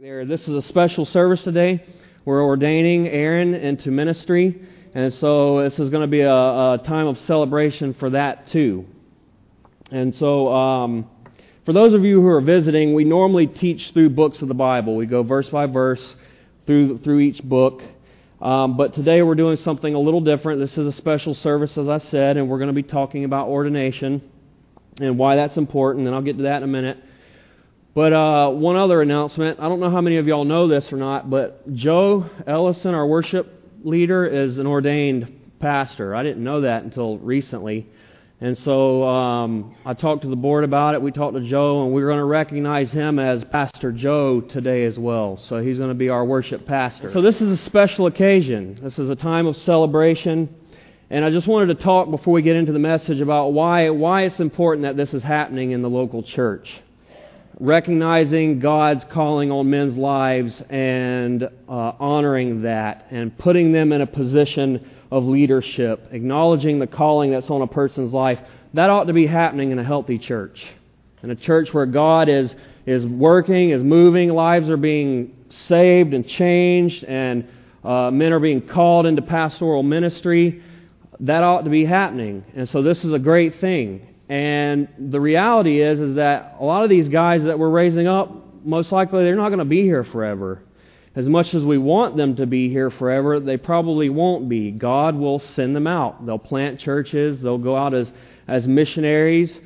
There, 0.00 0.24
this 0.24 0.48
is 0.48 0.54
a 0.54 0.62
special 0.62 1.04
service 1.04 1.44
today. 1.44 1.84
We're 2.24 2.42
ordaining 2.42 3.08
Aaron 3.08 3.52
into 3.52 3.90
ministry, 3.90 4.66
and 4.94 5.12
so 5.12 5.62
this 5.62 5.78
is 5.78 5.90
going 5.90 6.00
to 6.00 6.06
be 6.06 6.22
a, 6.22 6.32
a 6.32 6.80
time 6.82 7.06
of 7.08 7.18
celebration 7.18 7.92
for 7.92 8.08
that 8.08 8.46
too. 8.46 8.86
And 9.90 10.14
so, 10.14 10.50
um, 10.50 11.10
for 11.66 11.74
those 11.74 11.92
of 11.92 12.06
you 12.06 12.22
who 12.22 12.28
are 12.28 12.40
visiting, 12.40 12.94
we 12.94 13.04
normally 13.04 13.46
teach 13.46 13.90
through 13.92 14.10
books 14.10 14.40
of 14.40 14.48
the 14.48 14.54
Bible. 14.54 14.96
We 14.96 15.04
go 15.04 15.22
verse 15.22 15.50
by 15.50 15.66
verse 15.66 16.16
through 16.66 16.98
through 16.98 17.20
each 17.20 17.42
book. 17.42 17.82
Um, 18.40 18.78
but 18.78 18.94
today 18.94 19.20
we're 19.20 19.34
doing 19.34 19.58
something 19.58 19.94
a 19.94 20.00
little 20.00 20.22
different. 20.22 20.58
This 20.58 20.78
is 20.78 20.86
a 20.86 20.92
special 20.92 21.34
service, 21.34 21.76
as 21.76 21.90
I 21.90 21.98
said, 21.98 22.38
and 22.38 22.48
we're 22.48 22.58
going 22.58 22.74
to 22.74 22.74
be 22.74 22.82
talking 22.82 23.24
about 23.24 23.48
ordination 23.48 24.22
and 24.96 25.18
why 25.18 25.36
that's 25.36 25.58
important. 25.58 26.06
And 26.06 26.14
I'll 26.14 26.22
get 26.22 26.38
to 26.38 26.44
that 26.44 26.56
in 26.56 26.62
a 26.62 26.72
minute. 26.72 26.96
But 27.94 28.12
uh, 28.14 28.50
one 28.50 28.76
other 28.76 29.02
announcement. 29.02 29.60
I 29.60 29.68
don't 29.68 29.78
know 29.78 29.90
how 29.90 30.00
many 30.00 30.16
of 30.16 30.26
y'all 30.26 30.44
know 30.44 30.66
this 30.66 30.90
or 30.92 30.96
not, 30.96 31.28
but 31.28 31.74
Joe 31.74 32.24
Ellison, 32.46 32.94
our 32.94 33.06
worship 33.06 33.52
leader, 33.84 34.24
is 34.24 34.56
an 34.56 34.66
ordained 34.66 35.40
pastor. 35.58 36.14
I 36.14 36.22
didn't 36.22 36.42
know 36.42 36.62
that 36.62 36.84
until 36.84 37.18
recently. 37.18 37.86
And 38.40 38.56
so 38.58 39.04
um, 39.06 39.76
I 39.84 39.92
talked 39.92 40.22
to 40.22 40.28
the 40.28 40.36
board 40.36 40.64
about 40.64 40.94
it. 40.94 41.02
We 41.02 41.12
talked 41.12 41.34
to 41.34 41.42
Joe, 41.42 41.84
and 41.84 41.92
we're 41.92 42.06
going 42.06 42.18
to 42.18 42.24
recognize 42.24 42.90
him 42.90 43.18
as 43.18 43.44
Pastor 43.44 43.92
Joe 43.92 44.40
today 44.40 44.84
as 44.84 44.98
well. 44.98 45.36
So 45.36 45.62
he's 45.62 45.76
going 45.76 45.90
to 45.90 45.94
be 45.94 46.08
our 46.08 46.24
worship 46.24 46.66
pastor. 46.66 47.12
So 47.12 47.20
this 47.20 47.42
is 47.42 47.60
a 47.60 47.62
special 47.64 48.06
occasion. 48.06 48.80
This 48.82 48.98
is 48.98 49.10
a 49.10 49.16
time 49.16 49.46
of 49.46 49.56
celebration. 49.58 50.52
And 51.10 51.26
I 51.26 51.30
just 51.30 51.46
wanted 51.46 51.76
to 51.76 51.84
talk 51.84 52.10
before 52.10 52.32
we 52.32 52.40
get 52.40 52.56
into 52.56 52.72
the 52.72 52.78
message 52.78 53.20
about 53.20 53.52
why, 53.52 53.90
why 53.90 54.22
it's 54.22 54.40
important 54.40 54.84
that 54.84 54.96
this 54.96 55.12
is 55.12 55.22
happening 55.22 55.72
in 55.72 55.82
the 55.82 55.90
local 55.90 56.22
church 56.22 56.80
recognizing 57.60 58.58
God's 58.58 59.04
calling 59.04 59.50
on 59.50 59.70
men's 59.70 59.96
lives 59.96 60.62
and 60.70 61.42
uh, 61.42 61.48
honoring 61.68 62.62
that 62.62 63.06
and 63.10 63.36
putting 63.36 63.72
them 63.72 63.92
in 63.92 64.00
a 64.00 64.06
position 64.06 64.88
of 65.10 65.24
leadership, 65.24 66.08
acknowledging 66.10 66.78
the 66.78 66.86
calling 66.86 67.30
that's 67.30 67.50
on 67.50 67.62
a 67.62 67.66
person's 67.66 68.12
life, 68.12 68.38
that 68.74 68.88
ought 68.88 69.04
to 69.04 69.12
be 69.12 69.26
happening 69.26 69.70
in 69.70 69.78
a 69.78 69.84
healthy 69.84 70.18
church. 70.18 70.64
In 71.22 71.30
a 71.30 71.36
church 71.36 71.72
where 71.72 71.86
God 71.86 72.28
is, 72.28 72.54
is 72.86 73.06
working, 73.06 73.70
is 73.70 73.84
moving, 73.84 74.30
lives 74.30 74.68
are 74.68 74.76
being 74.76 75.36
saved 75.50 76.14
and 76.14 76.26
changed, 76.26 77.04
and 77.04 77.46
uh, 77.84 78.10
men 78.10 78.32
are 78.32 78.40
being 78.40 78.66
called 78.66 79.06
into 79.06 79.22
pastoral 79.22 79.82
ministry, 79.82 80.62
that 81.20 81.42
ought 81.42 81.62
to 81.62 81.70
be 81.70 81.84
happening. 81.84 82.44
And 82.54 82.68
so 82.68 82.82
this 82.82 83.04
is 83.04 83.12
a 83.12 83.18
great 83.18 83.60
thing. 83.60 84.11
And 84.32 84.88
the 84.98 85.20
reality 85.20 85.82
is, 85.82 86.00
is 86.00 86.14
that 86.14 86.56
a 86.58 86.64
lot 86.64 86.84
of 86.84 86.88
these 86.88 87.06
guys 87.06 87.44
that 87.44 87.58
we're 87.58 87.68
raising 87.68 88.06
up, 88.06 88.64
most 88.64 88.90
likely 88.90 89.24
they're 89.24 89.36
not 89.36 89.50
going 89.50 89.58
to 89.58 89.66
be 89.66 89.82
here 89.82 90.04
forever. 90.04 90.62
As 91.14 91.28
much 91.28 91.52
as 91.52 91.62
we 91.62 91.76
want 91.76 92.16
them 92.16 92.36
to 92.36 92.46
be 92.46 92.70
here 92.70 92.88
forever, 92.88 93.40
they 93.40 93.58
probably 93.58 94.08
won't 94.08 94.48
be. 94.48 94.70
God 94.70 95.16
will 95.16 95.38
send 95.38 95.76
them 95.76 95.86
out. 95.86 96.24
They'll 96.24 96.38
plant 96.38 96.80
churches, 96.80 97.42
they'll 97.42 97.58
go 97.58 97.76
out 97.76 97.92
as, 97.92 98.10
as 98.48 98.66
missionaries. 98.66 99.60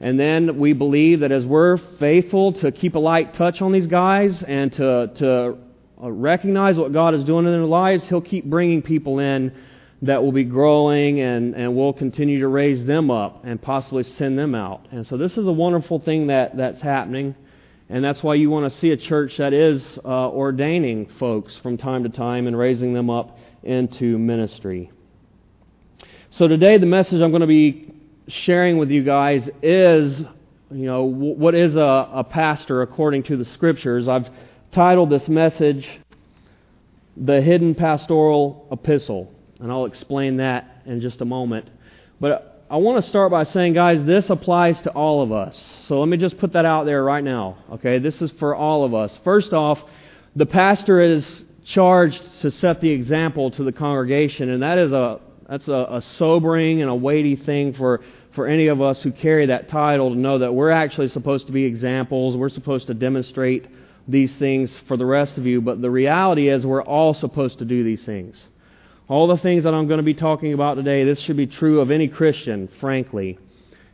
And 0.00 0.18
then 0.18 0.58
we 0.58 0.72
believe 0.72 1.20
that 1.20 1.30
as 1.30 1.46
we're 1.46 1.76
faithful 1.76 2.54
to 2.54 2.72
keep 2.72 2.96
a 2.96 2.98
light 2.98 3.34
touch 3.34 3.62
on 3.62 3.70
these 3.70 3.86
guys 3.86 4.42
and 4.42 4.72
to, 4.72 5.12
to 5.14 5.58
recognize 5.96 6.76
what 6.76 6.92
God 6.92 7.14
is 7.14 7.22
doing 7.22 7.46
in 7.46 7.52
their 7.52 7.62
lives, 7.62 8.08
He'll 8.08 8.20
keep 8.20 8.46
bringing 8.46 8.82
people 8.82 9.20
in 9.20 9.54
that 10.02 10.22
will 10.22 10.32
be 10.32 10.44
growing 10.44 11.20
and, 11.20 11.54
and 11.54 11.74
we'll 11.74 11.92
continue 11.92 12.40
to 12.40 12.48
raise 12.48 12.84
them 12.84 13.10
up 13.10 13.44
and 13.44 13.60
possibly 13.60 14.04
send 14.04 14.38
them 14.38 14.54
out. 14.54 14.86
And 14.92 15.06
so 15.06 15.16
this 15.16 15.36
is 15.36 15.46
a 15.46 15.52
wonderful 15.52 15.98
thing 15.98 16.28
that, 16.28 16.56
that's 16.56 16.80
happening. 16.80 17.34
And 17.88 18.04
that's 18.04 18.22
why 18.22 18.34
you 18.34 18.50
want 18.50 18.70
to 18.70 18.78
see 18.78 18.90
a 18.90 18.96
church 18.96 19.38
that 19.38 19.52
is 19.52 19.98
uh, 20.04 20.28
ordaining 20.28 21.06
folks 21.18 21.56
from 21.56 21.78
time 21.78 22.04
to 22.04 22.10
time 22.10 22.46
and 22.46 22.56
raising 22.56 22.92
them 22.92 23.10
up 23.10 23.38
into 23.62 24.18
ministry. 24.18 24.92
So 26.30 26.46
today, 26.46 26.78
the 26.78 26.86
message 26.86 27.20
I'm 27.20 27.30
going 27.30 27.40
to 27.40 27.46
be 27.46 27.92
sharing 28.28 28.76
with 28.76 28.90
you 28.90 29.02
guys 29.02 29.48
is, 29.62 30.20
you 30.20 30.86
know, 30.86 31.04
what 31.04 31.54
is 31.54 31.74
a, 31.74 32.10
a 32.12 32.24
pastor 32.24 32.82
according 32.82 33.24
to 33.24 33.36
the 33.38 33.46
scriptures. 33.46 34.06
I've 34.06 34.28
titled 34.70 35.08
this 35.08 35.26
message, 35.26 35.88
The 37.16 37.40
Hidden 37.40 37.74
Pastoral 37.74 38.68
Epistle 38.70 39.32
and 39.60 39.70
I'll 39.70 39.86
explain 39.86 40.36
that 40.38 40.82
in 40.86 41.00
just 41.00 41.20
a 41.20 41.24
moment. 41.24 41.68
But 42.20 42.64
I 42.70 42.76
want 42.76 43.02
to 43.02 43.08
start 43.08 43.30
by 43.30 43.44
saying, 43.44 43.72
guys, 43.72 44.04
this 44.04 44.28
applies 44.28 44.80
to 44.82 44.90
all 44.90 45.22
of 45.22 45.32
us. 45.32 45.56
So 45.86 46.00
let 46.00 46.08
me 46.08 46.16
just 46.16 46.38
put 46.38 46.52
that 46.52 46.64
out 46.64 46.84
there 46.84 47.02
right 47.02 47.24
now. 47.24 47.56
Okay, 47.72 47.98
this 47.98 48.20
is 48.20 48.30
for 48.32 48.54
all 48.54 48.84
of 48.84 48.94
us. 48.94 49.18
First 49.24 49.52
off, 49.52 49.80
the 50.36 50.46
pastor 50.46 51.00
is 51.00 51.42
charged 51.64 52.22
to 52.42 52.50
set 52.50 52.80
the 52.80 52.90
example 52.90 53.50
to 53.52 53.64
the 53.64 53.72
congregation, 53.72 54.50
and 54.50 54.62
that 54.62 54.78
is 54.78 54.92
a 54.92 55.20
that's 55.48 55.66
a, 55.66 55.86
a 55.90 56.02
sobering 56.02 56.82
and 56.82 56.90
a 56.90 56.94
weighty 56.94 57.36
thing 57.36 57.72
for 57.72 58.00
for 58.34 58.46
any 58.46 58.66
of 58.66 58.82
us 58.82 59.02
who 59.02 59.10
carry 59.10 59.46
that 59.46 59.68
title 59.68 60.10
to 60.10 60.18
know 60.18 60.38
that 60.38 60.54
we're 60.54 60.70
actually 60.70 61.08
supposed 61.08 61.46
to 61.46 61.52
be 61.52 61.64
examples. 61.64 62.36
We're 62.36 62.50
supposed 62.50 62.86
to 62.88 62.94
demonstrate 62.94 63.66
these 64.06 64.36
things 64.36 64.76
for 64.86 64.96
the 64.96 65.06
rest 65.06 65.38
of 65.38 65.46
you. 65.46 65.60
But 65.60 65.80
the 65.82 65.90
reality 65.90 66.48
is, 66.48 66.64
we're 66.66 66.82
all 66.82 67.14
supposed 67.14 67.58
to 67.60 67.64
do 67.64 67.82
these 67.82 68.04
things. 68.04 68.40
All 69.08 69.26
the 69.26 69.38
things 69.38 69.64
that 69.64 69.72
I'm 69.72 69.88
going 69.88 69.98
to 69.98 70.04
be 70.04 70.14
talking 70.14 70.52
about 70.52 70.74
today, 70.74 71.04
this 71.04 71.18
should 71.18 71.36
be 71.36 71.46
true 71.46 71.80
of 71.80 71.90
any 71.90 72.08
Christian, 72.08 72.68
frankly. 72.78 73.38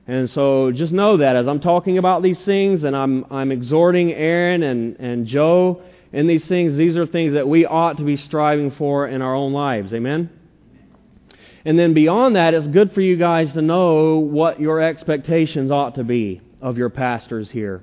And 0.06 0.28
so 0.28 0.72
just 0.72 0.92
know 0.92 1.18
that 1.18 1.36
as 1.36 1.46
I'm 1.46 1.60
talking 1.60 1.98
about 1.98 2.22
these 2.22 2.44
things 2.44 2.84
and 2.84 2.96
I'm, 2.96 3.24
I'm 3.30 3.52
exhorting 3.52 4.12
Aaron 4.12 4.62
and, 4.62 4.96
and 4.98 5.26
Joe 5.26 5.82
in 6.12 6.26
these 6.26 6.44
things, 6.46 6.76
these 6.76 6.96
are 6.96 7.06
things 7.06 7.32
that 7.32 7.48
we 7.48 7.64
ought 7.64 7.96
to 7.98 8.04
be 8.04 8.16
striving 8.16 8.70
for 8.72 9.08
in 9.08 9.22
our 9.22 9.34
own 9.34 9.52
lives. 9.52 9.94
Amen? 9.94 10.30
And 11.64 11.78
then 11.78 11.94
beyond 11.94 12.36
that, 12.36 12.52
it's 12.52 12.66
good 12.66 12.92
for 12.92 13.00
you 13.00 13.16
guys 13.16 13.52
to 13.54 13.62
know 13.62 14.18
what 14.18 14.60
your 14.60 14.80
expectations 14.80 15.70
ought 15.70 15.94
to 15.94 16.04
be 16.04 16.40
of 16.60 16.76
your 16.76 16.90
pastors 16.90 17.50
here. 17.50 17.82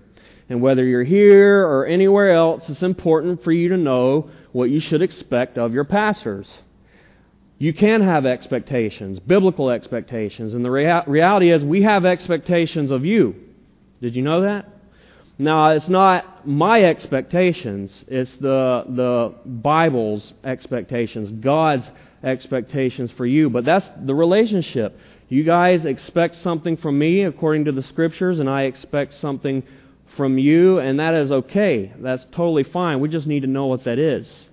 And 0.50 0.62
whether 0.62 0.84
you're 0.84 1.04
here 1.04 1.66
or 1.66 1.86
anywhere 1.86 2.34
else, 2.34 2.70
it's 2.70 2.84
important 2.84 3.44
for 3.44 3.52
you 3.52 3.70
to 3.70 3.78
know 3.78 4.30
what 4.52 4.70
you 4.70 4.80
should 4.80 5.02
expect 5.02 5.58
of 5.58 5.74
your 5.74 5.86
pastors. 5.86 6.60
You 7.62 7.74
can 7.74 8.02
have 8.02 8.26
expectations, 8.26 9.20
biblical 9.20 9.70
expectations, 9.70 10.56
and 10.56 10.66
the 10.66 10.72
rea- 10.72 11.04
reality 11.06 11.52
is 11.52 11.64
we 11.64 11.84
have 11.84 12.06
expectations 12.06 12.90
of 12.90 13.06
you. 13.06 13.36
Did 14.02 14.16
you 14.16 14.24
know 14.24 14.42
that? 14.42 14.68
Now, 15.38 15.70
it's 15.70 15.88
not 15.88 16.48
my 16.48 16.84
expectations, 16.84 18.04
it's 18.08 18.36
the, 18.38 18.86
the 18.88 19.36
Bible's 19.46 20.34
expectations, 20.44 21.30
God's 21.40 21.88
expectations 22.24 23.12
for 23.12 23.28
you. 23.28 23.48
But 23.52 23.64
that's 23.64 23.88
the 24.08 24.16
relationship. 24.16 24.98
You 25.30 25.44
guys 25.44 25.86
expect 25.86 26.38
something 26.38 26.78
from 26.78 26.98
me 26.98 27.26
according 27.26 27.66
to 27.66 27.72
the 27.72 27.84
Scriptures, 27.84 28.40
and 28.40 28.50
I 28.50 28.64
expect 28.64 29.14
something 29.14 29.62
from 30.18 30.40
you, 30.40 30.80
and 30.80 31.00
that 31.00 31.14
is 31.14 31.32
okay. 31.32 31.94
That's 32.00 32.26
totally 32.32 32.64
fine. 32.64 33.02
We 33.02 33.10
just 33.10 33.28
need 33.28 33.42
to 33.42 33.48
know 33.48 33.68
what 33.68 33.84
that 33.84 34.00
is. 34.00 34.48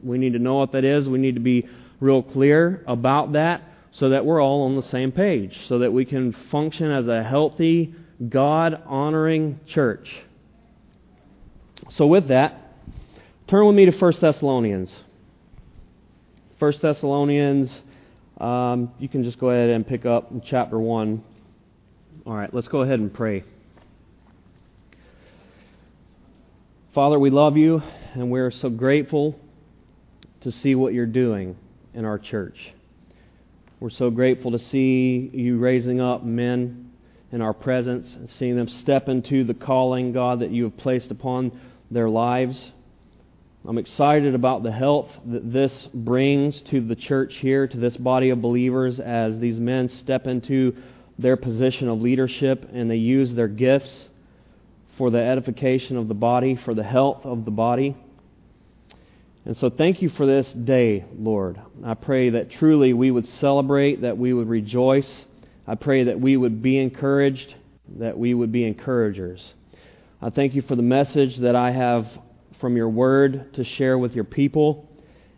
We 0.00 0.16
need 0.16 0.34
to 0.34 0.38
know 0.38 0.54
what 0.54 0.70
that 0.72 0.84
is. 0.84 1.08
We 1.08 1.18
need 1.18 1.34
to 1.34 1.40
be 1.40 1.66
real 2.02 2.22
clear 2.22 2.82
about 2.86 3.32
that 3.32 3.62
so 3.92 4.10
that 4.10 4.26
we're 4.26 4.42
all 4.42 4.62
on 4.62 4.74
the 4.74 4.82
same 4.82 5.12
page, 5.12 5.66
so 5.66 5.78
that 5.78 5.92
we 5.92 6.04
can 6.04 6.32
function 6.50 6.90
as 6.90 7.06
a 7.06 7.22
healthy, 7.22 7.94
God 8.28 8.82
honoring 8.86 9.60
church. 9.66 10.08
So, 11.90 12.06
with 12.06 12.28
that, 12.28 12.74
turn 13.48 13.66
with 13.66 13.76
me 13.76 13.86
to 13.86 13.92
1 13.92 14.12
Thessalonians. 14.20 14.94
1 16.58 16.72
Thessalonians, 16.80 17.82
um, 18.40 18.92
you 18.98 19.08
can 19.08 19.24
just 19.24 19.38
go 19.38 19.50
ahead 19.50 19.70
and 19.70 19.86
pick 19.86 20.06
up 20.06 20.32
chapter 20.44 20.78
1. 20.78 21.22
All 22.26 22.34
right, 22.34 22.52
let's 22.54 22.68
go 22.68 22.80
ahead 22.80 22.98
and 22.98 23.12
pray. 23.12 23.44
Father, 26.94 27.18
we 27.18 27.30
love 27.30 27.56
you, 27.56 27.82
and 28.14 28.30
we're 28.30 28.50
so 28.50 28.70
grateful 28.70 29.38
to 30.40 30.50
see 30.50 30.74
what 30.74 30.94
you're 30.94 31.06
doing 31.06 31.56
in 31.94 32.04
our 32.04 32.18
church. 32.18 32.72
We're 33.80 33.90
so 33.90 34.10
grateful 34.10 34.52
to 34.52 34.58
see 34.58 35.30
you 35.32 35.58
raising 35.58 36.00
up 36.00 36.24
men 36.24 36.92
in 37.32 37.40
our 37.40 37.52
presence 37.52 38.14
and 38.14 38.30
seeing 38.30 38.56
them 38.56 38.68
step 38.68 39.08
into 39.08 39.44
the 39.44 39.54
calling, 39.54 40.12
God, 40.12 40.40
that 40.40 40.50
you 40.50 40.64
have 40.64 40.76
placed 40.76 41.10
upon 41.10 41.58
their 41.90 42.08
lives. 42.08 42.70
I'm 43.66 43.78
excited 43.78 44.34
about 44.34 44.62
the 44.62 44.72
health 44.72 45.08
that 45.26 45.52
this 45.52 45.88
brings 45.94 46.60
to 46.62 46.80
the 46.80 46.96
church 46.96 47.36
here, 47.36 47.66
to 47.66 47.76
this 47.76 47.96
body 47.96 48.30
of 48.30 48.42
believers, 48.42 48.98
as 48.98 49.38
these 49.38 49.58
men 49.58 49.88
step 49.88 50.26
into 50.26 50.76
their 51.18 51.36
position 51.36 51.88
of 51.88 52.00
leadership 52.00 52.68
and 52.72 52.90
they 52.90 52.96
use 52.96 53.34
their 53.34 53.48
gifts 53.48 54.06
for 54.98 55.10
the 55.10 55.20
edification 55.20 55.96
of 55.96 56.08
the 56.08 56.14
body, 56.14 56.56
for 56.56 56.74
the 56.74 56.82
health 56.82 57.24
of 57.24 57.44
the 57.44 57.50
body. 57.50 57.96
And 59.44 59.56
so 59.56 59.70
thank 59.70 60.02
you 60.02 60.08
for 60.08 60.24
this 60.24 60.52
day, 60.52 61.04
Lord. 61.18 61.60
I 61.84 61.94
pray 61.94 62.30
that 62.30 62.50
truly 62.50 62.92
we 62.92 63.10
would 63.10 63.26
celebrate, 63.26 64.02
that 64.02 64.16
we 64.16 64.32
would 64.32 64.48
rejoice. 64.48 65.24
I 65.66 65.74
pray 65.74 66.04
that 66.04 66.20
we 66.20 66.36
would 66.36 66.62
be 66.62 66.78
encouraged, 66.78 67.54
that 67.98 68.16
we 68.16 68.34
would 68.34 68.52
be 68.52 68.64
encouragers. 68.64 69.54
I 70.20 70.30
thank 70.30 70.54
you 70.54 70.62
for 70.62 70.76
the 70.76 70.82
message 70.82 71.38
that 71.38 71.56
I 71.56 71.72
have 71.72 72.06
from 72.60 72.76
your 72.76 72.88
word 72.88 73.52
to 73.54 73.64
share 73.64 73.98
with 73.98 74.14
your 74.14 74.24
people. 74.24 74.88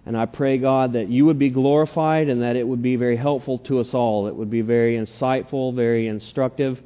And 0.05 0.15
I 0.15 0.27
pray, 0.27 0.59
God, 0.59 0.93
that 0.93 1.09
you 1.09 1.25
would 1.25 1.39
be 1.39 1.49
glorified 1.49 2.29
and 2.29 2.43
that 2.43 2.56
it 2.56 2.69
would 2.69 2.83
be 2.83 2.97
very 2.97 3.17
helpful 3.17 3.56
to 3.61 3.81
us 3.81 3.95
all. 3.95 4.27
It 4.27 4.37
would 4.37 4.51
be 4.51 4.61
very 4.61 4.99
insightful, 4.99 5.75
very 5.75 6.09
instructive. 6.09 6.79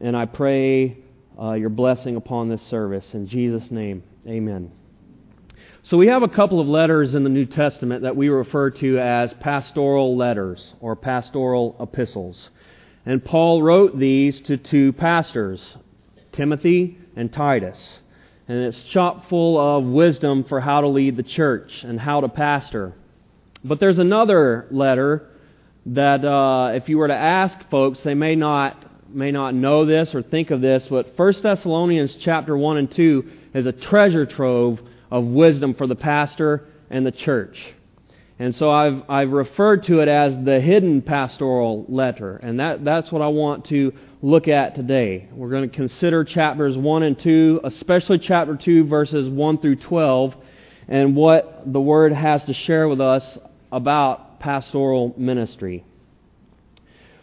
And 0.00 0.16
I 0.16 0.26
pray 0.26 0.98
uh, 1.36 1.54
your 1.54 1.70
blessing 1.70 2.14
upon 2.14 2.48
this 2.48 2.62
service. 2.62 3.14
In 3.14 3.26
Jesus' 3.26 3.72
name, 3.72 4.04
amen. 4.24 4.77
So 5.82 5.96
we 5.96 6.08
have 6.08 6.22
a 6.22 6.28
couple 6.28 6.60
of 6.60 6.68
letters 6.68 7.14
in 7.14 7.24
the 7.24 7.30
New 7.30 7.46
Testament 7.46 8.02
that 8.02 8.16
we 8.16 8.28
refer 8.28 8.70
to 8.70 8.98
as 8.98 9.32
pastoral 9.34 10.16
letters 10.16 10.74
or 10.80 10.96
pastoral 10.96 11.76
epistles. 11.80 12.50
And 13.06 13.24
Paul 13.24 13.62
wrote 13.62 13.98
these 13.98 14.40
to 14.42 14.56
two 14.56 14.92
pastors, 14.92 15.76
Timothy 16.32 16.98
and 17.16 17.32
Titus 17.32 18.00
and 18.48 18.64
it's 18.64 18.82
chock 18.82 19.28
full 19.28 19.58
of 19.58 19.84
wisdom 19.84 20.42
for 20.44 20.58
how 20.60 20.80
to 20.80 20.88
lead 20.88 21.16
the 21.16 21.22
church 21.22 21.84
and 21.84 22.00
how 22.00 22.22
to 22.22 22.28
pastor. 22.28 22.94
But 23.62 23.78
there's 23.78 23.98
another 23.98 24.66
letter 24.70 25.28
that, 25.86 26.24
uh, 26.24 26.72
if 26.74 26.88
you 26.88 26.98
were 26.98 27.08
to 27.08 27.16
ask 27.16 27.68
folks, 27.68 28.02
they 28.02 28.14
may 28.14 28.34
not 28.34 28.84
may 29.10 29.30
not 29.30 29.54
know 29.54 29.86
this 29.86 30.14
or 30.14 30.20
think 30.20 30.50
of 30.50 30.60
this, 30.60 30.86
but 30.90 31.16
1 31.16 31.42
Thessalonians 31.42 32.14
chapter 32.16 32.54
1 32.54 32.76
and 32.76 32.90
2 32.90 33.30
is 33.54 33.64
a 33.64 33.72
treasure 33.72 34.26
trove 34.26 34.82
of 35.10 35.24
wisdom 35.24 35.74
for 35.74 35.86
the 35.86 35.96
pastor 35.96 36.66
and 36.90 37.06
the 37.06 37.12
church. 37.12 37.74
And 38.38 38.54
so 38.54 38.70
I've, 38.70 39.02
I've 39.08 39.30
referred 39.30 39.82
to 39.84 40.00
it 40.00 40.08
as 40.08 40.36
the 40.44 40.60
hidden 40.60 41.02
pastoral 41.02 41.84
letter. 41.88 42.36
And 42.36 42.60
that, 42.60 42.84
that's 42.84 43.10
what 43.10 43.20
I 43.20 43.28
want 43.28 43.66
to 43.66 43.92
look 44.22 44.46
at 44.46 44.76
today. 44.76 45.28
We're 45.32 45.50
going 45.50 45.68
to 45.68 45.74
consider 45.74 46.22
chapters 46.22 46.76
1 46.76 47.02
and 47.02 47.18
2, 47.18 47.62
especially 47.64 48.20
chapter 48.20 48.56
2, 48.56 48.84
verses 48.84 49.28
1 49.28 49.58
through 49.58 49.76
12, 49.76 50.36
and 50.86 51.16
what 51.16 51.62
the 51.72 51.80
Word 51.80 52.12
has 52.12 52.44
to 52.44 52.52
share 52.52 52.88
with 52.88 53.00
us 53.00 53.38
about 53.72 54.38
pastoral 54.38 55.14
ministry. 55.16 55.84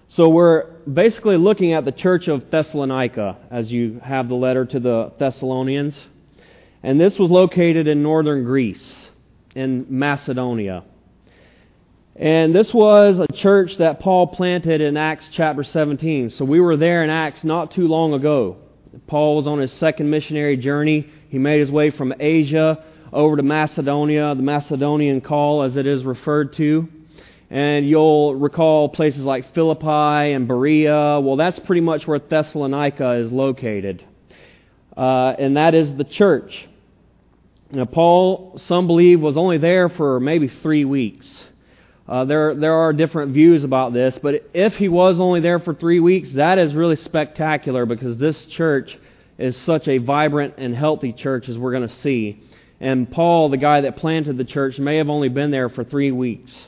So 0.09 0.29
we're 0.29 0.69
basically 0.81 1.37
looking 1.37 1.73
at 1.73 1.85
the 1.85 1.91
church 1.91 2.27
of 2.27 2.49
Thessalonica 2.49 3.37
as 3.49 3.71
you 3.71 3.99
have 4.03 4.27
the 4.27 4.35
letter 4.35 4.65
to 4.65 4.79
the 4.79 5.13
Thessalonians. 5.17 6.07
And 6.85 7.01
this 7.01 7.17
was 7.17 7.31
located 7.31 7.87
in 7.87 8.03
northern 8.03 8.43
Greece, 8.43 9.09
in 9.55 9.87
Macedonia. 9.89 10.83
And 12.15 12.53
this 12.53 12.75
was 12.75 13.17
a 13.17 13.25
church 13.33 13.77
that 13.77 13.99
Paul 13.99 14.27
planted 14.27 14.81
in 14.81 14.95
Acts 14.95 15.27
chapter 15.31 15.63
17. 15.63 16.29
So 16.29 16.45
we 16.45 16.59
were 16.59 16.77
there 16.77 17.03
in 17.03 17.09
Acts 17.09 17.43
not 17.43 17.71
too 17.71 17.87
long 17.87 18.13
ago. 18.13 18.57
Paul 19.07 19.37
was 19.37 19.47
on 19.47 19.57
his 19.57 19.73
second 19.73 20.11
missionary 20.11 20.57
journey. 20.57 21.09
He 21.29 21.39
made 21.39 21.59
his 21.59 21.71
way 21.71 21.89
from 21.89 22.13
Asia 22.19 22.83
over 23.11 23.35
to 23.35 23.41
Macedonia, 23.41 24.35
the 24.35 24.43
Macedonian 24.43 25.21
call 25.21 25.63
as 25.63 25.77
it 25.77 25.87
is 25.87 26.03
referred 26.03 26.53
to. 26.53 26.87
And 27.49 27.89
you'll 27.89 28.35
recall 28.35 28.89
places 28.89 29.23
like 29.23 29.55
Philippi 29.55 30.33
and 30.33 30.47
Berea. 30.47 31.19
Well, 31.19 31.35
that's 31.35 31.57
pretty 31.57 31.81
much 31.81 32.05
where 32.05 32.19
Thessalonica 32.19 33.13
is 33.13 33.31
located. 33.31 34.05
Uh, 34.95 35.29
and 35.39 35.57
that 35.57 35.73
is 35.73 35.95
the 35.95 36.03
church. 36.03 36.67
Now, 37.71 37.85
Paul, 37.85 38.59
some 38.67 38.85
believe, 38.85 39.21
was 39.21 39.37
only 39.37 39.57
there 39.57 39.89
for 39.89 40.19
maybe 40.19 40.47
three 40.47 40.85
weeks. 40.85 41.45
Uh, 42.07 42.23
there, 42.25 42.53
there 42.53 42.73
are 42.73 42.93
different 42.93 43.33
views 43.33 43.63
about 43.63 43.91
this, 43.91 44.19
but 44.21 44.43
if 44.53 44.75
he 44.75 44.87
was 44.87 45.19
only 45.19 45.39
there 45.39 45.57
for 45.57 45.73
three 45.73 45.99
weeks, 45.99 46.31
that 46.33 46.59
is 46.59 46.75
really 46.75 46.95
spectacular 46.95 47.87
because 47.87 48.17
this 48.17 48.45
church 48.45 48.97
is 49.39 49.57
such 49.57 49.87
a 49.87 49.97
vibrant 49.97 50.53
and 50.57 50.75
healthy 50.75 51.11
church 51.11 51.49
as 51.49 51.57
we're 51.57 51.71
going 51.71 51.87
to 51.87 51.95
see. 51.95 52.39
And 52.79 53.09
Paul, 53.09 53.49
the 53.49 53.57
guy 53.57 53.81
that 53.81 53.95
planted 53.95 54.37
the 54.37 54.45
church, 54.45 54.77
may 54.77 54.97
have 54.97 55.09
only 55.09 55.29
been 55.29 55.49
there 55.49 55.69
for 55.69 55.83
three 55.83 56.11
weeks. 56.11 56.67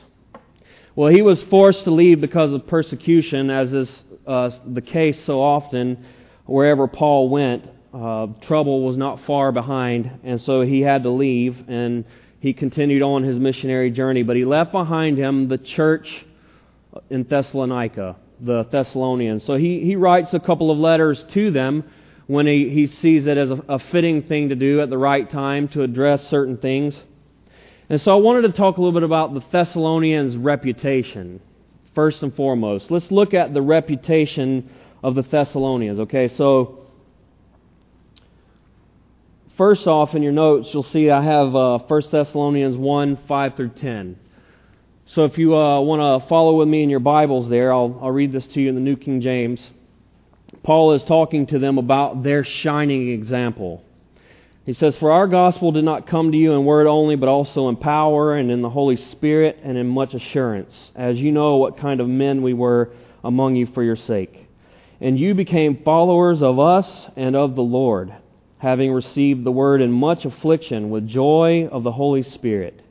Well, 0.96 1.12
he 1.12 1.22
was 1.22 1.40
forced 1.44 1.84
to 1.84 1.92
leave 1.92 2.20
because 2.20 2.52
of 2.52 2.66
persecution, 2.66 3.50
as 3.50 3.72
is 3.72 4.02
uh, 4.26 4.50
the 4.66 4.82
case 4.82 5.22
so 5.22 5.40
often 5.40 6.04
wherever 6.46 6.88
Paul 6.88 7.28
went. 7.28 7.68
Uh, 7.92 8.26
trouble 8.42 8.84
was 8.84 8.96
not 8.96 9.20
far 9.22 9.50
behind, 9.50 10.10
and 10.22 10.40
so 10.40 10.60
he 10.60 10.80
had 10.80 11.02
to 11.04 11.10
leave. 11.10 11.56
And 11.68 12.04
he 12.40 12.52
continued 12.52 13.02
on 13.02 13.22
his 13.22 13.38
missionary 13.38 13.90
journey, 13.90 14.22
but 14.22 14.36
he 14.36 14.44
left 14.44 14.72
behind 14.72 15.18
him 15.18 15.48
the 15.48 15.58
church 15.58 16.24
in 17.10 17.24
Thessalonica, 17.24 18.16
the 18.40 18.64
Thessalonians. 18.64 19.44
So 19.44 19.56
he, 19.56 19.80
he 19.80 19.96
writes 19.96 20.34
a 20.34 20.40
couple 20.40 20.70
of 20.70 20.78
letters 20.78 21.24
to 21.30 21.50
them 21.50 21.84
when 22.26 22.46
he, 22.46 22.68
he 22.68 22.86
sees 22.86 23.26
it 23.26 23.38
as 23.38 23.50
a, 23.50 23.64
a 23.68 23.78
fitting 23.78 24.22
thing 24.22 24.50
to 24.50 24.54
do 24.54 24.80
at 24.80 24.90
the 24.90 24.98
right 24.98 25.28
time 25.28 25.68
to 25.68 25.82
address 25.82 26.28
certain 26.28 26.58
things. 26.58 27.00
And 27.88 28.00
so 28.00 28.12
I 28.12 28.16
wanted 28.16 28.42
to 28.42 28.52
talk 28.52 28.76
a 28.76 28.80
little 28.80 28.92
bit 28.92 29.02
about 29.02 29.32
the 29.32 29.42
Thessalonians' 29.50 30.36
reputation, 30.36 31.40
first 31.94 32.22
and 32.22 32.34
foremost. 32.34 32.90
Let's 32.90 33.10
look 33.10 33.32
at 33.32 33.54
the 33.54 33.62
reputation 33.62 34.70
of 35.02 35.14
the 35.14 35.22
Thessalonians. 35.22 35.98
Okay, 36.00 36.28
so 36.28 36.77
First 39.58 39.88
off, 39.88 40.14
in 40.14 40.22
your 40.22 40.30
notes, 40.30 40.72
you'll 40.72 40.84
see 40.84 41.10
I 41.10 41.20
have 41.20 41.56
uh, 41.56 41.78
1 41.80 42.02
Thessalonians 42.12 42.76
1 42.76 43.18
5 43.26 43.56
through 43.56 43.70
10. 43.70 44.16
So 45.06 45.24
if 45.24 45.36
you 45.36 45.56
uh, 45.56 45.80
want 45.80 46.22
to 46.22 46.28
follow 46.28 46.58
with 46.58 46.68
me 46.68 46.84
in 46.84 46.90
your 46.90 47.00
Bibles 47.00 47.48
there, 47.48 47.72
I'll, 47.72 47.98
I'll 48.00 48.12
read 48.12 48.30
this 48.30 48.46
to 48.46 48.60
you 48.60 48.68
in 48.68 48.76
the 48.76 48.80
New 48.80 48.94
King 48.94 49.20
James. 49.20 49.68
Paul 50.62 50.92
is 50.92 51.02
talking 51.02 51.44
to 51.46 51.58
them 51.58 51.76
about 51.76 52.22
their 52.22 52.44
shining 52.44 53.08
example. 53.08 53.82
He 54.64 54.74
says, 54.74 54.96
For 54.96 55.10
our 55.10 55.26
gospel 55.26 55.72
did 55.72 55.82
not 55.82 56.06
come 56.06 56.30
to 56.30 56.38
you 56.38 56.52
in 56.52 56.64
word 56.64 56.86
only, 56.86 57.16
but 57.16 57.28
also 57.28 57.68
in 57.68 57.74
power 57.74 58.36
and 58.36 58.52
in 58.52 58.62
the 58.62 58.70
Holy 58.70 58.96
Spirit 58.96 59.58
and 59.64 59.76
in 59.76 59.88
much 59.88 60.14
assurance, 60.14 60.92
as 60.94 61.18
you 61.18 61.32
know 61.32 61.56
what 61.56 61.78
kind 61.78 62.00
of 62.00 62.06
men 62.06 62.42
we 62.42 62.54
were 62.54 62.92
among 63.24 63.56
you 63.56 63.66
for 63.66 63.82
your 63.82 63.96
sake. 63.96 64.46
And 65.00 65.18
you 65.18 65.34
became 65.34 65.82
followers 65.82 66.44
of 66.44 66.60
us 66.60 67.10
and 67.16 67.34
of 67.34 67.56
the 67.56 67.62
Lord 67.62 68.12
having 68.58 68.92
received 68.92 69.44
the 69.44 69.52
word 69.52 69.80
in 69.80 69.90
much 69.90 70.24
affliction 70.24 70.90
with 70.90 71.06
joy 71.06 71.68
of 71.70 71.84
the 71.84 71.92
Holy 71.92 72.22
Spirit, 72.22 72.82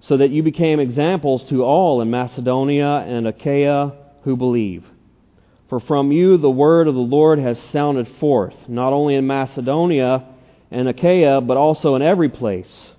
so 0.00 0.16
that 0.16 0.30
you 0.30 0.42
became 0.42 0.80
examples 0.80 1.44
to 1.44 1.64
all 1.64 2.00
in 2.00 2.10
Macedonia 2.10 3.04
and 3.06 3.26
Achaia 3.26 3.92
who 4.22 4.36
believe. 4.36 4.84
For 5.68 5.80
from 5.80 6.12
you 6.12 6.36
the 6.36 6.50
word 6.50 6.88
of 6.88 6.94
the 6.94 7.00
Lord 7.00 7.38
has 7.38 7.58
sounded 7.58 8.08
forth, 8.08 8.68
not 8.68 8.92
only 8.92 9.14
in 9.14 9.26
Macedonia 9.26 10.24
and 10.70 10.88
Achaia, 10.88 11.40
but 11.40 11.56
also 11.56 11.94
in 11.94 12.02
every 12.02 12.28
place. 12.28 12.90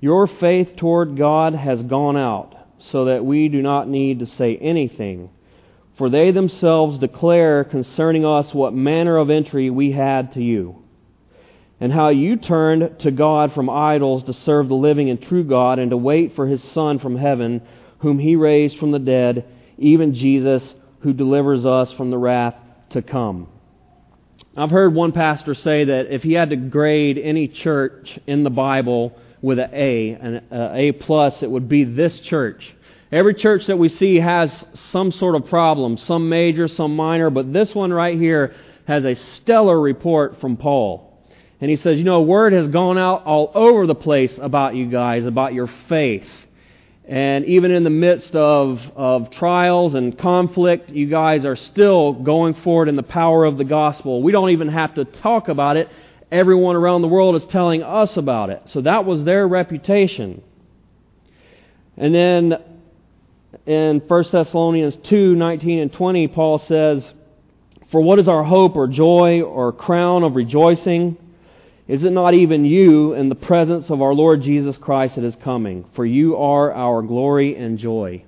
Your 0.00 0.26
faith 0.26 0.76
toward 0.76 1.16
God 1.16 1.54
has 1.54 1.82
gone 1.82 2.16
out, 2.16 2.56
so 2.78 3.04
that 3.04 3.24
we 3.24 3.48
do 3.48 3.62
not 3.62 3.88
need 3.88 4.20
to 4.20 4.26
say 4.26 4.56
anything. 4.56 5.30
For 5.96 6.08
they 6.08 6.30
themselves 6.30 6.98
declare 6.98 7.64
concerning 7.64 8.24
us 8.24 8.54
what 8.54 8.74
manner 8.74 9.16
of 9.16 9.30
entry 9.30 9.70
we 9.70 9.92
had 9.92 10.32
to 10.32 10.42
you 10.42 10.81
and 11.82 11.92
how 11.92 12.10
you 12.10 12.36
turned 12.36 13.00
to 13.00 13.10
God 13.10 13.52
from 13.52 13.68
idols 13.68 14.22
to 14.22 14.32
serve 14.32 14.68
the 14.68 14.74
living 14.76 15.10
and 15.10 15.20
true 15.20 15.42
God 15.42 15.80
and 15.80 15.90
to 15.90 15.96
wait 15.96 16.36
for 16.36 16.46
his 16.46 16.62
Son 16.62 17.00
from 17.00 17.16
heaven, 17.16 17.60
whom 17.98 18.20
he 18.20 18.36
raised 18.36 18.78
from 18.78 18.92
the 18.92 19.00
dead, 19.00 19.44
even 19.78 20.14
Jesus, 20.14 20.76
who 21.00 21.12
delivers 21.12 21.66
us 21.66 21.90
from 21.90 22.12
the 22.12 22.18
wrath 22.18 22.54
to 22.90 23.02
come. 23.02 23.48
I've 24.56 24.70
heard 24.70 24.94
one 24.94 25.10
pastor 25.10 25.54
say 25.54 25.82
that 25.86 26.06
if 26.06 26.22
he 26.22 26.34
had 26.34 26.50
to 26.50 26.56
grade 26.56 27.18
any 27.18 27.48
church 27.48 28.16
in 28.28 28.44
the 28.44 28.50
Bible 28.50 29.18
with 29.40 29.58
an 29.58 29.70
A, 29.72 30.10
an 30.10 30.36
uh, 30.52 30.70
A 30.74 30.92
plus, 30.92 31.42
it 31.42 31.50
would 31.50 31.68
be 31.68 31.82
this 31.82 32.20
church. 32.20 32.76
Every 33.10 33.34
church 33.34 33.66
that 33.66 33.76
we 33.76 33.88
see 33.88 34.20
has 34.20 34.64
some 34.72 35.10
sort 35.10 35.34
of 35.34 35.46
problem, 35.46 35.96
some 35.96 36.28
major, 36.28 36.68
some 36.68 36.94
minor, 36.94 37.28
but 37.28 37.52
this 37.52 37.74
one 37.74 37.92
right 37.92 38.16
here 38.16 38.54
has 38.86 39.04
a 39.04 39.16
stellar 39.16 39.80
report 39.80 40.40
from 40.40 40.56
Paul. 40.56 41.08
And 41.62 41.70
he 41.70 41.76
says, 41.76 41.96
You 41.96 42.02
know, 42.02 42.22
word 42.22 42.52
has 42.54 42.66
gone 42.66 42.98
out 42.98 43.24
all 43.24 43.52
over 43.54 43.86
the 43.86 43.94
place 43.94 44.36
about 44.42 44.74
you 44.74 44.86
guys, 44.86 45.24
about 45.24 45.54
your 45.54 45.68
faith. 45.88 46.26
And 47.04 47.44
even 47.44 47.70
in 47.70 47.84
the 47.84 47.90
midst 47.90 48.34
of, 48.34 48.80
of 48.96 49.30
trials 49.30 49.94
and 49.94 50.18
conflict, 50.18 50.90
you 50.90 51.06
guys 51.06 51.44
are 51.44 51.54
still 51.54 52.14
going 52.14 52.54
forward 52.54 52.88
in 52.88 52.96
the 52.96 53.04
power 53.04 53.44
of 53.44 53.58
the 53.58 53.64
gospel. 53.64 54.24
We 54.24 54.32
don't 54.32 54.50
even 54.50 54.68
have 54.70 54.94
to 54.94 55.04
talk 55.04 55.46
about 55.46 55.76
it. 55.76 55.88
Everyone 56.32 56.74
around 56.74 57.02
the 57.02 57.08
world 57.08 57.36
is 57.36 57.46
telling 57.46 57.84
us 57.84 58.16
about 58.16 58.50
it. 58.50 58.62
So 58.66 58.80
that 58.80 59.04
was 59.04 59.22
their 59.22 59.46
reputation. 59.46 60.42
And 61.96 62.12
then 62.12 62.60
in 63.66 64.00
1 64.00 64.24
Thessalonians 64.32 64.96
2 64.96 65.36
19 65.36 65.78
and 65.78 65.92
20, 65.92 66.26
Paul 66.26 66.58
says, 66.58 67.12
For 67.92 68.00
what 68.00 68.18
is 68.18 68.26
our 68.26 68.42
hope 68.42 68.74
or 68.74 68.88
joy 68.88 69.42
or 69.42 69.72
crown 69.72 70.24
of 70.24 70.34
rejoicing? 70.34 71.18
Is 71.88 72.04
it 72.04 72.12
not 72.12 72.34
even 72.34 72.64
you 72.64 73.14
in 73.14 73.28
the 73.28 73.34
presence 73.34 73.90
of 73.90 74.00
our 74.00 74.14
Lord 74.14 74.42
Jesus 74.42 74.76
Christ 74.76 75.16
that 75.16 75.24
is 75.24 75.36
coming? 75.36 75.84
For 75.94 76.06
you 76.06 76.36
are 76.36 76.72
our 76.72 77.02
glory 77.02 77.56
and 77.56 77.78
joy. 77.78 78.24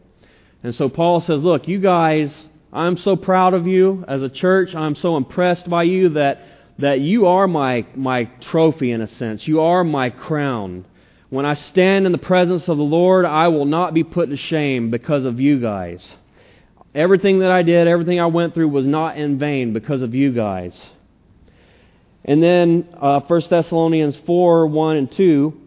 And 0.62 0.74
so 0.74 0.88
Paul 0.88 1.20
says, 1.20 1.40
Look, 1.40 1.68
you 1.68 1.78
guys, 1.78 2.48
I'm 2.72 2.96
so 2.96 3.16
proud 3.16 3.54
of 3.54 3.66
you 3.66 4.04
as 4.08 4.22
a 4.22 4.28
church. 4.28 4.74
I'm 4.74 4.96
so 4.96 5.16
impressed 5.16 5.68
by 5.70 5.84
you 5.84 6.10
that 6.10 6.40
that 6.78 7.00
you 7.00 7.26
are 7.26 7.46
my, 7.46 7.86
my 7.94 8.24
trophy 8.40 8.90
in 8.90 9.00
a 9.00 9.06
sense. 9.06 9.46
You 9.46 9.60
are 9.60 9.84
my 9.84 10.10
crown. 10.10 10.84
When 11.30 11.46
I 11.46 11.54
stand 11.54 12.06
in 12.06 12.12
the 12.12 12.18
presence 12.18 12.68
of 12.68 12.76
the 12.76 12.82
Lord, 12.82 13.24
I 13.24 13.48
will 13.48 13.64
not 13.64 13.94
be 13.94 14.04
put 14.04 14.30
to 14.30 14.36
shame 14.36 14.90
because 14.90 15.24
of 15.24 15.40
you 15.40 15.60
guys. 15.60 16.16
Everything 16.94 17.40
that 17.40 17.50
I 17.50 17.62
did, 17.62 17.88
everything 17.88 18.20
I 18.20 18.26
went 18.26 18.54
through 18.54 18.68
was 18.68 18.86
not 18.86 19.16
in 19.16 19.38
vain 19.38 19.72
because 19.72 20.02
of 20.02 20.14
you 20.14 20.32
guys. 20.32 20.90
And 22.24 22.42
then 22.42 22.88
uh, 23.00 23.20
1 23.20 23.42
Thessalonians 23.50 24.16
4 24.18 24.66
1 24.66 24.96
and 24.96 25.12
2, 25.12 25.60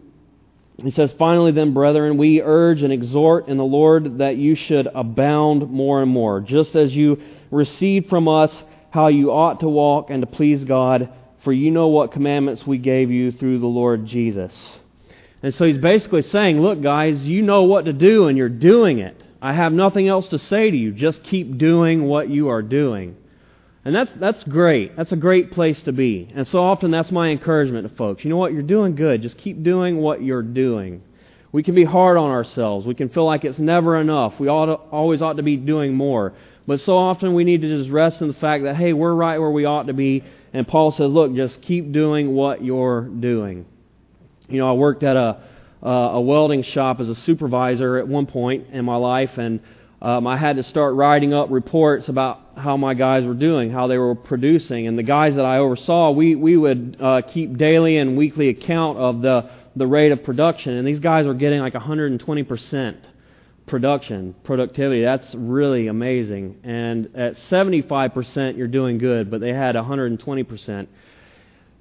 he 0.82 0.90
says, 0.90 1.12
Finally, 1.12 1.52
then, 1.52 1.74
brethren, 1.74 2.18
we 2.18 2.40
urge 2.40 2.82
and 2.82 2.92
exhort 2.92 3.48
in 3.48 3.56
the 3.56 3.64
Lord 3.64 4.18
that 4.18 4.36
you 4.36 4.54
should 4.54 4.86
abound 4.86 5.70
more 5.70 6.02
and 6.02 6.10
more, 6.10 6.40
just 6.40 6.76
as 6.76 6.94
you 6.94 7.20
received 7.50 8.08
from 8.08 8.28
us 8.28 8.62
how 8.90 9.08
you 9.08 9.32
ought 9.32 9.60
to 9.60 9.68
walk 9.68 10.10
and 10.10 10.22
to 10.22 10.26
please 10.26 10.64
God, 10.64 11.10
for 11.42 11.52
you 11.52 11.70
know 11.70 11.88
what 11.88 12.12
commandments 12.12 12.66
we 12.66 12.78
gave 12.78 13.10
you 13.10 13.32
through 13.32 13.58
the 13.58 13.66
Lord 13.66 14.06
Jesus. 14.06 14.54
And 15.42 15.52
so 15.54 15.64
he's 15.64 15.78
basically 15.78 16.22
saying, 16.22 16.60
Look, 16.60 16.80
guys, 16.80 17.22
you 17.24 17.42
know 17.42 17.64
what 17.64 17.84
to 17.84 17.92
do, 17.92 18.26
and 18.26 18.38
you're 18.38 18.48
doing 18.48 18.98
it. 18.98 19.20
I 19.40 19.52
have 19.52 19.72
nothing 19.72 20.08
else 20.08 20.28
to 20.28 20.38
say 20.38 20.70
to 20.70 20.76
you. 20.76 20.92
Just 20.92 21.22
keep 21.22 21.58
doing 21.58 22.04
what 22.04 22.28
you 22.28 22.48
are 22.48 22.62
doing. 22.62 23.16
And 23.88 23.94
that's, 23.96 24.12
that's 24.20 24.44
great. 24.44 24.98
That's 24.98 25.12
a 25.12 25.16
great 25.16 25.50
place 25.50 25.82
to 25.84 25.92
be. 25.92 26.30
And 26.34 26.46
so 26.46 26.62
often 26.62 26.90
that's 26.90 27.10
my 27.10 27.28
encouragement 27.28 27.88
to 27.88 27.96
folks. 27.96 28.22
You 28.22 28.28
know 28.28 28.36
what? 28.36 28.52
You're 28.52 28.60
doing 28.60 28.94
good. 28.94 29.22
Just 29.22 29.38
keep 29.38 29.62
doing 29.62 29.96
what 29.96 30.22
you're 30.22 30.42
doing. 30.42 31.00
We 31.52 31.62
can 31.62 31.74
be 31.74 31.84
hard 31.84 32.18
on 32.18 32.30
ourselves. 32.30 32.84
We 32.84 32.94
can 32.94 33.08
feel 33.08 33.24
like 33.24 33.46
it's 33.46 33.58
never 33.58 33.98
enough. 33.98 34.38
We 34.38 34.48
ought 34.48 34.66
to, 34.66 34.74
always 34.74 35.22
ought 35.22 35.38
to 35.38 35.42
be 35.42 35.56
doing 35.56 35.94
more. 35.94 36.34
But 36.66 36.80
so 36.80 36.98
often 36.98 37.32
we 37.32 37.44
need 37.44 37.62
to 37.62 37.68
just 37.68 37.88
rest 37.88 38.20
in 38.20 38.28
the 38.28 38.34
fact 38.34 38.64
that, 38.64 38.76
hey, 38.76 38.92
we're 38.92 39.14
right 39.14 39.38
where 39.38 39.50
we 39.50 39.64
ought 39.64 39.86
to 39.86 39.94
be. 39.94 40.22
And 40.52 40.68
Paul 40.68 40.90
says, 40.90 41.10
look, 41.10 41.34
just 41.34 41.62
keep 41.62 41.90
doing 41.90 42.34
what 42.34 42.62
you're 42.62 43.00
doing. 43.00 43.64
You 44.50 44.58
know, 44.58 44.68
I 44.68 44.74
worked 44.74 45.02
at 45.02 45.16
a, 45.16 45.40
uh, 45.82 45.88
a 45.88 46.20
welding 46.20 46.62
shop 46.62 47.00
as 47.00 47.08
a 47.08 47.14
supervisor 47.14 47.96
at 47.96 48.06
one 48.06 48.26
point 48.26 48.66
in 48.70 48.84
my 48.84 48.96
life, 48.96 49.38
and 49.38 49.62
um, 50.00 50.26
I 50.28 50.36
had 50.36 50.56
to 50.56 50.62
start 50.62 50.94
writing 50.94 51.34
up 51.34 51.50
reports 51.50 52.08
about 52.08 52.40
how 52.56 52.76
my 52.76 52.94
guys 52.94 53.24
were 53.24 53.34
doing, 53.34 53.70
how 53.70 53.88
they 53.88 53.98
were 53.98 54.14
producing. 54.14 54.86
And 54.86 54.96
the 54.96 55.02
guys 55.02 55.34
that 55.36 55.44
I 55.44 55.58
oversaw, 55.58 56.12
we, 56.12 56.36
we 56.36 56.56
would 56.56 56.96
uh, 57.00 57.22
keep 57.22 57.56
daily 57.56 57.96
and 57.96 58.16
weekly 58.16 58.48
account 58.48 58.98
of 58.98 59.22
the, 59.22 59.50
the 59.74 59.86
rate 59.86 60.12
of 60.12 60.22
production. 60.22 60.74
And 60.74 60.86
these 60.86 61.00
guys 61.00 61.26
were 61.26 61.34
getting 61.34 61.58
like 61.58 61.74
120% 61.74 62.96
production, 63.66 64.36
productivity. 64.44 65.02
That's 65.02 65.34
really 65.34 65.88
amazing. 65.88 66.60
And 66.62 67.16
at 67.16 67.34
75%, 67.34 68.56
you're 68.56 68.68
doing 68.68 68.98
good, 68.98 69.30
but 69.30 69.40
they 69.40 69.52
had 69.52 69.74
120%. 69.74 70.86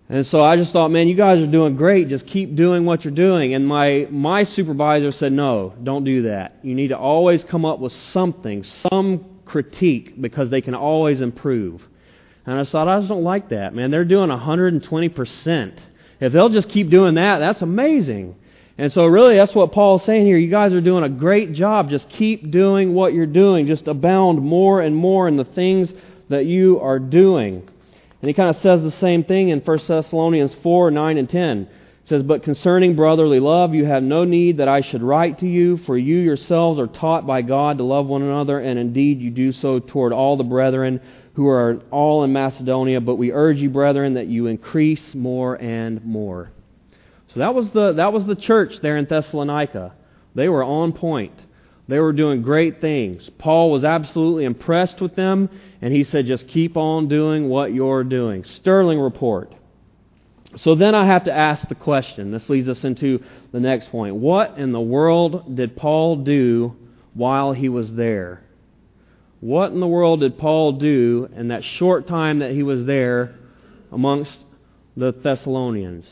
And 0.09 0.25
so 0.25 0.41
I 0.41 0.55
just 0.55 0.71
thought, 0.71 0.89
man, 0.89 1.09
you 1.09 1.15
guys 1.15 1.39
are 1.39 1.51
doing 1.51 1.75
great. 1.75 2.07
Just 2.07 2.25
keep 2.27 2.55
doing 2.55 2.85
what 2.85 3.03
you're 3.03 3.13
doing. 3.13 3.53
And 3.53 3.67
my, 3.67 4.07
my 4.09 4.43
supervisor 4.43 5.11
said, 5.11 5.33
no, 5.33 5.73
don't 5.83 6.05
do 6.05 6.23
that. 6.23 6.59
You 6.63 6.75
need 6.75 6.89
to 6.89 6.97
always 6.97 7.43
come 7.43 7.65
up 7.65 7.79
with 7.79 7.91
something, 7.91 8.63
some 8.63 9.25
critique, 9.43 10.19
because 10.19 10.49
they 10.49 10.61
can 10.61 10.75
always 10.75 11.19
improve. 11.19 11.85
And 12.45 12.57
I 12.57 12.63
thought, 12.63 12.87
I 12.87 12.99
just 12.99 13.09
don't 13.09 13.23
like 13.23 13.49
that, 13.49 13.75
man. 13.75 13.91
They're 13.91 14.05
doing 14.05 14.29
120%. 14.29 15.79
If 16.21 16.31
they'll 16.31 16.49
just 16.49 16.69
keep 16.69 16.89
doing 16.89 17.15
that, 17.15 17.39
that's 17.39 17.61
amazing. 17.61 18.35
And 18.77 18.93
so, 18.93 19.05
really, 19.05 19.35
that's 19.35 19.53
what 19.53 19.73
Paul's 19.73 20.05
saying 20.05 20.25
here. 20.25 20.37
You 20.37 20.49
guys 20.49 20.71
are 20.71 20.81
doing 20.81 21.03
a 21.03 21.09
great 21.09 21.51
job. 21.53 21.89
Just 21.89 22.07
keep 22.09 22.51
doing 22.51 22.93
what 22.93 23.13
you're 23.13 23.25
doing. 23.25 23.67
Just 23.67 23.87
abound 23.87 24.41
more 24.41 24.81
and 24.81 24.95
more 24.95 25.27
in 25.27 25.35
the 25.35 25.43
things 25.43 25.91
that 26.29 26.45
you 26.45 26.79
are 26.79 26.99
doing. 26.99 27.67
And 28.21 28.29
he 28.29 28.33
kind 28.33 28.49
of 28.49 28.55
says 28.57 28.81
the 28.81 28.91
same 28.91 29.23
thing 29.23 29.49
in 29.49 29.59
1 29.59 29.77
Thessalonians 29.87 30.55
4 30.55 30.91
9 30.91 31.17
and 31.17 31.29
10. 31.29 31.61
It 31.61 31.69
says, 32.03 32.23
But 32.23 32.43
concerning 32.43 32.95
brotherly 32.95 33.39
love, 33.39 33.75
you 33.75 33.85
have 33.85 34.01
no 34.01 34.23
need 34.23 34.57
that 34.57 34.67
I 34.67 34.81
should 34.81 35.03
write 35.03 35.39
to 35.39 35.47
you, 35.47 35.77
for 35.77 35.97
you 35.97 36.17
yourselves 36.17 36.79
are 36.79 36.87
taught 36.87 37.27
by 37.27 37.41
God 37.41 37.77
to 37.77 37.83
love 37.83 38.07
one 38.07 38.23
another, 38.23 38.59
and 38.59 38.79
indeed 38.79 39.21
you 39.21 39.29
do 39.29 39.51
so 39.51 39.79
toward 39.79 40.13
all 40.13 40.37
the 40.37 40.43
brethren 40.43 41.01
who 41.33 41.47
are 41.47 41.81
all 41.91 42.23
in 42.23 42.33
Macedonia. 42.33 43.01
But 43.01 43.17
we 43.17 43.31
urge 43.31 43.59
you, 43.59 43.69
brethren, 43.69 44.15
that 44.15 44.27
you 44.27 44.47
increase 44.47 45.13
more 45.13 45.61
and 45.61 46.03
more. 46.03 46.51
So 47.27 47.41
that 47.41 47.53
was 47.53 47.69
the, 47.71 47.93
that 47.93 48.13
was 48.13 48.25
the 48.25 48.35
church 48.35 48.79
there 48.81 48.97
in 48.97 49.05
Thessalonica. 49.05 49.93
They 50.33 50.49
were 50.49 50.63
on 50.63 50.93
point. 50.93 51.33
They 51.87 51.99
were 51.99 52.13
doing 52.13 52.41
great 52.41 52.81
things. 52.81 53.29
Paul 53.37 53.71
was 53.71 53.85
absolutely 53.85 54.43
impressed 54.43 54.99
with 54.99 55.15
them, 55.15 55.49
and 55.81 55.93
he 55.93 56.03
said, 56.03 56.25
just 56.25 56.47
keep 56.47 56.75
on 56.75 57.07
doing 57.07 57.47
what 57.47 57.73
you're 57.73 58.03
doing. 58.03 58.43
Sterling 58.43 58.99
report. 58.99 59.53
So 60.57 60.75
then 60.75 60.95
I 60.95 61.05
have 61.05 61.25
to 61.25 61.33
ask 61.33 61.67
the 61.67 61.75
question. 61.75 62.31
This 62.31 62.49
leads 62.49 62.67
us 62.67 62.83
into 62.83 63.23
the 63.51 63.59
next 63.59 63.89
point. 63.89 64.15
What 64.15 64.57
in 64.57 64.71
the 64.71 64.81
world 64.81 65.55
did 65.55 65.75
Paul 65.77 66.17
do 66.17 66.75
while 67.13 67.53
he 67.53 67.69
was 67.69 67.93
there? 67.93 68.41
What 69.39 69.71
in 69.71 69.79
the 69.79 69.87
world 69.87 70.21
did 70.21 70.37
Paul 70.37 70.73
do 70.73 71.29
in 71.35 71.49
that 71.49 71.63
short 71.63 72.07
time 72.07 72.39
that 72.39 72.51
he 72.51 72.63
was 72.63 72.85
there 72.85 73.35
amongst 73.91 74.37
the 74.95 75.11
Thessalonians? 75.11 76.09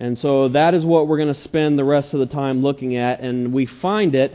And 0.00 0.16
so 0.18 0.48
that 0.48 0.74
is 0.74 0.84
what 0.84 1.06
we're 1.06 1.18
going 1.18 1.32
to 1.32 1.40
spend 1.42 1.78
the 1.78 1.84
rest 1.84 2.14
of 2.14 2.20
the 2.20 2.26
time 2.26 2.62
looking 2.62 2.96
at, 2.96 3.20
and 3.20 3.52
we 3.52 3.66
find 3.66 4.14
it 4.14 4.34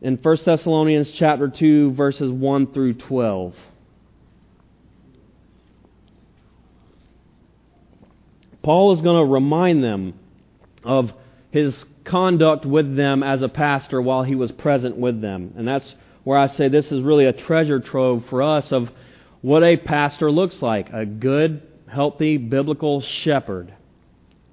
in 0.00 0.16
1 0.16 0.36
Thessalonians 0.44 1.10
chapter 1.10 1.48
2 1.48 1.92
verses 1.92 2.30
1 2.30 2.72
through 2.72 2.94
12. 2.94 3.54
Paul 8.62 8.92
is 8.92 9.00
going 9.00 9.24
to 9.24 9.32
remind 9.32 9.82
them 9.82 10.14
of 10.84 11.12
his 11.50 11.84
conduct 12.04 12.66
with 12.66 12.96
them 12.96 13.22
as 13.22 13.42
a 13.42 13.48
pastor 13.48 14.00
while 14.00 14.22
he 14.22 14.34
was 14.34 14.52
present 14.52 14.96
with 14.96 15.20
them. 15.20 15.54
And 15.56 15.66
that's 15.66 15.94
where 16.24 16.38
I 16.38 16.46
say 16.46 16.68
this 16.68 16.92
is 16.92 17.02
really 17.02 17.24
a 17.24 17.32
treasure 17.32 17.80
trove 17.80 18.26
for 18.26 18.42
us 18.42 18.72
of 18.72 18.90
what 19.40 19.62
a 19.62 19.76
pastor 19.76 20.30
looks 20.30 20.60
like 20.60 20.90
a 20.92 21.06
good, 21.06 21.62
healthy, 21.86 22.36
biblical 22.36 23.00
shepherd. 23.00 23.72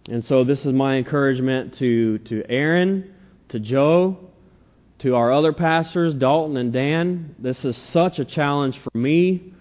And 0.08 0.24
so 0.24 0.44
this 0.44 0.66
is 0.66 0.74
my 0.74 0.96
encouragement 0.96 1.74
to, 1.75 2.20
to 2.20 2.44
Aaron, 2.48 3.14
to 3.50 3.60
Joe, 3.60 4.18
to 5.00 5.16
our 5.16 5.32
other 5.32 5.52
pastors, 5.52 6.14
Dalton 6.14 6.58
and 6.58 6.72
Dan, 6.72 7.36
this 7.38 7.66
is 7.66 7.75
such 7.75 8.20
a 8.20 8.25
challenge 8.25 8.80
for 8.80 8.98
me. 8.98 9.54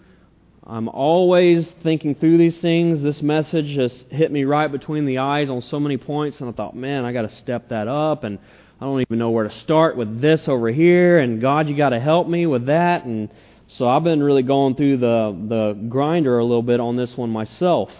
I'm 0.67 0.89
always 0.89 1.71
thinking 1.83 2.15
through 2.15 2.39
these 2.39 2.59
things. 2.61 3.03
This 3.03 3.21
message 3.21 3.67
just 3.67 4.07
hit 4.11 4.31
me 4.33 4.45
right 4.45 4.71
between 4.71 5.05
the 5.05 5.19
eyes 5.19 5.51
on 5.51 5.61
so 5.61 5.79
many 5.81 5.97
points, 5.97 6.41
and 6.41 6.49
I 6.49 6.53
thought, 6.53 6.75
man, 6.77 7.05
I 7.05 7.13
got 7.13 7.23
to 7.23 7.35
step 7.35 7.69
that 7.69 7.89
up, 7.89 8.25
and 8.25 8.39
I 8.81 8.85
don't 8.85 9.01
even 9.01 9.19
know 9.19 9.31
where 9.31 9.45
to 9.45 9.51
start 9.51 9.97
with 9.97 10.21
this 10.21 10.49
over 10.49 10.69
here, 10.69 11.19
and 11.19 11.41
God, 11.41 11.69
you 11.69 11.77
got 11.77 11.91
to 11.91 12.01
help 12.01 12.29
me 12.29 12.47
with 12.47 12.67
that, 12.67 13.05
and 13.05 13.29
so 13.67 13.89
I've 13.89 14.05
been 14.05 14.23
really 14.23 14.43
going 14.43 14.77
through 14.77 14.99
the 14.99 15.37
the 15.49 15.73
grinder 15.89 16.39
a 16.39 16.45
little 16.45 16.63
bit 16.63 16.81
on 16.81 16.97
this 16.97 17.17
one 17.17 17.31
myself. 17.31 17.91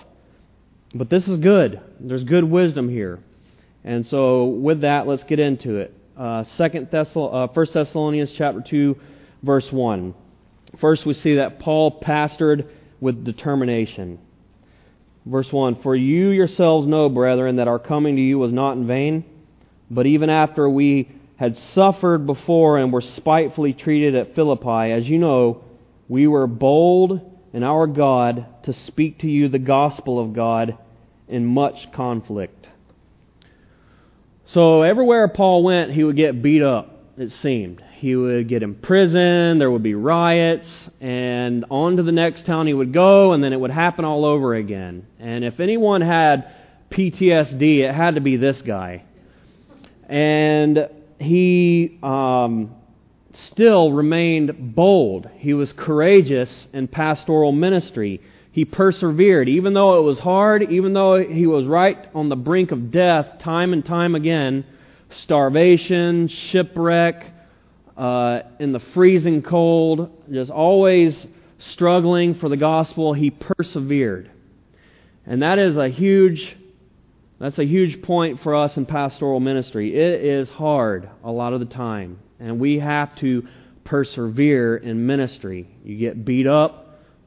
But 0.95 1.11
this 1.11 1.27
is 1.27 1.39
good. 1.39 1.81
There's 2.01 2.25
good 2.25 2.45
wisdom 2.45 2.89
here, 2.89 3.19
and 3.83 4.07
so 4.07 4.45
with 4.45 4.83
that, 4.83 5.07
let's 5.07 5.25
get 5.25 5.39
into 5.39 5.77
it 5.77 5.93
uh, 6.17 6.45
Second 6.45 6.95
uh, 6.95 7.47
1 7.49 7.67
Thessalonians 7.73 8.33
chapter 8.33 8.61
2, 8.61 8.97
verse 9.43 9.71
1. 9.71 10.15
First, 10.81 11.07
we 11.07 11.15
see 11.15 11.37
that 11.37 11.59
Paul 11.59 12.01
pastored 12.01 12.69
with 13.01 13.25
determination. 13.25 14.19
Verse 15.27 15.53
1 15.53 15.83
For 15.83 15.97
you 15.97 16.31
yourselves 16.31 16.87
know, 16.87 17.09
brethren, 17.09 17.57
that 17.57 17.69
our 17.69 17.79
coming 17.79 18.17
to 18.17 18.23
you 18.23 18.39
was 18.39 18.53
not 18.53 18.77
in 18.77 18.87
vain, 18.87 19.25
but 19.91 20.07
even 20.07 20.31
after 20.31 20.69
we 20.69 21.09
had 21.37 21.59
suffered 21.59 22.27
before 22.27 22.79
and 22.79 22.93
were 22.93 23.01
spitefully 23.01 23.73
treated 23.73 24.15
at 24.15 24.35
Philippi, 24.35 24.93
as 24.93 25.09
you 25.09 25.19
know, 25.19 25.65
we 26.09 26.27
were 26.27 26.47
bold 26.47 27.21
in 27.53 27.63
our 27.63 27.87
God 27.87 28.47
to 28.65 28.73
speak 28.73 29.21
to 29.21 29.29
you 29.29 29.49
the 29.49 29.59
gospel 29.59 30.21
of 30.21 30.33
God 30.33 30.77
in 31.29 31.45
much 31.45 31.91
conflict. 31.93 32.69
So 34.55 34.83
everywhere 34.83 35.27
Paul 35.27 35.65
went, 35.65 35.91
he 35.91 36.05
would 36.05 36.15
get 36.15 36.41
beat 36.41 36.63
up, 36.63 36.97
it 37.19 37.33
seemed. 37.33 37.83
He 37.97 38.15
would 38.15 38.47
get 38.47 38.63
imprisoned, 38.63 39.61
there 39.61 39.69
would 39.69 39.83
be 39.83 39.97
riots, 39.97 40.91
and 41.01 41.65
on 41.73 41.97
to 41.97 42.05
the 42.05 42.13
next 42.13 42.47
town 42.47 42.69
he 42.69 42.73
would 42.73 42.93
go, 42.93 43.33
and 43.33 43.43
then 43.43 43.53
it 43.53 43.59
would 43.59 43.73
happen 43.73 44.05
all 44.05 44.25
over 44.25 44.55
again. 44.55 45.09
And 45.19 45.45
if 45.45 45.59
anyone 45.59 46.03
had 46.03 46.55
PTSD, 46.89 47.81
it 47.81 47.93
had 47.93 48.15
to 48.15 48.21
be 48.21 48.37
this 48.37 48.63
guy. 48.63 49.03
And 50.09 50.89
he 51.19 51.99
um, 52.05 52.77
still 53.33 53.91
remained 53.91 54.77
bold. 54.77 55.29
He 55.35 55.53
was 55.53 55.73
courageous 55.73 56.69
in 56.73 56.87
pastoral 56.87 57.51
ministry 57.51 58.21
he 58.55 58.65
persevered. 58.65 59.49
Even 59.49 59.75
though 59.75 59.99
it 59.99 60.03
was 60.03 60.21
hard, 60.21 60.71
even 60.71 60.93
though 60.93 61.17
he 61.21 61.45
was 61.45 61.67
right 61.67 61.99
on 62.15 62.29
the 62.29 62.37
brink 62.37 62.71
of 62.71 62.93
death 62.93 63.41
time 63.41 63.73
and 63.73 63.85
time 63.85 64.15
again 64.15 64.65
starvation, 65.11 66.29
shipwreck, 66.29 67.33
uh, 67.97 68.43
in 68.61 68.71
the 68.71 68.79
freezing 68.79 69.43
cold, 69.43 70.09
just 70.31 70.53
always 70.53 71.27
struggling 71.59 72.37
for 72.37 72.49
the 72.49 72.57
gospel 72.57 73.13
he 73.13 73.31
persevered. 73.31 74.31
And 75.27 75.43
that 75.43 75.59
is 75.59 75.77
a 75.77 75.89
huge 75.89 76.57
that's 77.41 77.59
a 77.59 77.65
huge 77.65 78.03
point 78.03 78.41
for 78.41 78.55
us 78.55 78.77
in 78.77 78.87
pastoral 78.87 79.41
ministry. 79.41 79.97
It 79.97 80.25
is 80.25 80.49
hard 80.49 81.11
a 81.25 81.33
lot 81.33 81.55
of 81.55 81.59
the 81.59 81.67
time, 81.67 82.21
and 82.39 82.61
we 82.61 82.79
have 82.79 83.17
to 83.17 83.49
persevere 83.83 84.77
in 84.77 85.07
ministry. 85.07 85.69
You 85.83 85.99
get 85.99 86.25
beat 86.25 86.47
up, 86.47 86.84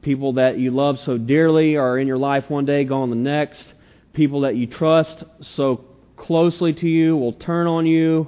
people 0.08 0.32
that 0.32 0.58
you 0.58 0.70
love 0.70 0.98
so 1.00 1.18
dearly 1.18 1.76
are 1.76 1.98
in 1.98 2.06
your 2.06 2.16
life 2.16 2.48
one 2.48 2.64
day, 2.64 2.82
gone 2.82 3.10
the 3.10 3.14
next. 3.14 3.74
People 4.14 4.40
that 4.40 4.56
you 4.56 4.66
trust 4.66 5.22
so 5.42 5.84
closely 6.16 6.72
to 6.72 6.88
you 6.88 7.14
will 7.14 7.34
turn 7.34 7.66
on 7.66 7.84
you. 7.84 8.26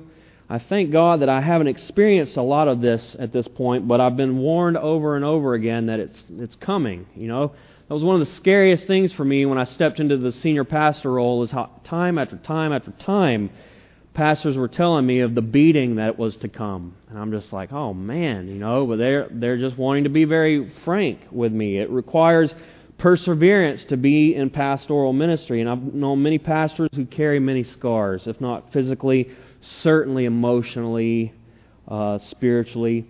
I 0.51 0.59
thank 0.59 0.91
God 0.91 1.23
that 1.23 1.31
I 1.31 1.41
haven't 1.41 1.69
experienced 1.69 2.37
a 2.37 2.43
lot 2.43 2.69
of 2.69 2.83
this 2.83 3.17
at 3.19 3.33
this 3.33 3.49
point, 3.49 3.89
but 3.89 3.99
I've 3.99 4.15
been 4.15 4.37
warned 4.37 4.77
over 4.77 5.17
and 5.17 5.25
over 5.25 5.55
again 5.55 5.87
that 5.87 6.01
it's 6.01 6.23
it's 6.39 6.55
coming. 6.57 7.07
You 7.17 7.29
know, 7.29 7.53
that 7.89 7.95
was 7.95 8.05
one 8.05 8.21
of 8.21 8.29
the 8.29 8.35
scariest 8.35 8.87
things 8.87 9.15
for 9.15 9.25
me 9.25 9.47
when 9.47 9.57
I 9.57 9.65
stepped 9.65 10.01
into 10.01 10.19
the 10.19 10.33
senior 10.33 10.65
pastor 10.65 11.11
role. 11.11 11.43
Is 11.45 11.51
how 11.51 11.71
time 11.85 12.19
after 12.19 12.37
time 12.37 12.75
after 12.75 12.91
time, 12.91 13.49
pastors 14.21 14.55
were 14.55 14.69
telling 14.69 15.07
me 15.07 15.21
of 15.21 15.35
the 15.35 15.41
beating 15.41 15.97
that 15.97 16.19
was 16.19 16.37
to 16.37 16.47
come, 16.47 16.95
and 17.09 17.19
I'm 17.19 17.31
just 17.31 17.55
like, 17.55 17.73
oh 17.73 17.95
man, 17.95 18.49
you 18.49 18.57
know. 18.57 18.87
But 18.87 18.99
they're 18.99 19.27
they're 19.31 19.57
just 19.57 19.79
wanting 19.79 20.05
to 20.05 20.11
be 20.11 20.25
very 20.25 20.71
frank 20.85 21.21
with 21.31 21.53
me. 21.53 21.79
It 21.79 21.89
requires 21.89 22.55
perseverance 22.99 23.85
to 23.85 23.97
be 23.97 24.35
in 24.35 24.51
pastoral 24.51 25.15
ministry, 25.15 25.63
and 25.63 25.71
I've 25.71 25.95
known 25.95 26.23
many 26.23 26.37
pastors 26.37 26.91
who 26.95 27.07
carry 27.07 27.41
many 27.41 27.63
scars, 27.63 28.27
if 28.27 28.39
not 28.43 28.71
physically 28.75 29.31
certainly 29.63 30.27
emotionally, 30.27 31.33
uh, 31.89 32.19
spiritually. 32.19 33.07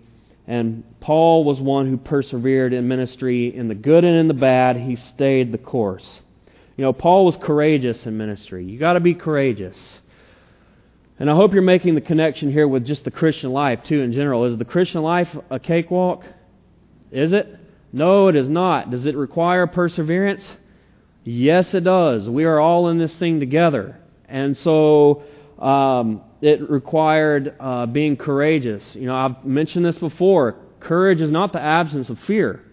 And 0.47 0.85
Paul 1.01 1.43
was 1.43 1.61
one 1.61 1.89
who 1.89 1.97
persevered 1.97 2.73
in 2.73 2.87
ministry 2.87 3.53
in 3.53 3.67
the 3.67 3.75
good 3.75 4.05
and 4.05 4.17
in 4.17 4.29
the 4.29 4.35
bad. 4.35 4.77
He 4.77 4.95
stayed 4.95 5.51
the 5.51 5.59
course. 5.59 6.21
You 6.77 6.85
know, 6.85 6.93
Paul 6.93 7.25
was 7.25 7.37
courageous 7.37 8.07
in 8.07 8.17
ministry. 8.17 8.65
You 8.65 8.79
got 8.79 8.93
to 8.93 9.01
be 9.01 9.15
courageous. 9.15 10.00
And 11.21 11.31
I 11.31 11.35
hope 11.35 11.53
you're 11.53 11.63
making 11.63 11.95
the 11.95 12.01
connection 12.01 12.51
here 12.51 12.67
with 12.67 12.87
just 12.87 13.05
the 13.05 13.11
Christian 13.11 13.51
life, 13.51 13.85
too, 13.85 14.01
in 14.01 14.13
general. 14.15 14.47
Is 14.47 14.57
the 14.57 14.65
Christian 14.65 15.03
life 15.03 15.29
a 15.51 15.61
cakewalk? 15.61 16.25
Is 17.11 17.35
it? 17.35 17.47
No, 17.93 18.29
it 18.29 18.37
is 18.37 18.49
not. 18.49 18.91
Does 18.91 19.05
it 19.05 19.15
require 19.15 19.67
perseverance? 19.67 20.51
Yes, 21.23 21.75
it 21.75 21.85
does. 21.85 22.27
We 22.27 22.45
are 22.45 22.59
all 22.59 22.89
in 22.89 22.97
this 22.97 23.15
thing 23.17 23.39
together. 23.39 24.01
And 24.31 24.57
so 24.57 25.25
um, 25.59 26.23
it 26.41 26.71
required 26.71 27.55
uh, 27.61 27.85
being 27.85 28.17
courageous. 28.17 28.95
You 28.95 29.07
know, 29.07 29.15
I've 29.15 29.45
mentioned 29.45 29.85
this 29.85 29.99
before. 29.99 30.57
Courage 30.79 31.21
is 31.21 31.31
not 31.31 31.53
the 31.53 31.61
absence 31.61 32.09
of 32.09 32.19
fear, 32.21 32.65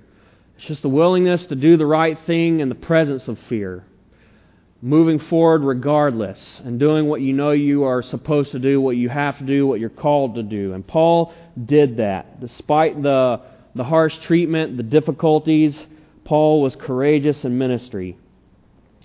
it's 0.55 0.65
just 0.65 0.83
the 0.83 0.89
willingness 0.89 1.45
to 1.47 1.55
do 1.55 1.75
the 1.75 1.85
right 1.85 2.17
thing 2.25 2.61
in 2.61 2.69
the 2.69 2.75
presence 2.75 3.27
of 3.27 3.37
fear. 3.49 3.83
Moving 4.81 5.17
forward 5.17 5.63
regardless 5.63 6.61
and 6.63 6.79
doing 6.79 7.07
what 7.07 7.21
you 7.21 7.33
know 7.33 7.51
you 7.51 7.83
are 7.83 8.03
supposed 8.03 8.51
to 8.51 8.59
do, 8.59 8.79
what 8.79 8.95
you 8.95 9.09
have 9.09 9.37
to 9.39 9.43
do, 9.43 9.65
what 9.65 9.79
you're 9.79 9.89
called 9.89 10.35
to 10.35 10.43
do. 10.43 10.73
And 10.73 10.85
Paul 10.85 11.33
did 11.65 11.97
that. 11.97 12.39
Despite 12.39 13.01
the, 13.01 13.41
the 13.73 13.83
harsh 13.83 14.17
treatment, 14.19 14.77
the 14.77 14.83
difficulties, 14.83 15.87
Paul 16.25 16.61
was 16.61 16.75
courageous 16.75 17.43
in 17.43 17.57
ministry 17.57 18.17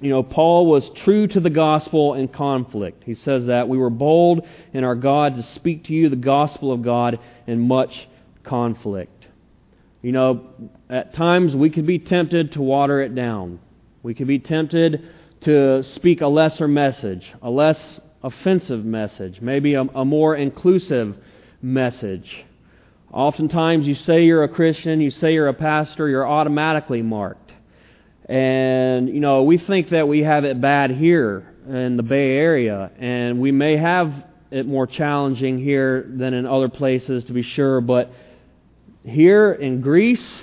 you 0.02 0.10
know, 0.10 0.24
Paul 0.24 0.66
was 0.66 0.90
true 0.90 1.28
to 1.28 1.38
the 1.38 1.48
gospel 1.48 2.14
in 2.14 2.26
conflict. 2.26 3.04
He 3.04 3.14
says 3.14 3.46
that. 3.46 3.68
We 3.68 3.78
were 3.78 3.88
bold 3.88 4.46
in 4.72 4.82
our 4.82 4.96
God 4.96 5.36
to 5.36 5.42
speak 5.44 5.84
to 5.84 5.94
you 5.94 6.08
the 6.08 6.16
gospel 6.16 6.72
of 6.72 6.82
God 6.82 7.20
in 7.46 7.60
much 7.60 8.08
conflict. 8.42 9.26
You 10.02 10.10
know, 10.10 10.50
at 10.90 11.14
times 11.14 11.54
we 11.54 11.70
could 11.70 11.86
be 11.86 12.00
tempted 12.00 12.52
to 12.52 12.62
water 12.62 13.00
it 13.00 13.14
down. 13.14 13.60
We 14.02 14.14
could 14.14 14.26
be 14.26 14.40
tempted 14.40 15.08
to 15.44 15.82
speak 15.82 16.20
a 16.20 16.26
lesser 16.26 16.68
message, 16.68 17.32
a 17.42 17.50
less 17.50 18.00
offensive 18.22 18.84
message, 18.84 19.40
maybe 19.40 19.74
a, 19.74 19.82
a 19.82 20.04
more 20.04 20.36
inclusive 20.36 21.16
message. 21.60 22.44
Oftentimes, 23.12 23.86
you 23.86 23.94
say 23.94 24.24
you're 24.24 24.44
a 24.44 24.48
Christian, 24.48 25.00
you 25.00 25.10
say 25.10 25.34
you're 25.34 25.48
a 25.48 25.54
pastor, 25.54 26.08
you're 26.08 26.26
automatically 26.26 27.02
marked. 27.02 27.52
And, 28.26 29.08
you 29.08 29.20
know, 29.20 29.42
we 29.42 29.58
think 29.58 29.90
that 29.90 30.06
we 30.08 30.20
have 30.20 30.44
it 30.44 30.60
bad 30.60 30.92
here 30.92 31.52
in 31.68 31.96
the 31.96 32.02
Bay 32.02 32.36
Area, 32.36 32.90
and 32.98 33.40
we 33.40 33.52
may 33.52 33.76
have 33.76 34.12
it 34.50 34.66
more 34.66 34.86
challenging 34.86 35.58
here 35.58 36.06
than 36.08 36.34
in 36.34 36.46
other 36.46 36.68
places, 36.68 37.24
to 37.24 37.32
be 37.32 37.42
sure, 37.42 37.80
but 37.80 38.10
here 39.02 39.52
in 39.52 39.80
Greece, 39.80 40.42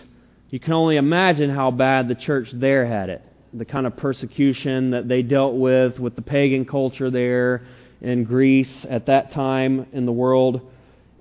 you 0.50 0.60
can 0.60 0.74
only 0.74 0.98
imagine 0.98 1.50
how 1.50 1.72
bad 1.72 2.08
the 2.08 2.16
church 2.16 2.50
there 2.54 2.86
had 2.86 3.10
it. 3.10 3.22
The 3.54 3.66
kind 3.66 3.88
of 3.88 3.98
persecution 3.98 4.92
that 4.92 5.08
they 5.08 5.24
dealt 5.24 5.56
with, 5.56 6.00
with 6.00 6.16
the 6.16 6.22
pagan 6.22 6.66
culture 6.66 7.10
there 7.10 7.64
in 8.02 8.24
Greece 8.24 8.86
at 8.90 9.08
that 9.08 9.32
time 9.32 9.88
in 9.92 10.06
the 10.06 10.12
world. 10.12 10.62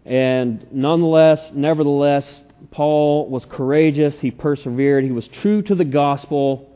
And 0.05 0.67
nonetheless, 0.73 1.51
nevertheless, 1.55 2.43
Paul 2.71 3.29
was 3.29 3.45
courageous, 3.45 4.19
he 4.21 4.31
persevered, 4.31 5.05
he 5.05 5.13
was 5.13 5.29
true 5.29 5.63
to 5.63 5.75
the 5.75 5.85
gospel, 5.85 6.69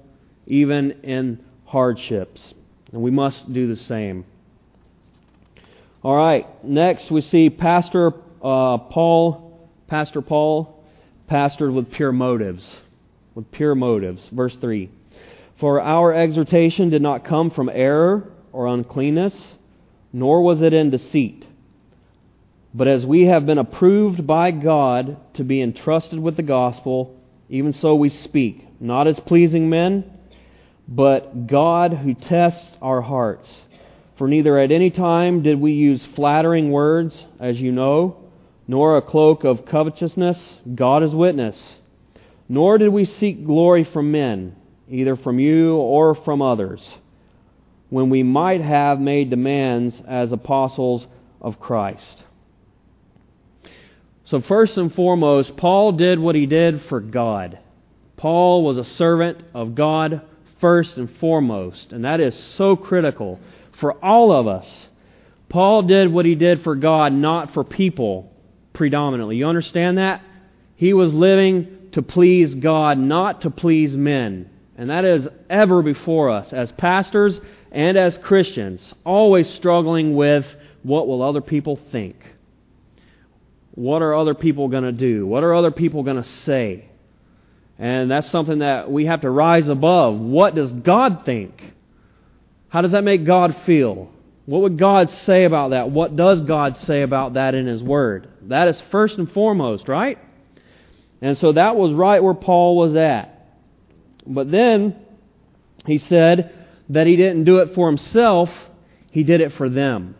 even 0.46 0.92
in 1.02 1.44
hardships. 1.66 2.54
And 2.92 3.02
we 3.02 3.10
must 3.10 3.52
do 3.52 3.66
the 3.66 3.76
same. 3.76 4.24
All 6.02 6.16
right, 6.16 6.46
next 6.64 7.10
we 7.10 7.20
see 7.20 7.48
Pastor 7.48 8.12
uh, 8.42 8.78
Paul, 8.78 9.68
Pastor 9.86 10.20
Paul, 10.20 10.84
pastored 11.30 11.72
with 11.72 11.90
pure 11.90 12.12
motives. 12.12 12.80
With 13.34 13.50
pure 13.50 13.74
motives. 13.74 14.28
Verse 14.30 14.56
3 14.56 14.90
For 15.62 15.80
our 15.80 16.12
exhortation 16.12 16.90
did 16.90 17.02
not 17.02 17.24
come 17.24 17.48
from 17.48 17.70
error 17.72 18.32
or 18.50 18.66
uncleanness, 18.66 19.54
nor 20.12 20.42
was 20.42 20.60
it 20.60 20.74
in 20.74 20.90
deceit. 20.90 21.46
But 22.74 22.88
as 22.88 23.06
we 23.06 23.26
have 23.26 23.46
been 23.46 23.58
approved 23.58 24.26
by 24.26 24.50
God 24.50 25.18
to 25.34 25.44
be 25.44 25.62
entrusted 25.62 26.18
with 26.18 26.36
the 26.36 26.42
gospel, 26.42 27.16
even 27.48 27.70
so 27.70 27.94
we 27.94 28.08
speak, 28.08 28.66
not 28.80 29.06
as 29.06 29.20
pleasing 29.20 29.70
men, 29.70 30.02
but 30.88 31.46
God 31.46 31.94
who 31.94 32.14
tests 32.14 32.76
our 32.82 33.00
hearts. 33.00 33.62
For 34.16 34.26
neither 34.26 34.58
at 34.58 34.72
any 34.72 34.90
time 34.90 35.44
did 35.44 35.60
we 35.60 35.74
use 35.74 36.04
flattering 36.04 36.72
words, 36.72 37.24
as 37.38 37.60
you 37.60 37.70
know, 37.70 38.16
nor 38.66 38.96
a 38.96 39.02
cloak 39.02 39.44
of 39.44 39.64
covetousness, 39.64 40.58
God 40.74 41.04
is 41.04 41.14
witness. 41.14 41.76
Nor 42.48 42.78
did 42.78 42.88
we 42.88 43.04
seek 43.04 43.46
glory 43.46 43.84
from 43.84 44.10
men, 44.10 44.56
either 44.92 45.16
from 45.16 45.38
you 45.38 45.76
or 45.76 46.14
from 46.14 46.42
others, 46.42 46.98
when 47.88 48.10
we 48.10 48.22
might 48.22 48.60
have 48.60 49.00
made 49.00 49.30
demands 49.30 50.02
as 50.06 50.32
apostles 50.32 51.06
of 51.40 51.58
Christ. 51.58 52.24
So, 54.24 54.40
first 54.40 54.76
and 54.76 54.94
foremost, 54.94 55.56
Paul 55.56 55.92
did 55.92 56.18
what 56.18 56.34
he 56.34 56.46
did 56.46 56.82
for 56.82 57.00
God. 57.00 57.58
Paul 58.16 58.64
was 58.64 58.78
a 58.78 58.84
servant 58.84 59.42
of 59.52 59.74
God 59.74 60.22
first 60.60 60.96
and 60.96 61.10
foremost, 61.18 61.92
and 61.92 62.04
that 62.04 62.20
is 62.20 62.38
so 62.38 62.76
critical 62.76 63.40
for 63.80 63.92
all 64.04 64.30
of 64.30 64.46
us. 64.46 64.88
Paul 65.48 65.82
did 65.82 66.12
what 66.12 66.24
he 66.24 66.34
did 66.34 66.62
for 66.62 66.76
God, 66.76 67.12
not 67.12 67.52
for 67.52 67.64
people 67.64 68.32
predominantly. 68.72 69.36
You 69.36 69.46
understand 69.46 69.98
that? 69.98 70.22
He 70.76 70.92
was 70.92 71.12
living 71.12 71.90
to 71.92 72.00
please 72.00 72.54
God, 72.54 72.96
not 72.98 73.42
to 73.42 73.50
please 73.50 73.94
men. 73.94 74.48
And 74.82 74.90
that 74.90 75.04
is 75.04 75.28
ever 75.48 75.80
before 75.80 76.28
us 76.28 76.52
as 76.52 76.72
pastors 76.72 77.40
and 77.70 77.96
as 77.96 78.18
Christians, 78.18 78.92
always 79.04 79.48
struggling 79.48 80.16
with 80.16 80.44
what 80.82 81.06
will 81.06 81.22
other 81.22 81.40
people 81.40 81.78
think. 81.92 82.16
What 83.76 84.02
are 84.02 84.12
other 84.12 84.34
people 84.34 84.66
going 84.66 84.82
to 84.82 84.90
do? 84.90 85.24
What 85.24 85.44
are 85.44 85.54
other 85.54 85.70
people 85.70 86.02
going 86.02 86.16
to 86.16 86.28
say? 86.28 86.86
And 87.78 88.10
that's 88.10 88.28
something 88.28 88.58
that 88.58 88.90
we 88.90 89.06
have 89.06 89.20
to 89.20 89.30
rise 89.30 89.68
above. 89.68 90.18
What 90.18 90.56
does 90.56 90.72
God 90.72 91.22
think? 91.24 91.62
How 92.68 92.80
does 92.80 92.90
that 92.90 93.04
make 93.04 93.24
God 93.24 93.56
feel? 93.64 94.10
What 94.46 94.62
would 94.62 94.78
God 94.78 95.10
say 95.10 95.44
about 95.44 95.70
that? 95.70 95.92
What 95.92 96.16
does 96.16 96.40
God 96.40 96.76
say 96.78 97.02
about 97.02 97.34
that 97.34 97.54
in 97.54 97.68
His 97.68 97.84
Word? 97.84 98.28
That 98.48 98.66
is 98.66 98.82
first 98.90 99.16
and 99.16 99.30
foremost, 99.30 99.86
right? 99.86 100.18
And 101.20 101.38
so 101.38 101.52
that 101.52 101.76
was 101.76 101.92
right 101.92 102.20
where 102.20 102.34
Paul 102.34 102.76
was 102.76 102.96
at. 102.96 103.31
But 104.26 104.50
then 104.50 104.96
he 105.86 105.98
said 105.98 106.52
that 106.88 107.06
he 107.06 107.16
didn't 107.16 107.44
do 107.44 107.58
it 107.58 107.74
for 107.74 107.88
himself, 107.88 108.50
he 109.10 109.22
did 109.22 109.40
it 109.40 109.52
for 109.52 109.68
them. 109.68 110.16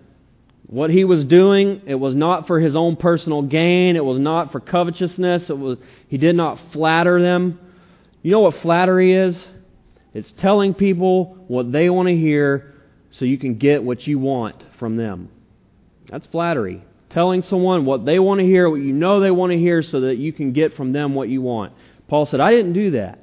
What 0.67 0.89
he 0.89 1.05
was 1.05 1.25
doing, 1.25 1.83
it 1.87 1.97
was 1.97 2.15
not 2.15 2.47
for 2.47 2.59
his 2.59 2.75
own 2.75 2.97
personal 2.97 3.43
gain. 3.43 3.95
It 3.95 4.05
was 4.05 4.19
not 4.19 4.53
for 4.53 4.61
covetousness. 4.61 5.51
It 5.51 5.59
was, 5.59 5.79
he 6.09 6.17
did 6.17 6.35
not 6.35 6.59
flatter 6.73 7.21
them. 7.21 7.61
You 8.23 8.33
know 8.33 8.41
what 8.41 8.57
flattery 8.57 9.15
is? 9.15 9.47
It's 10.15 10.33
telling 10.33 10.73
people 10.73 11.45
what 11.47 11.73
they 11.73 11.91
want 11.91 12.09
to 12.09 12.17
hear 12.17 12.73
so 13.11 13.27
you 13.27 13.37
can 13.37 13.57
get 13.57 13.83
what 13.83 14.07
you 14.07 14.19
want 14.19 14.65
from 14.79 14.97
them. 14.97 15.29
That's 16.09 16.27
flattery. 16.29 16.83
Telling 17.11 17.43
someone 17.43 17.85
what 17.85 18.07
they 18.07 18.19
want 18.19 18.41
to 18.41 18.47
hear, 18.47 18.71
what 18.71 18.81
you 18.81 18.95
know 18.95 19.21
they 19.21 19.31
want 19.31 19.53
to 19.53 19.59
hear, 19.59 19.83
so 19.83 20.01
that 20.01 20.17
you 20.17 20.33
can 20.33 20.53
get 20.53 20.73
from 20.73 20.93
them 20.93 21.15
what 21.15 21.29
you 21.29 21.43
want. 21.43 21.75
Paul 22.09 22.25
said, 22.25 22.41
I 22.41 22.51
didn't 22.51 22.73
do 22.73 22.93
that. 22.93 23.19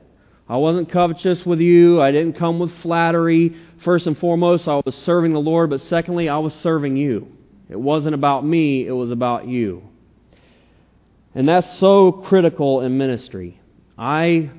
I 0.49 0.57
wasn't 0.57 0.89
covetous 0.89 1.45
with 1.45 1.59
you. 1.59 2.01
I 2.01 2.12
didn't 2.12 2.33
come 2.33 2.57
with 2.57 2.75
flattery. 2.81 3.55
First 3.83 4.07
and 4.07 4.17
foremost, 4.17 4.67
I 4.67 4.81
was 4.83 4.95
serving 4.95 5.31
the 5.31 5.39
Lord, 5.39 5.69
but 5.69 5.81
secondly, 5.81 6.27
I 6.27 6.39
was 6.39 6.55
serving 6.55 6.97
you. 6.97 7.27
It 7.69 7.79
wasn't 7.79 8.15
about 8.15 8.43
me, 8.43 8.88
it 8.88 8.91
was 8.91 9.12
about 9.12 9.47
you. 9.47 9.83
And 11.35 11.47
that's 11.47 11.77
so 11.77 12.12
critical 12.12 12.81
in 12.81 12.97
ministry. 12.97 13.62
I 13.95 14.49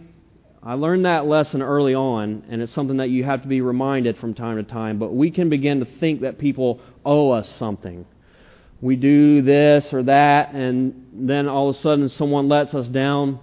I 0.63 0.75
learned 0.75 1.07
that 1.07 1.27
lesson 1.27 1.63
early 1.63 1.95
on, 1.95 2.45
and 2.51 2.61
it's 2.63 2.73
something 2.73 2.99
that 2.99 3.09
you 3.09 3.25
have 3.25 3.43
to 3.43 3.49
be 3.49 3.63
reminded 3.63 4.19
from 4.19 4.35
time 4.35 4.59
to 4.59 4.63
time. 4.63 4.99
But 4.99 5.13
we 5.13 5.31
can 5.31 5.49
begin 5.49 5.81
to 5.81 5.87
think 5.87 6.21
that 6.21 6.39
people 6.39 6.81
owe 7.05 7.31
us 7.31 7.49
something. 7.49 8.05
We 8.83 8.97
do 8.97 9.43
this 9.43 9.93
or 9.93 10.03
that, 10.05 10.53
and 10.53 11.07
then 11.13 11.49
all 11.49 11.71
of 11.71 11.77
a 11.77 11.79
sudden 11.79 12.09
someone 12.11 12.49
lets 12.49 12.75
us 12.75 12.87
down. 12.87 13.41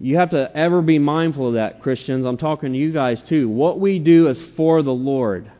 You 0.00 0.16
have 0.16 0.30
to 0.30 0.50
ever 0.56 0.82
be 0.82 0.98
mindful 0.98 1.48
of 1.48 1.54
that, 1.54 1.82
Christians. 1.82 2.24
I'm 2.24 2.38
talking 2.38 2.72
to 2.72 2.78
you 2.78 2.92
guys 2.92 3.22
too. 3.22 3.48
What 3.48 3.78
we 3.78 3.98
do 3.98 4.28
is 4.28 4.42
for 4.56 4.82
the 4.82 4.92
Lord. 4.92 5.50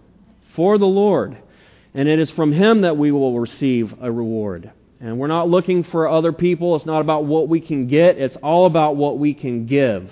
For 0.57 0.79
the 0.79 0.87
Lord. 0.87 1.37
And 1.95 2.09
it 2.09 2.19
is 2.19 2.31
from 2.31 2.51
Him 2.51 2.81
that 2.81 2.97
we 2.97 3.13
will 3.13 3.39
receive 3.39 3.95
a 4.01 4.11
reward. 4.11 4.73
And 5.01 5.19
we're 5.19 5.27
not 5.27 5.49
looking 5.49 5.85
for 5.85 6.09
other 6.09 6.33
people. 6.33 6.75
It's 6.77 6.87
not 6.87 7.01
about 7.01 7.27
what 7.27 7.49
we 7.49 7.61
can 7.61 7.87
get, 7.87 8.19
it's 8.19 8.37
all 8.43 8.67
about 8.67 8.97
what 8.97 9.19
we 9.19 9.35
can 9.35 9.67
give 9.67 10.11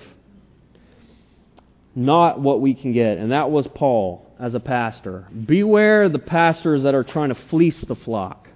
not 1.95 2.39
what 2.39 2.61
we 2.61 2.73
can 2.73 2.93
get. 2.93 3.17
And 3.17 3.31
that 3.31 3.51
was 3.51 3.67
Paul 3.67 4.25
as 4.39 4.55
a 4.55 4.59
pastor. 4.59 5.27
Beware 5.45 6.09
the 6.09 6.19
pastors 6.19 6.83
that 6.83 6.95
are 6.95 7.03
trying 7.03 7.29
to 7.29 7.35
fleece 7.35 7.81
the 7.81 7.95
flock. 7.95 8.47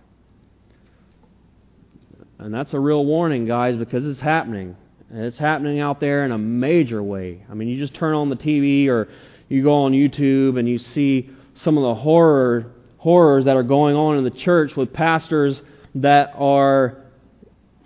And 2.39 2.53
that's 2.53 2.73
a 2.73 2.79
real 2.79 3.05
warning, 3.05 3.45
guys, 3.45 3.77
because 3.77 4.05
it's 4.05 4.19
happening. 4.19 4.75
And 5.13 5.26
it's 5.26 5.38
happening 5.38 5.80
out 5.80 5.99
there 5.99 6.26
in 6.26 6.32
a 6.32 6.39
major 6.39 7.04
way. 7.04 7.45
I 7.47 7.54
mean, 7.54 7.67
you 7.67 7.78
just 7.78 7.93
turn 7.93 8.15
on 8.15 8.30
the 8.30 8.36
TV 8.36 8.88
or 8.88 9.08
you 9.47 9.62
go 9.62 9.84
on 9.84 9.91
YouTube 9.91 10.58
and 10.58 10.67
you 10.67 10.80
see 10.80 11.30
some 11.54 11.78
of 11.78 11.84
the 11.84 11.93
horror 11.93 12.71
horrors 12.97 13.45
that 13.45 13.56
are 13.56 13.63
going 13.63 13.95
on 13.95 14.17
in 14.17 14.23
the 14.23 14.32
church 14.32 14.76
with 14.76 14.91
pastors 14.91 15.62
that 15.93 16.34
are 16.36 16.97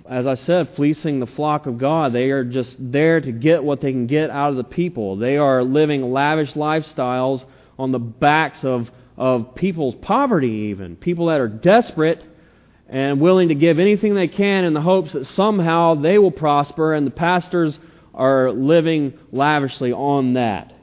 as 0.10 0.26
I 0.26 0.36
said, 0.36 0.70
fleecing 0.78 1.20
the 1.20 1.28
flock 1.28 1.66
of 1.66 1.78
God. 1.78 2.14
They 2.14 2.30
are 2.30 2.46
just 2.46 2.78
there 2.80 3.20
to 3.20 3.32
get 3.34 3.62
what 3.62 3.82
they 3.82 3.92
can 3.92 4.08
get 4.08 4.30
out 4.30 4.52
of 4.52 4.56
the 4.56 4.64
people. 4.64 5.18
They 5.18 5.36
are 5.36 5.64
living 5.64 6.14
lavish 6.14 6.54
lifestyles 6.54 7.44
on 7.78 7.92
the 7.92 8.00
backs 8.00 8.64
of, 8.64 8.90
of 9.18 9.54
people's 9.54 9.96
poverty, 9.96 10.70
even. 10.70 10.96
People 10.96 11.26
that 11.26 11.42
are 11.42 11.50
desperate 11.50 12.24
and 12.90 13.20
willing 13.20 13.50
to 13.50 13.56
give 13.56 13.80
anything 13.80 14.16
they 14.16 14.28
can 14.28 14.64
in 14.64 14.74
the 14.74 14.82
hopes 14.82 15.14
that 15.14 15.26
somehow 15.28 15.96
they 15.96 16.18
will 16.18 16.32
prosper, 16.32 16.94
and 16.94 17.06
the 17.06 17.12
pastors 17.12 17.78
are 18.14 18.52
living 18.52 19.14
lavishly 19.32 19.92
on 19.92 20.34
that. 20.34 20.74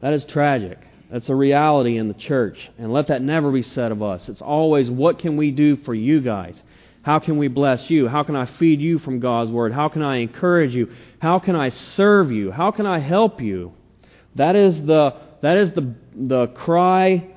That 0.00 0.12
is 0.12 0.24
tragic. 0.24 0.78
That's 1.10 1.28
a 1.28 1.34
reality 1.34 1.96
in 1.96 2.08
the 2.08 2.14
church. 2.14 2.58
And 2.78 2.92
let 2.92 3.06
that 3.08 3.22
never 3.22 3.52
be 3.52 3.62
said 3.62 3.92
of 3.92 4.02
us. 4.02 4.28
It's 4.28 4.42
always, 4.42 4.90
what 4.90 5.20
can 5.20 5.36
we 5.36 5.52
do 5.52 5.76
for 5.76 5.94
you 5.94 6.20
guys? 6.20 6.60
How 7.02 7.20
can 7.20 7.38
we 7.38 7.46
bless 7.46 7.88
you? 7.88 8.08
How 8.08 8.24
can 8.24 8.34
I 8.34 8.46
feed 8.46 8.80
you 8.80 8.98
from 8.98 9.20
God's 9.20 9.50
Word? 9.50 9.72
How 9.72 9.88
can 9.88 10.02
I 10.02 10.16
encourage 10.16 10.74
you? 10.74 10.90
How 11.20 11.38
can 11.38 11.54
I 11.54 11.68
serve 11.68 12.32
you? 12.32 12.50
How 12.50 12.72
can 12.72 12.84
I 12.84 12.98
help 12.98 13.40
you? 13.40 13.72
That 14.34 14.56
is 14.56 14.84
the, 14.84 15.14
that 15.40 15.56
is 15.56 15.70
the, 15.72 15.94
the 16.14 16.48
cry, 16.48 17.28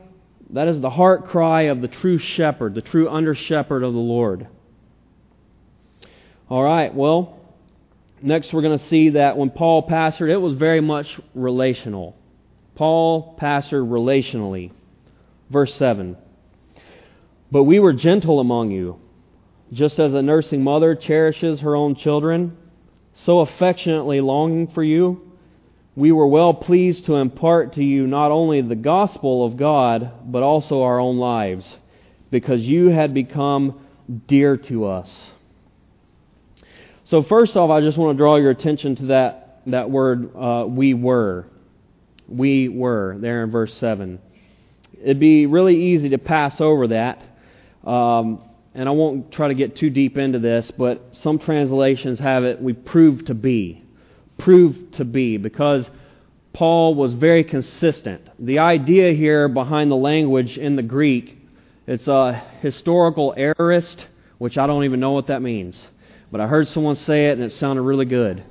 that 0.52 0.68
is 0.68 0.80
the 0.80 0.90
heart 0.90 1.26
cry 1.26 1.64
of 1.64 1.82
the 1.82 1.88
true 1.88 2.18
shepherd, 2.18 2.74
the 2.74 2.82
true 2.82 3.10
under 3.10 3.36
shepherd 3.36 3.84
of 3.84 3.94
the 3.94 4.00
Lord. 4.00 4.48
All 6.50 6.64
right, 6.64 6.94
well, 6.94 7.40
next 8.22 8.52
we're 8.52 8.64
going 8.64 8.80
to 8.80 8.86
see 8.86 9.10
that 9.10 9.38
when 9.38 9.52
Paul 9.52 9.88
pastored, 9.88 10.30
it 10.30 10.38
was 10.38 10.54
very 10.54 10.82
much 10.82 11.20
relational. 11.36 12.16
Paul 12.76 13.38
pastored 13.40 13.88
relationally. 13.88 14.72
Verse 15.50 15.74
7 15.76 16.18
But 17.52 17.64
we 17.64 17.80
were 17.80 17.94
gentle 17.94 18.40
among 18.40 18.72
you 18.72 19.00
just 19.72 20.00
as 20.00 20.14
a 20.14 20.22
nursing 20.22 20.64
mother 20.64 20.96
cherishes 20.96 21.60
her 21.62 21.76
own 21.76 21.96
children, 21.96 22.58
so 23.14 23.40
affectionately 23.40 24.22
longing 24.22 24.68
for 24.68 24.84
you, 24.84 25.29
we 26.00 26.14
were 26.14 26.28
well 26.28 26.54
pleased 26.54 27.06
to 27.06 27.16
impart 27.16 27.74
to 27.74 27.84
you 27.84 28.08
not 28.08 28.32
only 28.32 28.62
the 28.62 28.76
gospel 28.76 29.46
of 29.46 29.58
God, 29.58 30.14
but 30.32 30.44
also 30.44 30.82
our 30.82 30.98
own 30.98 31.18
lives, 31.18 31.78
because 32.32 32.62
you 32.62 32.88
had 32.88 33.14
become 33.14 33.86
dear 34.26 34.56
to 34.56 34.86
us. 34.86 35.32
So, 37.04 37.22
first 37.22 37.58
off, 37.58 37.70
I 37.70 37.82
just 37.82 37.98
want 37.98 38.16
to 38.16 38.18
draw 38.18 38.38
your 38.38 38.50
attention 38.50 38.96
to 38.96 39.06
that, 39.08 39.62
that 39.68 39.92
word, 39.92 40.34
uh, 40.38 40.66
we 40.70 40.94
were. 40.94 41.48
We 42.30 42.70
were, 42.70 43.18
there 43.20 43.44
in 43.44 43.52
verse 43.52 43.74
7. 43.74 44.20
It'd 45.02 45.20
be 45.20 45.48
really 45.48 45.76
easy 45.76 46.10
to 46.10 46.18
pass 46.18 46.62
over 46.62 46.88
that. 46.88 47.22
Um, 47.84 48.42
and 48.74 48.88
I 48.88 48.94
won't 48.94 49.34
try 49.34 49.50
to 49.50 49.54
get 49.54 49.76
too 49.76 49.90
deep 49.90 50.18
into 50.18 50.40
this, 50.40 50.72
but 50.72 51.10
some 51.12 51.40
translations 51.40 52.20
have 52.20 52.46
it, 52.46 52.62
we 52.62 52.72
proved 52.72 53.28
to 53.28 53.34
be. 53.34 53.84
Proved 54.40 54.96
to 54.96 55.06
be, 55.06 55.38
because 55.38 55.90
Paul 56.54 56.96
was 56.96 57.14
very 57.14 57.44
consistent. 57.44 58.28
The 58.40 58.60
idea 58.60 59.14
here 59.14 59.48
behind 59.48 59.92
the 59.92 59.96
language 59.96 60.58
in 60.58 60.76
the 60.76 60.84
Greek, 60.84 61.38
it's 61.86 62.08
a 62.08 62.42
historical 62.62 63.34
aorist, 63.38 64.06
which 64.38 64.58
I 64.58 64.66
don't 64.68 64.84
even 64.86 65.00
know 65.00 65.12
what 65.12 65.28
that 65.28 65.42
means. 65.42 65.88
But 66.32 66.42
I 66.42 66.48
heard 66.48 66.68
someone 66.68 66.96
say 66.96 67.28
it 67.28 67.34
and 67.34 67.44
it 67.44 67.54
sounded 67.54 67.82
really 67.82 68.06
good. 68.06 68.44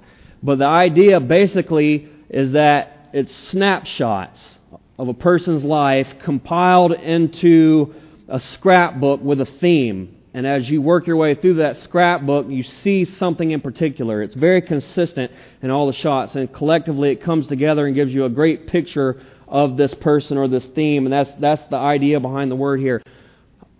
But 0.43 0.59
the 0.59 0.67
idea 0.67 1.21
basically 1.21 2.09
is 2.29 2.53
that 2.53 3.09
it's 3.13 3.35
snapshots 3.51 4.59
of 4.99 5.09
a 5.09 5.15
person's 5.15 5.65
life 5.65 6.09
compiled 6.23 6.93
into 6.93 7.95
a 8.29 8.39
scrapbook 8.39 9.23
with 9.23 9.41
a 9.41 9.47
theme. 9.47 10.18
And 10.35 10.47
as 10.47 10.69
you 10.69 10.83
work 10.83 11.07
your 11.07 11.17
way 11.17 11.35
through 11.35 11.55
that 11.55 11.79
scrapbook, 11.79 12.49
you 12.49 12.63
see 12.63 13.05
something 13.05 13.51
in 13.51 13.61
particular. 13.61 14.23
It's 14.23 14.35
very 14.35 14.61
consistent 14.61 15.33
in 15.63 15.71
all 15.71 15.87
the 15.87 15.95
shots, 15.95 16.35
and 16.35 16.53
collectively 16.53 17.11
it 17.11 17.23
comes 17.23 17.47
together 17.47 17.87
and 17.87 17.95
gives 17.95 18.13
you 18.13 18.25
a 18.25 18.31
great 18.31 18.67
picture 18.67 19.21
of 19.47 19.77
this 19.77 19.95
person 19.95 20.37
or 20.37 20.47
this 20.47 20.67
theme. 20.67 21.07
And 21.07 21.13
that's, 21.13 21.33
that's 21.41 21.65
the 21.71 21.77
idea 21.77 22.21
behind 22.21 22.51
the 22.51 22.57
word 22.57 22.81
here. 22.81 23.03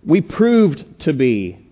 We 0.05 0.23
proved 0.23 1.01
to 1.01 1.13
be 1.13 1.67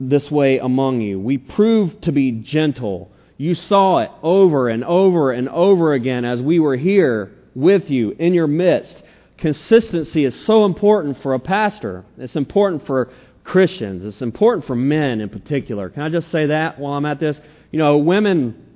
this 0.00 0.30
way 0.30 0.58
among 0.58 1.02
you. 1.02 1.20
We 1.20 1.38
proved 1.38 2.02
to 2.04 2.12
be 2.12 2.32
gentle. 2.32 3.12
You 3.36 3.54
saw 3.54 3.98
it 3.98 4.10
over 4.22 4.68
and 4.68 4.82
over 4.84 5.30
and 5.30 5.48
over 5.48 5.92
again 5.92 6.24
as 6.24 6.42
we 6.42 6.58
were 6.58 6.76
here 6.76 7.32
with 7.54 7.90
you 7.90 8.10
in 8.18 8.34
your 8.34 8.46
midst 8.46 9.02
consistency 9.40 10.24
is 10.24 10.46
so 10.46 10.64
important 10.64 11.20
for 11.22 11.34
a 11.34 11.38
pastor. 11.38 12.04
It's 12.18 12.36
important 12.36 12.86
for 12.86 13.10
Christians. 13.44 14.04
It's 14.04 14.22
important 14.22 14.66
for 14.66 14.76
men 14.76 15.20
in 15.20 15.28
particular. 15.28 15.88
Can 15.90 16.02
I 16.02 16.08
just 16.08 16.30
say 16.30 16.46
that 16.46 16.78
while 16.78 16.94
I'm 16.94 17.06
at 17.06 17.20
this? 17.20 17.40
You 17.70 17.78
know, 17.78 17.98
women, 17.98 18.66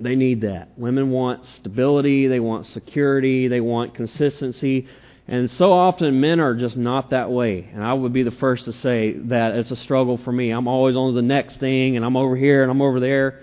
they 0.00 0.16
need 0.16 0.42
that. 0.42 0.78
Women 0.78 1.10
want 1.10 1.44
stability, 1.46 2.26
they 2.26 2.40
want 2.40 2.66
security, 2.66 3.48
they 3.48 3.60
want 3.60 3.94
consistency. 3.94 4.86
And 5.26 5.50
so 5.50 5.72
often 5.72 6.20
men 6.20 6.38
are 6.38 6.54
just 6.54 6.76
not 6.76 7.10
that 7.10 7.30
way. 7.30 7.68
And 7.72 7.82
I 7.82 7.94
would 7.94 8.12
be 8.12 8.22
the 8.22 8.30
first 8.30 8.66
to 8.66 8.72
say 8.72 9.12
that 9.12 9.54
it's 9.54 9.70
a 9.70 9.76
struggle 9.76 10.18
for 10.18 10.32
me. 10.32 10.50
I'm 10.50 10.68
always 10.68 10.96
on 10.96 11.14
the 11.14 11.22
next 11.22 11.58
thing, 11.58 11.96
and 11.96 12.04
I'm 12.04 12.16
over 12.16 12.36
here 12.36 12.62
and 12.62 12.70
I'm 12.70 12.82
over 12.82 13.00
there. 13.00 13.40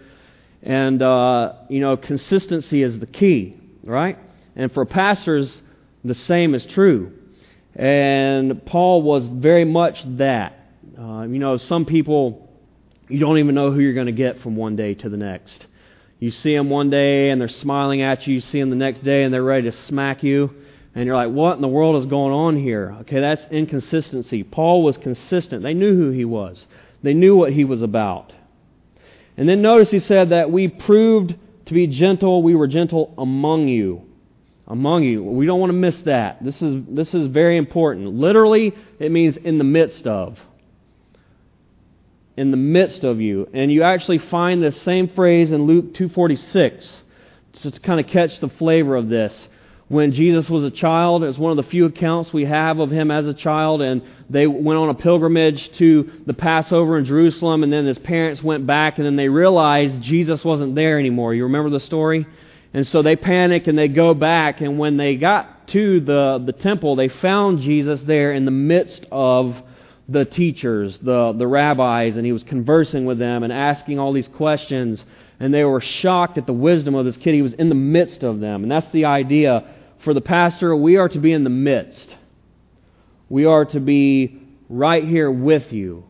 And, 0.62 1.02
uh, 1.02 1.54
you 1.70 1.80
know, 1.80 1.98
consistency 1.98 2.84
is 2.84 3.00
the 3.00 3.08
key, 3.08 3.60
right? 3.84 4.18
And 4.56 4.72
for 4.72 4.86
pastors, 4.86 5.60
the 6.04 6.14
same 6.14 6.54
is 6.54 6.66
true. 6.66 7.14
And 7.76 8.64
Paul 8.66 9.02
was 9.02 9.26
very 9.26 9.66
much 9.66 10.04
that. 10.18 10.58
Uh, 11.02 11.24
you 11.24 11.40
know, 11.40 11.58
some 11.58 11.86
people, 11.86 12.48
you 13.08 13.20
don't 13.20 13.40
even 13.40 13.56
know 13.56 13.72
who 13.72 13.80
you're 13.80 13.96
going 13.96 14.06
to 14.06 14.12
get 14.12 14.40
from 14.40 14.56
one 14.56 14.76
day 14.76 14.94
to 14.94 15.10
the 15.10 15.18
next. 15.18 15.66
You 16.20 16.30
see 16.30 16.56
them 16.56 16.70
one 16.70 16.92
day 16.92 17.32
and 17.32 17.42
they're 17.42 17.48
smiling 17.48 18.04
at 18.04 18.28
you. 18.28 18.36
You 18.36 18.42
see 18.42 18.60
them 18.60 18.70
the 18.70 18.76
next 18.76 19.04
day 19.04 19.24
and 19.24 19.34
they're 19.34 19.44
ready 19.44 19.64
to 19.64 19.72
smack 19.72 20.22
you. 20.22 20.52
And 20.94 21.06
you're 21.06 21.16
like, 21.16 21.32
what 21.32 21.56
in 21.56 21.62
the 21.62 21.68
world 21.68 21.96
is 22.04 22.06
going 22.06 22.34
on 22.34 22.56
here? 22.56 22.98
Okay, 23.02 23.20
that's 23.20 23.44
inconsistency. 23.50 24.44
Paul 24.44 24.84
was 24.84 24.98
consistent. 24.98 25.64
They 25.64 25.74
knew 25.74 25.96
who 25.96 26.12
he 26.12 26.26
was, 26.26 26.68
they 27.02 27.16
knew 27.16 27.36
what 27.36 27.52
he 27.52 27.64
was 27.64 27.82
about. 27.82 28.32
And 29.38 29.50
then 29.50 29.64
notice 29.64 29.90
he 29.90 30.00
said 30.00 30.30
that 30.30 30.52
we 30.52 30.68
proved 30.68 31.34
to 31.66 31.74
be 31.74 31.88
gentle. 31.88 32.44
We 32.44 32.54
were 32.54 32.68
gentle 32.68 33.16
among 33.18 33.70
you 33.70 34.04
among 34.68 35.04
you. 35.04 35.22
We 35.22 35.46
don't 35.46 35.60
want 35.60 35.72
to 35.72 35.78
miss 35.78 36.00
that. 36.04 36.42
This 36.42 36.62
is, 36.62 36.82
this 36.88 37.14
is 37.14 37.28
very 37.28 37.58
important. 37.58 38.14
Literally, 38.14 38.74
it 39.00 39.12
means 39.12 39.36
in 39.36 39.58
the 39.58 39.66
midst 39.66 40.08
of. 40.08 40.40
In 42.38 42.52
the 42.52 42.58
midst 42.58 43.04
of 43.04 43.20
you. 43.20 43.48
And 43.54 43.72
you 43.72 43.84
actually 43.84 44.18
find 44.20 44.64
this 44.64 44.82
same 44.82 45.10
phrase 45.10 45.52
in 45.52 45.64
Luke 45.64 45.94
2.46 45.94 46.92
to 47.62 47.72
kind 47.82 48.00
of 48.00 48.08
catch 48.08 48.40
the 48.40 48.50
flavor 48.50 48.96
of 48.96 49.10
this. 49.10 49.48
when 49.92 50.14
Jesus 50.14 50.50
was 50.50 50.64
a 50.64 50.72
child. 50.72 51.22
It's 51.22 51.38
one 51.38 51.52
of 51.52 51.58
the 51.58 51.70
few 51.70 51.84
accounts 51.84 52.32
we 52.32 52.46
have 52.46 52.80
of 52.80 52.90
him 52.90 53.12
as 53.12 53.28
a 53.28 53.34
child, 53.34 53.82
and 53.82 54.02
they 54.30 54.48
went 54.48 54.80
on 54.80 54.88
a 54.88 54.94
pilgrimage 54.94 55.70
to 55.80 56.10
the 56.26 56.34
Passover 56.34 56.98
in 56.98 57.04
Jerusalem, 57.04 57.64
and 57.64 57.74
then 57.74 57.86
his 57.86 58.00
parents 58.00 58.42
went 58.42 58.66
back, 58.66 58.98
and 58.98 59.06
then 59.06 59.18
they 59.18 59.28
realized 59.28 60.02
Jesus 60.02 60.46
wasn't 60.46 60.76
there 60.76 60.98
anymore. 60.98 61.34
You 61.34 61.44
remember 61.44 61.70
the 61.70 61.82
story? 61.82 62.26
And 62.74 62.88
so 62.88 63.02
they 63.02 63.18
panic 63.18 63.68
and 63.68 63.78
they 63.78 63.90
go 63.90 64.14
back, 64.14 64.62
and 64.62 64.80
when 64.80 64.96
they 64.96 65.18
got 65.18 65.68
to 65.70 66.00
the, 66.00 66.42
the 66.46 66.54
temple, 66.54 66.96
they 66.96 67.10
found 67.10 67.60
Jesus 67.60 68.02
there 68.04 68.32
in 68.32 68.46
the 68.46 68.52
midst 68.52 69.06
of 69.12 69.62
the 70.12 70.26
teachers, 70.26 70.98
the, 71.00 71.34
the 71.34 71.48
rabbis, 71.48 72.18
and 72.18 72.26
he 72.26 72.32
was 72.32 72.44
conversing 72.44 73.06
with 73.06 73.20
them 73.20 73.44
and 73.44 73.52
asking 73.52 74.00
all 74.00 74.14
these 74.14 74.28
questions. 74.28 75.04
And 75.40 75.54
they 75.54 75.64
were 75.64 75.82
shocked 75.82 76.38
at 76.38 76.46
the 76.46 76.54
wisdom 76.54 76.96
of 76.96 77.06
this 77.06 77.18
kid. 77.18 77.34
He 77.34 77.42
was 77.42 77.54
in 77.54 77.70
the 77.70 77.76
midst 77.76 78.24
of 78.24 78.40
them. 78.40 78.64
And 78.64 78.72
that's 78.72 78.90
the 78.90 79.06
idea 79.06 79.66
for 80.04 80.14
the 80.14 80.22
pastor, 80.22 80.76
we 80.76 80.98
are 80.98 81.10
to 81.10 81.20
be 81.20 81.32
in 81.32 81.44
the 81.44 81.50
midst. 81.50 82.16
We 83.30 83.46
are 83.46 83.66
to 83.66 83.80
be 83.80 84.42
right 84.70 85.04
here 85.04 85.30
with 85.30 85.72
you. 85.72 86.06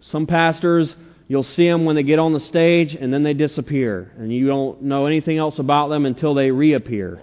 Some 0.00 0.26
pastors, 0.26 0.94
you'll 1.28 1.42
see 1.42 1.68
them 1.68 1.84
when 1.84 1.96
they 1.96 2.02
get 2.02 2.18
on 2.18 2.32
the 2.32 2.40
stage 2.40 2.94
and 2.94 3.12
then 3.12 3.22
they 3.22 3.34
disappear. 3.34 4.12
And 4.16 4.32
you 4.32 4.46
don't 4.46 4.82
know 4.82 5.06
anything 5.06 5.38
else 5.38 5.58
about 5.58 5.88
them 5.88 6.06
until 6.06 6.34
they 6.34 6.50
reappear. 6.50 7.20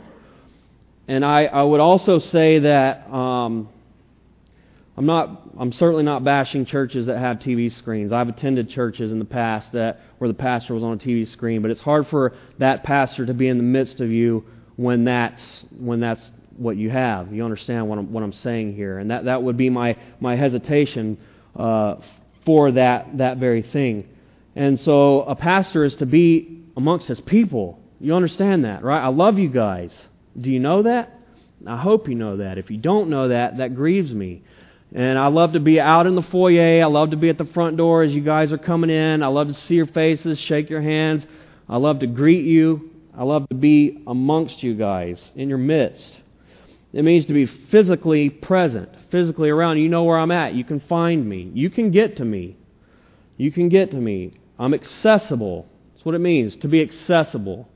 And 1.07 1.25
I, 1.25 1.45
I 1.45 1.63
would 1.63 1.79
also 1.79 2.19
say 2.19 2.59
that 2.59 3.11
um, 3.11 3.69
I'm 4.95 5.05
not 5.07 5.49
I'm 5.57 5.71
certainly 5.71 6.03
not 6.03 6.23
bashing 6.23 6.65
churches 6.65 7.07
that 7.07 7.17
have 7.17 7.37
TV 7.37 7.71
screens. 7.71 8.13
I've 8.13 8.29
attended 8.29 8.69
churches 8.69 9.11
in 9.11 9.19
the 9.19 9.25
past 9.25 9.71
that 9.71 10.01
where 10.19 10.27
the 10.27 10.35
pastor 10.35 10.73
was 10.73 10.83
on 10.83 10.93
a 10.93 10.97
TV 10.97 11.27
screen, 11.27 11.61
but 11.61 11.71
it's 11.71 11.81
hard 11.81 12.07
for 12.07 12.33
that 12.59 12.83
pastor 12.83 13.25
to 13.25 13.33
be 13.33 13.47
in 13.47 13.57
the 13.57 13.63
midst 13.63 14.01
of 14.01 14.11
you 14.11 14.45
when 14.75 15.03
that's 15.03 15.65
when 15.77 15.99
that's 15.99 16.31
what 16.57 16.77
you 16.77 16.91
have. 16.91 17.33
You 17.33 17.43
understand 17.43 17.89
what 17.89 17.97
I'm 17.97 18.11
what 18.13 18.23
I'm 18.23 18.33
saying 18.33 18.75
here, 18.75 18.99
and 18.99 19.09
that 19.09 19.25
that 19.25 19.41
would 19.41 19.57
be 19.57 19.69
my 19.69 19.97
my 20.19 20.35
hesitation 20.35 21.17
uh, 21.55 21.95
for 22.45 22.71
that 22.73 23.17
that 23.17 23.37
very 23.37 23.63
thing. 23.63 24.07
And 24.55 24.79
so 24.79 25.21
a 25.23 25.35
pastor 25.35 25.83
is 25.83 25.95
to 25.97 26.05
be 26.05 26.65
amongst 26.77 27.07
his 27.07 27.19
people. 27.19 27.79
You 27.99 28.13
understand 28.13 28.65
that, 28.65 28.83
right? 28.83 29.03
I 29.03 29.07
love 29.07 29.39
you 29.39 29.49
guys. 29.49 30.07
Do 30.39 30.51
you 30.51 30.59
know 30.59 30.83
that? 30.83 31.19
I 31.65 31.77
hope 31.77 32.07
you 32.07 32.15
know 32.15 32.37
that. 32.37 32.57
If 32.57 32.69
you 32.69 32.77
don't 32.77 33.09
know 33.09 33.29
that, 33.29 33.57
that 33.57 33.73
grieves 33.73 34.13
me. 34.13 34.43
And 34.95 35.17
I 35.17 35.27
love 35.27 35.53
to 35.53 35.59
be 35.59 35.79
out 35.79 36.05
in 36.05 36.13
the 36.15 36.21
foyer. 36.21 36.83
I 36.83 36.85
love 36.85 37.09
to 37.11 37.17
be 37.17 37.29
at 37.29 37.39
the 37.39 37.45
front 37.45 37.77
door 37.77 38.03
as 38.03 38.13
you 38.13 38.21
guys 38.21 38.53
are 38.53 38.59
coming 38.59 38.91
in. 38.91 39.23
I 39.23 39.27
love 39.27 39.47
to 39.47 39.53
see 39.55 39.73
your 39.73 39.87
faces, 39.87 40.37
shake 40.39 40.69
your 40.69 40.81
hands. 40.81 41.25
I 41.67 41.77
love 41.77 41.99
to 41.99 42.07
greet 42.07 42.45
you. 42.45 42.91
I 43.17 43.23
love 43.23 43.47
to 43.49 43.55
be 43.55 44.03
amongst 44.05 44.61
you 44.61 44.75
guys, 44.75 45.31
in 45.35 45.49
your 45.49 45.57
midst. 45.57 46.17
It 46.93 47.03
means 47.03 47.25
to 47.25 47.33
be 47.33 47.47
physically 47.47 48.29
present, 48.29 48.89
physically 49.09 49.49
around. 49.49 49.79
You 49.79 49.89
know 49.89 50.03
where 50.03 50.19
I'm 50.19 50.31
at. 50.31 50.53
You 50.53 50.63
can 50.63 50.79
find 50.81 51.27
me. 51.27 51.49
You 51.53 51.71
can 51.71 51.89
get 51.89 52.17
to 52.17 52.25
me. 52.25 52.55
You 53.37 53.51
can 53.51 53.69
get 53.69 53.91
to 53.91 53.97
me. 53.97 54.33
I'm 54.59 54.75
accessible. 54.75 55.67
That's 55.93 56.05
what 56.05 56.13
it 56.13 56.19
means, 56.19 56.55
to 56.57 56.67
be 56.67 56.81
accessible. 56.81 57.67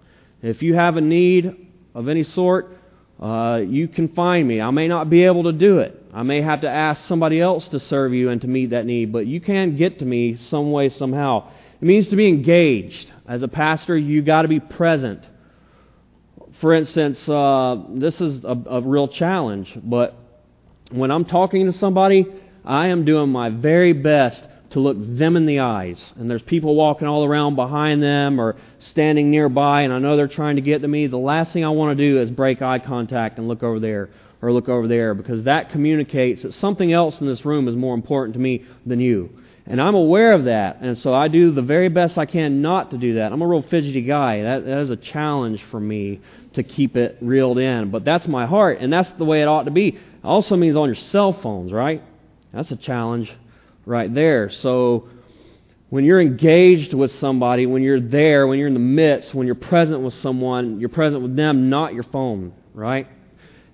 If 0.44 0.62
you 0.62 0.76
have 0.76 0.98
a 0.98 1.02
need 1.02 1.72
of 1.96 2.08
any 2.08 2.24
sort, 2.24 2.78
uh, 3.20 3.62
you 3.66 3.88
can 3.88 4.10
find 4.10 4.48
me. 4.48 4.62
I 4.62 4.70
may 4.70 4.88
not 4.88 5.10
be 5.10 5.24
able 5.24 5.44
to 5.46 5.52
do 5.52 5.80
it. 5.80 5.97
I 6.14 6.24
may 6.24 6.42
have 6.42 6.62
to 6.62 6.70
ask 6.70 7.06
somebody 7.06 7.42
else 7.42 7.68
to 7.70 7.80
serve 7.80 8.14
you 8.14 8.30
and 8.30 8.42
to 8.42 8.48
meet 8.48 8.72
that 8.72 8.86
need, 8.86 9.12
but 9.12 9.28
you 9.28 9.42
can't 9.42 9.78
get 9.78 10.00
to 10.00 10.06
me 10.06 10.36
some 10.36 10.72
way, 10.72 10.90
somehow. 10.90 11.50
It 11.82 11.86
means 11.86 12.08
to 12.10 12.16
be 12.16 12.28
engaged. 12.28 13.12
As 13.28 13.44
a 13.44 13.48
pastor, 13.48 13.98
you 13.98 14.22
got 14.22 14.44
to 14.44 14.48
be 14.48 14.60
present. 14.60 15.28
For 16.60 16.74
instance, 16.74 17.28
uh, 17.30 17.84
this 17.90 18.20
is 18.20 18.44
a, 18.44 18.58
a 18.70 18.82
real 18.82 19.08
challenge, 19.08 19.78
but 19.84 20.16
when 20.92 21.12
I'm 21.12 21.26
talking 21.26 21.66
to 21.66 21.74
somebody, 21.74 22.26
I 22.66 22.88
am 22.88 23.06
doing 23.06 23.30
my 23.30 23.50
very 23.50 23.94
best 23.94 24.46
to 24.72 24.80
look 24.80 24.98
them 25.00 25.38
in 25.38 25.46
the 25.46 25.60
eyes. 25.60 26.14
And 26.18 26.30
there's 26.30 26.42
people 26.42 26.76
walking 26.76 27.08
all 27.08 27.24
around 27.24 27.56
behind 27.56 28.04
them 28.04 28.40
or 28.40 28.56
standing 28.80 29.32
nearby, 29.32 29.82
and 29.82 29.94
I 29.94 30.00
know 30.00 30.18
they're 30.18 30.28
trying 30.28 30.58
to 30.58 30.62
get 30.62 30.82
to 30.82 30.88
me. 30.88 31.08
The 31.08 31.18
last 31.18 31.54
thing 31.54 31.64
I 31.64 31.70
want 31.70 31.98
to 31.98 32.04
do 32.04 32.20
is 32.20 32.30
break 32.30 32.62
eye 32.62 32.80
contact 32.80 33.38
and 33.38 33.48
look 33.48 33.64
over 33.64 33.80
there 33.80 34.10
or 34.42 34.52
look 34.52 34.70
over 34.70 34.88
there 34.88 35.14
because 35.14 35.44
that 35.44 35.72
communicates 35.72 36.44
that 36.44 36.54
something 36.54 36.92
else 36.92 37.20
in 37.22 37.28
this 37.28 37.46
room 37.46 37.68
is 37.68 37.76
more 37.76 37.96
important 37.96 38.34
to 38.34 38.40
me 38.40 38.66
than 38.86 39.00
you. 39.00 39.30
And 39.70 39.82
I'm 39.82 39.96
aware 39.96 40.32
of 40.32 40.46
that, 40.46 40.78
and 40.80 40.98
so 40.98 41.14
I 41.14 41.28
do 41.28 41.52
the 41.52 41.62
very 41.62 41.90
best 41.90 42.18
I 42.18 42.26
can 42.26 42.62
not 42.62 42.92
to 42.92 42.98
do 42.98 43.16
that. 43.16 43.34
I'm 43.34 43.42
a 43.42 43.48
real 43.48 43.64
fidgety 43.64 44.02
guy. 44.02 44.42
That, 44.44 44.66
that 44.66 44.78
is 44.80 44.92
a 44.92 44.96
challenge 44.96 45.62
for 45.70 45.80
me 45.80 46.22
to 46.54 46.64
keep 46.64 46.96
it 46.96 47.18
reeled 47.20 47.58
in. 47.58 47.92
But 47.92 48.06
that's 48.06 48.28
my 48.30 48.46
heart, 48.46 48.80
and 48.80 48.94
that's 48.94 49.12
the 49.12 49.26
way 49.26 49.42
it 49.42 49.48
ought 49.48 49.64
to 49.64 49.72
be. 49.72 49.90
It 49.90 50.00
also 50.24 50.56
means 50.56 50.78
on 50.78 50.88
your 50.88 50.96
cell 50.96 51.34
phones, 51.34 51.74
right? 51.74 52.02
That's 52.54 52.72
a 52.72 52.78
challenge 52.78 53.30
right 53.88 54.14
there. 54.14 54.50
So 54.50 55.08
when 55.90 56.04
you're 56.04 56.20
engaged 56.20 56.94
with 56.94 57.12
somebody, 57.12 57.66
when 57.66 57.82
you're 57.82 58.02
there, 58.02 58.46
when 58.46 58.60
you're 58.60 58.68
in 58.68 58.74
the 58.74 58.80
midst, 58.80 59.34
when 59.34 59.48
you're 59.48 59.56
present 59.56 60.02
with 60.02 60.14
someone, 60.16 60.80
you're 60.80 60.90
present 60.90 61.24
with 61.24 61.36
them, 61.36 61.70
not 61.70 61.94
your 61.94 62.04
phone, 62.04 62.54
right? 62.74 63.08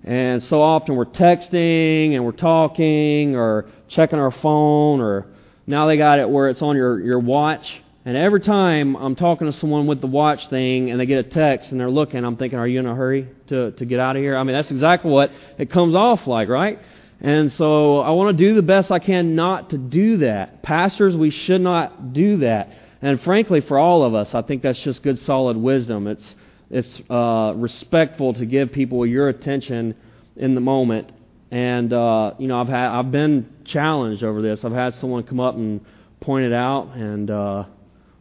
And 0.04 0.42
so 0.44 0.62
often 0.62 0.94
we're 0.94 1.06
texting 1.06 2.14
and 2.14 2.24
we're 2.24 2.32
talking 2.32 3.34
or 3.34 3.66
checking 3.88 4.18
our 4.18 4.30
phone 4.30 5.00
or 5.00 5.26
now 5.66 5.86
they 5.86 5.96
got 5.96 6.20
it 6.20 6.28
where 6.28 6.48
it's 6.48 6.62
on 6.62 6.76
your, 6.76 7.00
your 7.00 7.18
watch. 7.18 7.80
And 8.04 8.16
every 8.16 8.40
time 8.40 8.96
I'm 8.96 9.16
talking 9.16 9.50
to 9.50 9.52
someone 9.52 9.86
with 9.86 10.02
the 10.02 10.06
watch 10.06 10.48
thing 10.48 10.90
and 10.90 11.00
they 11.00 11.06
get 11.06 11.26
a 11.26 11.28
text 11.28 11.72
and 11.72 11.80
they're 11.80 11.90
looking, 11.90 12.22
I'm 12.22 12.36
thinking, 12.36 12.58
are 12.58 12.68
you 12.68 12.78
in 12.78 12.86
a 12.86 12.94
hurry 12.94 13.28
to, 13.48 13.72
to 13.72 13.84
get 13.86 13.98
out 13.98 14.14
of 14.14 14.22
here? 14.22 14.36
I 14.36 14.44
mean, 14.44 14.54
that's 14.54 14.70
exactly 14.70 15.10
what 15.10 15.32
it 15.58 15.70
comes 15.70 15.94
off 15.94 16.26
like, 16.26 16.48
right? 16.48 16.78
And 17.24 17.50
so 17.50 18.00
I 18.00 18.10
want 18.10 18.36
to 18.36 18.44
do 18.48 18.54
the 18.54 18.62
best 18.62 18.92
I 18.92 18.98
can 18.98 19.34
not 19.34 19.70
to 19.70 19.78
do 19.78 20.18
that. 20.18 20.62
Pastors, 20.62 21.16
we 21.16 21.30
should 21.30 21.60
not 21.60 22.12
do 22.12 22.38
that. 22.38 22.70
And 23.00 23.20
frankly, 23.20 23.60
for 23.60 23.78
all 23.78 24.02
of 24.02 24.14
us, 24.14 24.34
I 24.34 24.42
think 24.42 24.62
that's 24.62 24.78
just 24.78 25.02
good, 25.02 25.18
solid 25.18 25.56
wisdom. 25.56 26.06
It's, 26.06 26.34
it's 26.70 27.00
uh, 27.10 27.54
respectful 27.56 28.34
to 28.34 28.46
give 28.46 28.72
people 28.72 29.04
your 29.06 29.28
attention 29.28 29.94
in 30.36 30.54
the 30.54 30.60
moment 30.60 31.12
and 31.54 31.92
uh, 31.92 32.32
you 32.38 32.48
know, 32.48 32.60
I've 32.60 32.68
had 32.68 32.88
I've 32.88 33.12
been 33.12 33.48
challenged 33.64 34.24
over 34.24 34.42
this. 34.42 34.64
I've 34.64 34.72
had 34.72 34.94
someone 34.94 35.22
come 35.22 35.38
up 35.38 35.54
and 35.54 35.80
point 36.18 36.46
it 36.46 36.52
out, 36.52 36.96
and 36.96 37.30
uh, 37.30 37.66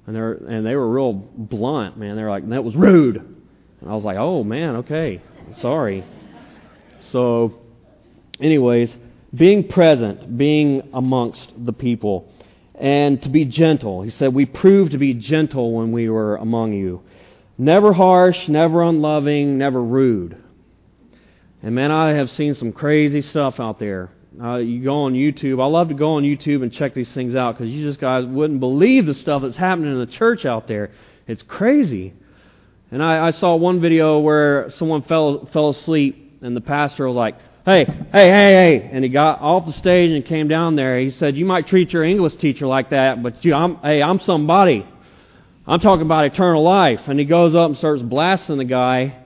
and 0.06 0.16
they're 0.16 0.34
and 0.34 0.64
they 0.64 0.76
were 0.76 0.88
real 0.88 1.14
blunt, 1.14 1.98
man. 1.98 2.16
They 2.16 2.22
were 2.22 2.30
like, 2.30 2.48
"That 2.50 2.64
was 2.64 2.76
rude," 2.76 3.18
and 3.18 3.90
I 3.90 3.96
was 3.96 4.04
like, 4.04 4.18
"Oh 4.18 4.44
man, 4.44 4.76
okay, 4.78 5.20
sorry." 5.58 6.04
So, 7.00 7.60
anyways, 8.44 8.96
being 9.34 9.68
present, 9.68 10.38
being 10.38 10.90
amongst 10.94 11.54
the 11.66 11.74
people, 11.74 12.32
and 12.76 13.22
to 13.24 13.30
be 13.30 13.46
gentle. 13.46 14.04
He 14.04 14.10
said, 14.10 14.34
"We 14.34 14.46
proved 14.46 14.92
to 14.92 14.98
be 14.98 15.14
gentle 15.14 15.74
when 15.74 15.92
we 15.92 16.10
were 16.10 16.36
among 16.36 16.74
you." 16.74 17.02
Never 17.58 17.94
harsh, 17.94 18.48
never 18.48 18.82
unloving, 18.82 19.58
never 19.58 19.82
rude. 19.82 20.38
And 21.62 21.76
man, 21.76 21.92
I 21.92 22.14
have 22.14 22.30
seen 22.32 22.56
some 22.56 22.72
crazy 22.72 23.22
stuff 23.22 23.60
out 23.60 23.80
there. 23.80 24.10
Uh, 24.42 24.56
you 24.56 24.84
go 24.84 25.04
on 25.04 25.14
YouTube. 25.14 25.62
I 25.62 25.68
love 25.68 25.90
to 25.90 25.94
go 25.94 26.16
on 26.16 26.24
YouTube 26.24 26.64
and 26.64 26.74
check 26.74 26.96
these 26.96 27.14
things 27.14 27.36
out 27.36 27.56
because 27.56 27.72
you 27.72 27.84
just 27.84 28.00
guys 28.00 28.26
wouldn't 28.26 28.60
believe 28.60 29.06
the 29.06 29.14
stuff 29.14 29.44
that's 29.44 29.56
happening 29.56 29.92
in 29.92 30.00
the 30.00 30.08
church 30.08 30.46
out 30.46 30.68
there. 30.68 30.90
It's 31.28 31.44
crazy. 31.44 32.14
And 32.92 33.02
I, 33.02 33.28
I 33.28 33.32
saw 33.32 33.56
one 33.56 33.80
video 33.80 34.20
where 34.20 34.70
someone 34.72 35.04
fell 35.04 35.46
fell 35.54 35.70
asleep, 35.70 36.40
and 36.42 36.56
the 36.56 36.62
pastor 36.62 37.08
was 37.08 37.16
like, 37.16 37.36
"Hey, 37.66 37.86
hey, 37.86 38.30
hey, 38.30 38.54
hey!" 38.54 38.90
And 38.92 39.04
he 39.04 39.10
got 39.10 39.42
off 39.42 39.66
the 39.66 39.72
stage 39.72 40.12
and 40.12 40.26
came 40.26 40.48
down 40.48 40.76
there. 40.76 41.00
He 41.00 41.12
said, 41.12 41.36
"You 41.36 41.46
might 41.46 41.68
treat 41.68 41.94
your 41.94 42.04
English 42.04 42.36
teacher 42.36 42.68
like 42.68 42.90
that, 42.90 43.22
but 43.24 43.44
you, 43.46 43.54
I'm, 43.54 43.78
hey, 43.78 44.02
I'm 44.02 44.20
somebody. 44.20 44.86
I'm 45.66 45.80
talking 45.80 46.06
about 46.06 46.26
eternal 46.26 46.64
life." 46.64 47.08
And 47.08 47.20
he 47.20 47.26
goes 47.26 47.56
up 47.56 47.68
and 47.68 47.78
starts 47.78 48.02
blasting 48.02 48.58
the 48.58 48.66
guy 48.66 49.24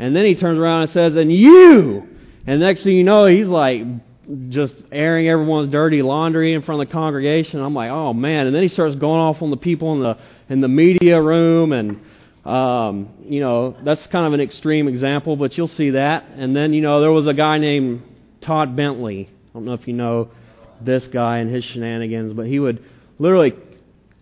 and 0.00 0.16
then 0.16 0.24
he 0.24 0.34
turns 0.34 0.58
around 0.58 0.82
and 0.82 0.90
says, 0.90 1.14
and 1.16 1.30
you! 1.30 2.08
And 2.46 2.60
next 2.60 2.84
thing 2.84 2.96
you 2.96 3.04
know, 3.04 3.26
he's 3.26 3.48
like 3.48 3.82
just 4.48 4.74
airing 4.90 5.28
everyone's 5.28 5.68
dirty 5.68 6.00
laundry 6.00 6.54
in 6.54 6.62
front 6.62 6.80
of 6.80 6.88
the 6.88 6.92
congregation. 6.92 7.60
I'm 7.60 7.74
like, 7.74 7.90
oh 7.90 8.14
man. 8.14 8.46
And 8.46 8.56
then 8.56 8.62
he 8.62 8.68
starts 8.68 8.96
going 8.96 9.20
off 9.20 9.42
on 9.42 9.50
the 9.50 9.58
people 9.58 9.92
in 9.92 10.00
the 10.00 10.16
in 10.48 10.62
the 10.62 10.68
media 10.68 11.20
room 11.20 11.72
and 11.72 12.00
um, 12.44 13.10
you 13.22 13.40
know, 13.40 13.76
that's 13.82 14.06
kind 14.06 14.26
of 14.26 14.32
an 14.32 14.40
extreme 14.40 14.88
example, 14.88 15.36
but 15.36 15.56
you'll 15.56 15.68
see 15.68 15.90
that. 15.90 16.24
And 16.36 16.56
then, 16.56 16.72
you 16.72 16.80
know, 16.80 17.00
there 17.00 17.12
was 17.12 17.26
a 17.26 17.34
guy 17.34 17.58
named 17.58 18.02
Todd 18.40 18.74
Bentley. 18.76 19.28
I 19.30 19.52
don't 19.52 19.64
know 19.64 19.74
if 19.74 19.86
you 19.86 19.94
know 19.94 20.30
this 20.80 21.06
guy 21.06 21.38
and 21.38 21.52
his 21.52 21.64
shenanigans, 21.64 22.32
but 22.32 22.46
he 22.46 22.58
would 22.58 22.82
literally 23.18 23.54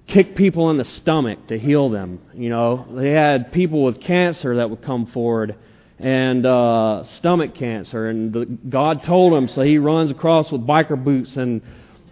kick 0.08 0.34
people 0.34 0.70
in 0.70 0.78
the 0.78 0.84
stomach 0.84 1.46
to 1.48 1.58
heal 1.58 1.90
them. 1.90 2.20
You 2.34 2.48
know, 2.48 2.86
they 2.90 3.12
had 3.12 3.52
people 3.52 3.84
with 3.84 4.00
cancer 4.00 4.56
that 4.56 4.68
would 4.68 4.82
come 4.82 5.06
forward 5.06 5.54
and 5.98 6.44
uh, 6.46 7.04
stomach 7.04 7.54
cancer. 7.54 8.08
And 8.08 8.32
the, 8.32 8.46
God 8.46 9.02
told 9.02 9.32
him, 9.34 9.48
so 9.48 9.62
he 9.62 9.78
runs 9.78 10.10
across 10.10 10.50
with 10.50 10.66
biker 10.66 11.02
boots 11.02 11.36
and 11.36 11.62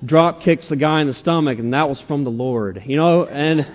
drop 0.04 0.42
kicks 0.42 0.68
the 0.68 0.76
guy 0.76 1.00
in 1.00 1.06
the 1.06 1.14
stomach, 1.14 1.58
and 1.58 1.72
that 1.72 1.88
was 1.88 2.00
from 2.02 2.24
the 2.24 2.30
Lord. 2.30 2.82
You 2.84 2.96
know, 2.96 3.24
and 3.24 3.66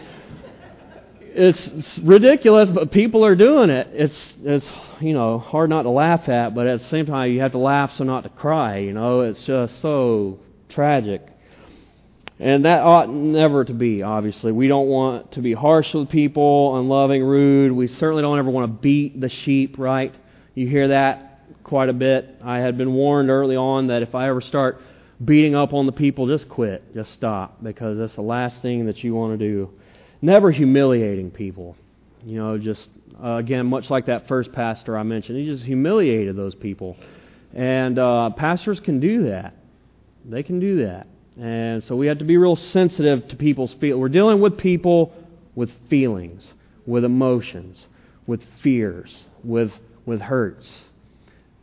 it's 1.34 2.00
ridiculous, 2.00 2.70
but 2.70 2.92
people 2.92 3.26
are 3.26 3.36
doing 3.36 3.70
it. 3.70 3.88
It's 3.94 4.36
it's 4.44 4.72
you 5.00 5.14
know 5.14 5.40
hard 5.40 5.70
not 5.70 5.84
to 5.84 5.90
laugh 5.90 6.28
at, 6.30 6.54
but 6.54 6.68
at 6.68 6.80
the 6.80 6.86
same 6.86 7.06
time 7.06 7.32
you 7.32 7.42
have 7.42 7.54
to 7.54 7.58
laugh 7.58 7.94
so 7.94 8.04
not 8.04 8.24
to 8.24 8.30
cry. 8.30 8.78
You 8.78 8.94
know, 8.94 9.22
it's 9.22 9.44
just 9.44 9.82
so 9.82 10.40
tragic. 10.70 11.28
And 12.40 12.66
that 12.66 12.82
ought 12.82 13.08
never 13.10 13.64
to 13.64 13.74
be, 13.74 14.02
obviously. 14.02 14.52
We 14.52 14.68
don't 14.68 14.88
want 14.88 15.34
to 15.34 15.42
be 15.42 15.54
harsh 15.54 15.94
with 15.94 16.10
people, 16.10 16.80
unloving, 16.80 17.24
rude. 17.24 17.72
We 17.72 17.86
certainly 17.86 18.24
don't 18.24 18.40
ever 18.40 18.50
want 18.50 18.74
to 18.74 18.82
beat 18.82 19.22
the 19.22 19.30
sheep, 19.30 19.78
right? 19.78 20.14
You 20.56 20.68
hear 20.68 20.88
that 20.88 21.40
quite 21.64 21.90
a 21.90 21.94
bit. 21.94 22.42
I 22.44 22.58
had 22.58 22.80
been 22.80 22.94
warned 22.94 23.30
early 23.30 23.56
on 23.56 23.88
that 23.88 24.02
if 24.02 24.16
I 24.16 24.28
ever 24.28 24.42
start 24.42 24.82
beating 25.24 25.54
up 25.54 25.74
on 25.74 25.86
the 25.86 25.92
people, 25.92 26.26
just 26.26 26.50
quit. 26.50 26.96
Just 26.96 27.14
stop, 27.14 27.64
because 27.64 28.00
that's 28.00 28.16
the 28.16 28.24
last 28.24 28.60
thing 28.64 28.88
that 28.88 29.04
you 29.04 29.14
want 29.14 29.38
to 29.38 29.48
do. 29.48 29.70
Never 30.22 30.52
humiliating 30.52 31.32
people. 31.32 31.76
You 32.24 32.38
know, 32.38 32.58
just, 32.58 32.90
uh, 33.24 33.36
again, 33.36 33.66
much 33.66 33.90
like 33.90 34.06
that 34.06 34.28
first 34.28 34.52
pastor 34.52 34.98
I 34.98 35.04
mentioned, 35.04 35.40
he 35.40 35.46
just 35.46 35.64
humiliated 35.64 36.36
those 36.36 36.54
people. 36.54 36.96
And 37.54 37.98
uh, 37.98 38.30
pastors 38.32 38.80
can 38.80 39.00
do 39.00 39.24
that. 39.24 39.56
They 40.26 40.44
can 40.44 40.60
do 40.60 40.86
that. 40.86 41.08
And 41.40 41.84
so 41.84 41.96
we 41.96 42.08
have 42.08 42.20
to 42.20 42.26
be 42.26 42.38
real 42.38 42.56
sensitive 42.56 43.28
to 43.30 43.36
people's 43.36 43.74
feelings. 43.74 44.00
We're 44.00 44.10
dealing 44.10 44.42
with 44.42 44.58
people 44.58 45.14
with 45.56 45.72
feelings, 45.90 46.54
with 46.86 47.04
emotions, 47.04 47.88
with 48.28 48.42
fears, 48.62 49.24
with, 49.44 49.72
with 50.06 50.22
hurts, 50.22 50.82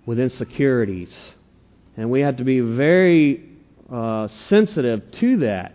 with 0.04 0.18
insecurities. 0.18 1.32
And 1.96 2.10
we 2.10 2.20
have 2.20 2.38
to 2.38 2.44
be 2.44 2.60
very 2.60 3.48
uh, 3.90 4.28
sensitive 4.28 5.10
to 5.12 5.38
that. 5.38 5.72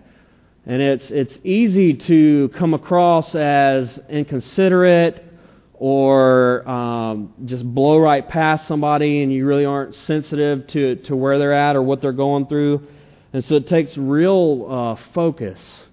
And 0.66 0.82
it's, 0.82 1.12
it's 1.12 1.38
easy 1.44 1.94
to 1.94 2.50
come 2.56 2.74
across 2.74 3.36
as 3.36 4.00
inconsiderate 4.10 5.24
or 5.74 6.68
um, 6.70 7.34
just 7.44 7.66
blow 7.74 7.98
right 7.98 8.28
past 8.28 8.68
somebody 8.68 9.24
and 9.24 9.34
you 9.34 9.46
really 9.46 9.66
aren't 9.66 9.94
sensitive 9.96 10.66
to, 10.68 10.96
to 10.98 11.16
where 11.16 11.38
they're 11.38 11.54
at 11.54 11.76
or 11.76 11.82
what 11.82 12.00
they're 12.02 12.14
going 12.14 12.48
through. 12.48 12.88
And 13.34 13.44
so 13.44 13.56
it 13.56 13.68
takes 13.68 13.98
real 13.98 14.68
uh, 14.70 15.12
focus 15.14 15.84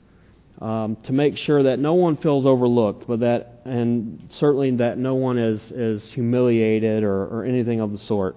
um, 0.60 0.96
to 1.04 1.12
make 1.12 1.36
sure 1.36 1.64
that 1.64 1.80
no 1.80 1.94
one 1.94 2.16
feels 2.18 2.46
overlooked, 2.46 3.08
but 3.08 3.20
that, 3.20 3.62
and 3.64 4.24
certainly 4.28 4.70
that 4.76 4.98
no 4.98 5.14
one 5.14 5.38
is, 5.38 5.72
is 5.72 6.08
humiliated 6.10 7.02
or, 7.02 7.24
or 7.24 7.44
anything 7.44 7.80
of 7.80 7.90
the 7.90 7.98
sort. 7.98 8.36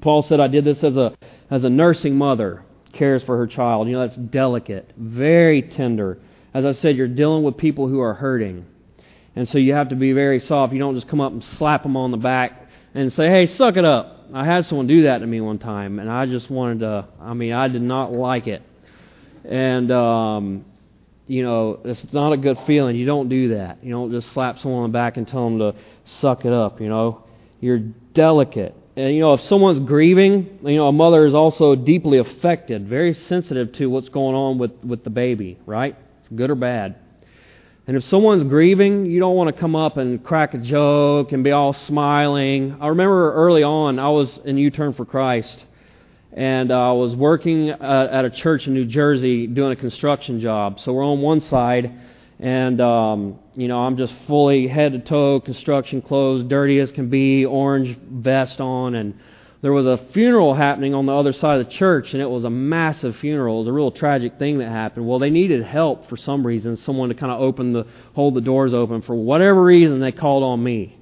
Paul 0.00 0.22
said, 0.22 0.40
I 0.40 0.48
did 0.48 0.64
this 0.64 0.82
as 0.82 0.96
a, 0.96 1.14
as 1.50 1.62
a 1.62 1.70
nursing 1.70 2.16
mother 2.16 2.64
cares 2.94 3.22
for 3.22 3.36
her 3.36 3.46
child. 3.46 3.88
You 3.88 3.94
know, 3.94 4.06
that's 4.06 4.16
delicate, 4.16 4.92
very 4.96 5.62
tender. 5.62 6.18
As 6.52 6.64
I 6.64 6.72
said, 6.72 6.96
you're 6.96 7.08
dealing 7.08 7.42
with 7.42 7.56
people 7.56 7.88
who 7.88 8.00
are 8.00 8.14
hurting. 8.14 8.66
And 9.36 9.48
so 9.48 9.58
you 9.58 9.74
have 9.74 9.88
to 9.88 9.96
be 9.96 10.12
very 10.12 10.40
soft. 10.40 10.72
You 10.72 10.78
don't 10.78 10.94
just 10.94 11.08
come 11.08 11.20
up 11.20 11.32
and 11.32 11.42
slap 11.42 11.82
them 11.82 11.96
on 11.96 12.12
the 12.12 12.16
back 12.16 12.68
and 12.94 13.12
say, 13.12 13.28
hey, 13.28 13.46
suck 13.46 13.76
it 13.76 13.84
up. 13.84 14.14
I 14.32 14.44
had 14.44 14.64
someone 14.66 14.86
do 14.86 15.02
that 15.02 15.18
to 15.18 15.26
me 15.26 15.40
one 15.40 15.58
time, 15.58 15.98
and 15.98 16.10
I 16.10 16.26
just 16.26 16.50
wanted 16.50 16.80
to. 16.80 17.06
I 17.20 17.34
mean, 17.34 17.52
I 17.52 17.68
did 17.68 17.82
not 17.82 18.12
like 18.12 18.46
it, 18.46 18.62
and 19.44 19.90
um, 19.92 20.64
you 21.26 21.42
know, 21.42 21.80
it's 21.84 22.12
not 22.12 22.32
a 22.32 22.36
good 22.36 22.58
feeling. 22.66 22.96
You 22.96 23.06
don't 23.06 23.28
do 23.28 23.48
that. 23.54 23.84
You 23.84 23.90
don't 23.90 24.10
just 24.10 24.32
slap 24.32 24.58
someone 24.58 24.84
on 24.84 24.90
the 24.90 24.94
back 24.94 25.16
and 25.16 25.28
tell 25.28 25.44
them 25.44 25.58
to 25.58 25.74
suck 26.04 26.44
it 26.44 26.52
up. 26.52 26.80
You 26.80 26.88
know, 26.88 27.24
you're 27.60 27.78
delicate. 27.78 28.74
And 28.96 29.12
you 29.12 29.20
know, 29.20 29.34
if 29.34 29.40
someone's 29.42 29.80
grieving, 29.80 30.60
you 30.62 30.76
know, 30.76 30.86
a 30.86 30.92
mother 30.92 31.26
is 31.26 31.34
also 31.34 31.74
deeply 31.74 32.18
affected, 32.18 32.86
very 32.86 33.12
sensitive 33.14 33.72
to 33.72 33.86
what's 33.86 34.08
going 34.08 34.36
on 34.36 34.58
with 34.58 34.72
with 34.84 35.02
the 35.02 35.10
baby, 35.10 35.58
right? 35.66 35.96
Good 36.34 36.50
or 36.50 36.54
bad. 36.54 36.96
And 37.86 37.98
if 37.98 38.04
someone's 38.04 38.44
grieving, 38.44 39.06
you 39.06 39.20
don't 39.20 39.36
want 39.36 39.54
to 39.54 39.60
come 39.60 39.76
up 39.76 39.98
and 39.98 40.24
crack 40.24 40.54
a 40.54 40.58
joke 40.58 41.32
and 41.32 41.44
be 41.44 41.50
all 41.50 41.74
smiling. 41.74 42.78
I 42.80 42.88
remember 42.88 43.34
early 43.34 43.62
on, 43.62 43.98
I 43.98 44.08
was 44.08 44.38
in 44.44 44.56
U 44.56 44.70
Turn 44.70 44.94
for 44.94 45.04
Christ, 45.04 45.64
and 46.32 46.70
uh, 46.70 46.90
I 46.90 46.92
was 46.92 47.14
working 47.14 47.70
uh, 47.70 48.08
at 48.10 48.24
a 48.24 48.30
church 48.30 48.66
in 48.66 48.74
New 48.74 48.86
Jersey 48.86 49.46
doing 49.46 49.72
a 49.72 49.76
construction 49.76 50.40
job. 50.40 50.80
So 50.80 50.92
we're 50.94 51.04
on 51.04 51.20
one 51.20 51.40
side, 51.40 51.92
and 52.44 52.78
um, 52.82 53.38
you 53.54 53.68
know 53.68 53.78
I'm 53.78 53.96
just 53.96 54.14
fully 54.26 54.68
head 54.68 54.92
to 54.92 54.98
toe 54.98 55.40
construction 55.40 56.02
clothes, 56.02 56.44
dirty 56.44 56.78
as 56.78 56.90
can 56.90 57.08
be, 57.08 57.46
orange 57.46 57.98
vest 57.98 58.60
on, 58.60 58.94
and 58.94 59.18
there 59.62 59.72
was 59.72 59.86
a 59.86 59.96
funeral 60.12 60.52
happening 60.52 60.94
on 60.94 61.06
the 61.06 61.14
other 61.14 61.32
side 61.32 61.58
of 61.58 61.66
the 61.66 61.72
church, 61.72 62.12
and 62.12 62.20
it 62.20 62.28
was 62.28 62.44
a 62.44 62.50
massive 62.50 63.16
funeral. 63.16 63.56
It 63.56 63.58
was 63.60 63.68
a 63.68 63.72
real 63.72 63.90
tragic 63.90 64.38
thing 64.38 64.58
that 64.58 64.68
happened. 64.68 65.08
Well, 65.08 65.18
they 65.18 65.30
needed 65.30 65.64
help 65.64 66.06
for 66.10 66.18
some 66.18 66.46
reason, 66.46 66.76
someone 66.76 67.08
to 67.08 67.14
kind 67.14 67.32
of 67.32 67.40
open 67.40 67.72
the, 67.72 67.86
hold 68.12 68.34
the 68.34 68.42
doors 68.42 68.74
open. 68.74 69.00
For 69.00 69.14
whatever 69.14 69.64
reason, 69.64 70.00
they 70.00 70.12
called 70.12 70.42
on 70.42 70.62
me. 70.62 70.98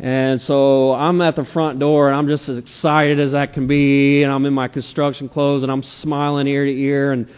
And 0.00 0.40
so 0.40 0.94
I'm 0.94 1.20
at 1.20 1.36
the 1.36 1.44
front 1.44 1.78
door, 1.78 2.08
and 2.08 2.16
I'm 2.16 2.26
just 2.26 2.48
as 2.48 2.58
excited 2.58 3.20
as 3.20 3.36
I 3.36 3.46
can 3.46 3.68
be, 3.68 4.24
and 4.24 4.32
I'm 4.32 4.46
in 4.46 4.52
my 4.52 4.66
construction 4.66 5.28
clothes, 5.28 5.62
and 5.62 5.70
I'm 5.70 5.84
smiling 5.84 6.48
ear 6.48 6.64
to 6.64 6.72
ear, 6.72 7.12
and 7.12 7.28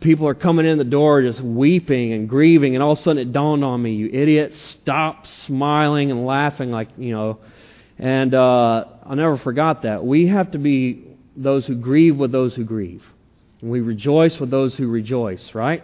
people 0.00 0.28
are 0.28 0.34
coming 0.34 0.66
in 0.66 0.78
the 0.78 0.84
door 0.84 1.22
just 1.22 1.40
weeping 1.40 2.12
and 2.12 2.28
grieving, 2.28 2.74
and 2.74 2.82
all 2.82 2.92
of 2.92 2.98
a 2.98 3.02
sudden 3.02 3.18
it 3.18 3.32
dawned 3.32 3.64
on 3.64 3.82
me, 3.82 3.94
you 3.94 4.08
idiot, 4.12 4.56
stop 4.56 5.26
smiling 5.26 6.10
and 6.10 6.26
laughing 6.26 6.70
like, 6.70 6.88
you 6.98 7.12
know, 7.12 7.38
and 7.98 8.34
uh, 8.34 8.84
I'll 9.04 9.16
never 9.16 9.38
forgot 9.38 9.82
that. 9.82 10.04
We 10.04 10.28
have 10.28 10.52
to 10.52 10.58
be 10.58 11.04
those 11.36 11.66
who 11.66 11.74
grieve 11.74 12.16
with 12.16 12.32
those 12.32 12.54
who 12.54 12.64
grieve. 12.64 13.04
And 13.60 13.70
we 13.70 13.80
rejoice 13.80 14.38
with 14.38 14.50
those 14.50 14.76
who 14.76 14.88
rejoice, 14.88 15.54
right? 15.54 15.82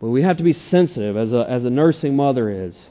But 0.00 0.08
we 0.08 0.22
have 0.22 0.38
to 0.38 0.42
be 0.42 0.54
sensitive, 0.54 1.16
as 1.16 1.32
a, 1.32 1.44
as 1.48 1.64
a 1.64 1.70
nursing 1.70 2.16
mother 2.16 2.48
is. 2.48 2.90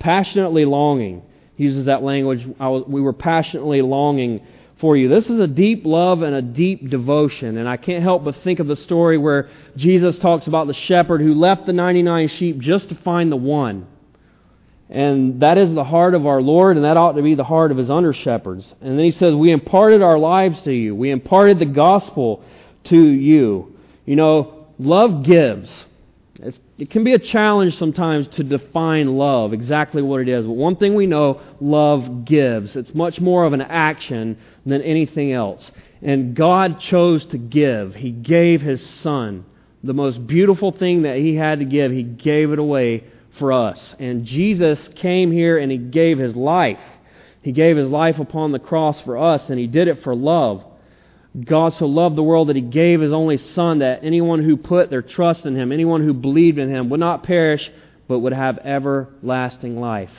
Passionately 0.00 0.64
longing. 0.64 1.22
He 1.54 1.64
uses 1.64 1.86
that 1.86 2.02
language. 2.02 2.44
Was, 2.58 2.84
we 2.88 3.00
were 3.00 3.12
passionately 3.12 3.82
longing 3.82 4.44
for 4.80 4.96
you. 4.96 5.08
This 5.08 5.28
is 5.28 5.38
a 5.38 5.46
deep 5.46 5.84
love 5.84 6.22
and 6.22 6.34
a 6.34 6.42
deep 6.42 6.88
devotion. 6.88 7.58
And 7.58 7.68
I 7.68 7.76
can't 7.76 8.02
help 8.02 8.24
but 8.24 8.36
think 8.36 8.58
of 8.58 8.66
the 8.66 8.76
story 8.76 9.18
where 9.18 9.48
Jesus 9.76 10.18
talks 10.18 10.46
about 10.46 10.66
the 10.66 10.74
shepherd 10.74 11.20
who 11.20 11.34
left 11.34 11.66
the 11.66 11.72
99 11.72 12.28
sheep 12.28 12.58
just 12.58 12.88
to 12.88 12.94
find 12.94 13.30
the 13.30 13.36
one. 13.36 13.86
And 14.88 15.40
that 15.40 15.56
is 15.56 15.72
the 15.72 15.84
heart 15.84 16.14
of 16.14 16.26
our 16.26 16.42
Lord, 16.42 16.76
and 16.76 16.84
that 16.84 16.96
ought 16.96 17.12
to 17.12 17.22
be 17.22 17.36
the 17.36 17.44
heart 17.44 17.70
of 17.70 17.76
his 17.76 17.90
under 17.90 18.12
shepherds. 18.12 18.74
And 18.80 18.98
then 18.98 19.04
he 19.04 19.12
says, 19.12 19.34
We 19.36 19.52
imparted 19.52 20.02
our 20.02 20.18
lives 20.18 20.60
to 20.62 20.72
you. 20.72 20.96
We 20.96 21.10
imparted 21.10 21.60
the 21.60 21.66
gospel 21.66 22.42
to 22.84 23.00
you. 23.00 23.76
You 24.04 24.16
know, 24.16 24.66
love 24.80 25.22
gives. 25.22 25.84
It 26.80 26.88
can 26.88 27.04
be 27.04 27.12
a 27.12 27.18
challenge 27.18 27.76
sometimes 27.76 28.26
to 28.28 28.42
define 28.42 29.18
love, 29.18 29.52
exactly 29.52 30.00
what 30.00 30.22
it 30.22 30.28
is. 30.30 30.46
But 30.46 30.52
one 30.52 30.76
thing 30.76 30.94
we 30.94 31.06
know 31.06 31.38
love 31.60 32.24
gives. 32.24 32.74
It's 32.74 32.94
much 32.94 33.20
more 33.20 33.44
of 33.44 33.52
an 33.52 33.60
action 33.60 34.38
than 34.64 34.80
anything 34.80 35.30
else. 35.30 35.70
And 36.00 36.34
God 36.34 36.80
chose 36.80 37.26
to 37.26 37.38
give. 37.38 37.94
He 37.94 38.10
gave 38.10 38.62
His 38.62 38.80
Son. 39.02 39.44
The 39.84 39.92
most 39.92 40.26
beautiful 40.26 40.72
thing 40.72 41.02
that 41.02 41.18
He 41.18 41.34
had 41.34 41.58
to 41.58 41.66
give, 41.66 41.92
He 41.92 42.02
gave 42.02 42.50
it 42.50 42.58
away 42.58 43.04
for 43.38 43.52
us. 43.52 43.94
And 43.98 44.24
Jesus 44.24 44.88
came 44.96 45.30
here 45.30 45.58
and 45.58 45.70
He 45.70 45.76
gave 45.76 46.18
His 46.18 46.34
life. 46.34 46.80
He 47.42 47.52
gave 47.52 47.76
His 47.76 47.90
life 47.90 48.18
upon 48.18 48.52
the 48.52 48.58
cross 48.58 48.98
for 49.02 49.18
us, 49.18 49.50
and 49.50 49.58
He 49.58 49.66
did 49.66 49.86
it 49.86 50.02
for 50.02 50.14
love. 50.14 50.64
God 51.38 51.74
so 51.74 51.86
loved 51.86 52.16
the 52.16 52.22
world 52.22 52.48
that 52.48 52.56
He 52.56 52.62
gave 52.62 53.00
His 53.00 53.12
only 53.12 53.36
Son, 53.36 53.78
that 53.78 54.02
anyone 54.02 54.42
who 54.42 54.56
put 54.56 54.90
their 54.90 55.02
trust 55.02 55.46
in 55.46 55.54
Him, 55.54 55.70
anyone 55.70 56.02
who 56.02 56.12
believed 56.12 56.58
in 56.58 56.68
Him, 56.68 56.88
would 56.90 57.00
not 57.00 57.22
perish, 57.22 57.70
but 58.08 58.18
would 58.20 58.32
have 58.32 58.58
everlasting 58.58 59.78
life. 59.78 60.10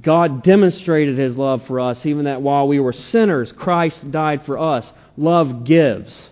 God 0.00 0.42
demonstrated 0.42 1.18
His 1.18 1.36
love 1.36 1.66
for 1.66 1.80
us, 1.80 2.04
even 2.04 2.24
that 2.24 2.42
while 2.42 2.68
we 2.68 2.80
were 2.80 2.92
sinners, 2.92 3.52
Christ 3.52 4.10
died 4.10 4.44
for 4.44 4.58
us. 4.58 4.90
Love 5.16 5.64
gives. 5.64 6.28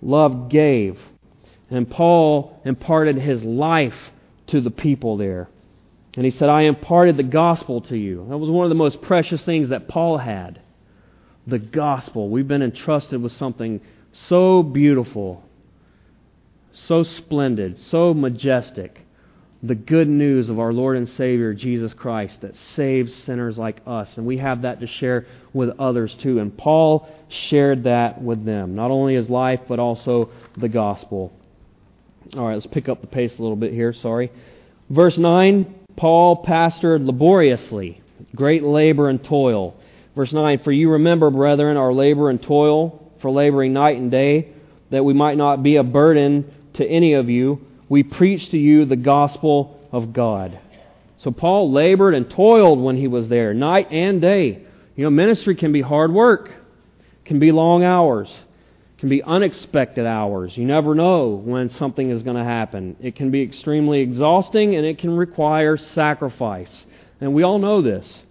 Love 0.00 0.48
gave. 0.48 0.98
And 1.70 1.90
Paul 1.90 2.60
imparted 2.64 3.18
his 3.18 3.42
life 3.42 4.10
to 4.48 4.60
the 4.60 4.70
people 4.70 5.16
there. 5.16 5.48
And 6.14 6.24
he 6.24 6.30
said, 6.30 6.48
I 6.48 6.62
imparted 6.62 7.16
the 7.16 7.22
gospel 7.22 7.82
to 7.82 7.96
you. 7.96 8.26
That 8.28 8.38
was 8.38 8.50
one 8.50 8.64
of 8.64 8.70
the 8.70 8.74
most 8.74 9.02
precious 9.02 9.44
things 9.44 9.68
that 9.68 9.88
Paul 9.88 10.18
had. 10.18 10.60
The 11.48 11.58
gospel. 11.58 12.28
We've 12.28 12.46
been 12.46 12.62
entrusted 12.62 13.22
with 13.22 13.32
something 13.32 13.80
so 14.12 14.62
beautiful, 14.62 15.42
so 16.72 17.02
splendid, 17.02 17.78
so 17.78 18.12
majestic. 18.14 19.00
The 19.62 19.74
good 19.74 20.08
news 20.08 20.50
of 20.50 20.60
our 20.60 20.72
Lord 20.72 20.96
and 20.96 21.08
Savior, 21.08 21.52
Jesus 21.52 21.92
Christ, 21.92 22.42
that 22.42 22.54
saves 22.54 23.14
sinners 23.14 23.58
like 23.58 23.80
us. 23.86 24.16
And 24.16 24.26
we 24.26 24.38
have 24.38 24.62
that 24.62 24.80
to 24.80 24.86
share 24.86 25.26
with 25.52 25.70
others 25.80 26.14
too. 26.22 26.38
And 26.38 26.56
Paul 26.56 27.08
shared 27.28 27.84
that 27.84 28.22
with 28.22 28.44
them. 28.44 28.76
Not 28.76 28.92
only 28.92 29.14
his 29.14 29.28
life, 29.28 29.60
but 29.66 29.80
also 29.80 30.30
the 30.56 30.68
gospel. 30.68 31.32
All 32.36 32.46
right, 32.46 32.54
let's 32.54 32.66
pick 32.66 32.88
up 32.88 33.00
the 33.00 33.06
pace 33.06 33.38
a 33.38 33.42
little 33.42 33.56
bit 33.56 33.72
here. 33.72 33.92
Sorry. 33.92 34.30
Verse 34.90 35.18
9 35.18 35.74
Paul 35.96 36.44
pastored 36.44 37.04
laboriously, 37.04 38.00
great 38.36 38.62
labor 38.62 39.08
and 39.08 39.22
toil. 39.22 39.74
Verse 40.18 40.32
9 40.32 40.58
For 40.64 40.72
you 40.72 40.90
remember, 40.90 41.30
brethren, 41.30 41.76
our 41.76 41.92
labor 41.92 42.28
and 42.28 42.42
toil, 42.42 43.12
for 43.20 43.30
laboring 43.30 43.72
night 43.72 43.98
and 43.98 44.10
day, 44.10 44.48
that 44.90 45.04
we 45.04 45.14
might 45.14 45.36
not 45.36 45.62
be 45.62 45.76
a 45.76 45.84
burden 45.84 46.52
to 46.72 46.84
any 46.84 47.12
of 47.12 47.30
you. 47.30 47.64
We 47.88 48.02
preach 48.02 48.50
to 48.50 48.58
you 48.58 48.84
the 48.84 48.96
gospel 48.96 49.78
of 49.92 50.12
God. 50.12 50.58
So 51.18 51.30
Paul 51.30 51.70
labored 51.70 52.14
and 52.14 52.28
toiled 52.28 52.80
when 52.80 52.96
he 52.96 53.06
was 53.06 53.28
there, 53.28 53.54
night 53.54 53.92
and 53.92 54.20
day. 54.20 54.64
You 54.96 55.04
know, 55.04 55.10
ministry 55.10 55.54
can 55.54 55.70
be 55.70 55.82
hard 55.82 56.12
work, 56.12 56.50
can 57.24 57.38
be 57.38 57.52
long 57.52 57.84
hours, 57.84 58.28
can 58.98 59.08
be 59.08 59.22
unexpected 59.22 60.04
hours. 60.04 60.56
You 60.56 60.64
never 60.64 60.96
know 60.96 61.28
when 61.28 61.70
something 61.70 62.10
is 62.10 62.24
going 62.24 62.36
to 62.36 62.42
happen. 62.42 62.96
It 63.00 63.14
can 63.14 63.30
be 63.30 63.42
extremely 63.42 64.00
exhausting 64.00 64.74
and 64.74 64.84
it 64.84 64.98
can 64.98 65.16
require 65.16 65.76
sacrifice. 65.76 66.86
And 67.20 67.34
we 67.34 67.44
all 67.44 67.60
know 67.60 67.82
this. 67.82 68.24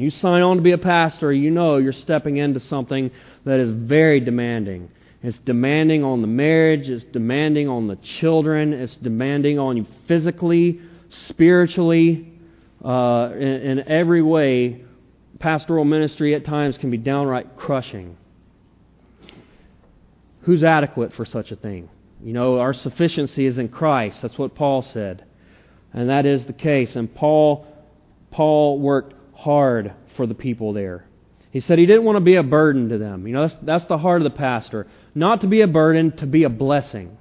You 0.00 0.10
sign 0.10 0.42
on 0.42 0.56
to 0.56 0.62
be 0.62 0.72
a 0.72 0.78
pastor, 0.78 1.32
you 1.32 1.50
know 1.50 1.76
you're 1.76 1.92
stepping 1.92 2.36
into 2.36 2.60
something 2.60 3.10
that 3.44 3.60
is 3.60 3.70
very 3.70 4.20
demanding. 4.20 4.90
It's 5.22 5.38
demanding 5.38 6.04
on 6.04 6.20
the 6.20 6.26
marriage, 6.26 6.88
it's 6.88 7.04
demanding 7.04 7.68
on 7.68 7.86
the 7.86 7.96
children, 7.96 8.72
it's 8.72 8.96
demanding 8.96 9.58
on 9.58 9.76
you 9.76 9.86
physically, 10.06 10.80
spiritually, 11.08 12.32
uh, 12.84 13.30
in, 13.34 13.40
in 13.78 13.88
every 13.88 14.22
way. 14.22 14.84
Pastoral 15.38 15.84
ministry 15.84 16.34
at 16.34 16.44
times 16.44 16.78
can 16.78 16.90
be 16.90 16.96
downright 16.96 17.56
crushing. 17.56 18.16
Who's 20.42 20.62
adequate 20.62 21.12
for 21.14 21.24
such 21.24 21.50
a 21.50 21.56
thing? 21.56 21.88
You 22.22 22.32
know, 22.32 22.58
our 22.60 22.72
sufficiency 22.72 23.46
is 23.46 23.58
in 23.58 23.68
Christ. 23.68 24.22
That's 24.22 24.38
what 24.38 24.54
Paul 24.54 24.82
said. 24.82 25.24
And 25.92 26.08
that 26.08 26.24
is 26.24 26.46
the 26.46 26.52
case. 26.52 26.96
And 26.96 27.12
Paul 27.14 27.66
Paul 28.30 28.78
worked 28.80 29.14
hard 29.36 29.92
for 30.16 30.26
the 30.26 30.34
people 30.34 30.72
there. 30.72 31.04
He 31.50 31.60
said 31.60 31.78
he 31.78 31.86
didn't 31.86 32.04
want 32.04 32.16
to 32.16 32.20
be 32.20 32.36
a 32.36 32.42
burden 32.42 32.88
to 32.88 32.98
them. 32.98 33.26
You 33.26 33.34
know, 33.34 33.46
that's, 33.46 33.56
that's 33.62 33.84
the 33.86 33.98
heart 33.98 34.20
of 34.20 34.30
the 34.30 34.36
pastor. 34.36 34.86
Not 35.14 35.42
to 35.42 35.46
be 35.46 35.60
a 35.60 35.66
burden, 35.66 36.16
to 36.18 36.26
be 36.26 36.44
a 36.44 36.48
blessing. 36.48 37.16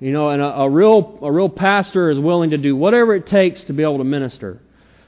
You 0.00 0.12
know, 0.12 0.30
and 0.30 0.42
a, 0.42 0.62
a 0.62 0.68
real 0.68 1.20
a 1.22 1.30
real 1.30 1.48
pastor 1.48 2.10
is 2.10 2.18
willing 2.18 2.50
to 2.50 2.58
do 2.58 2.74
whatever 2.74 3.14
it 3.14 3.26
takes 3.26 3.64
to 3.64 3.72
be 3.72 3.82
able 3.82 3.98
to 3.98 4.04
minister. 4.04 4.60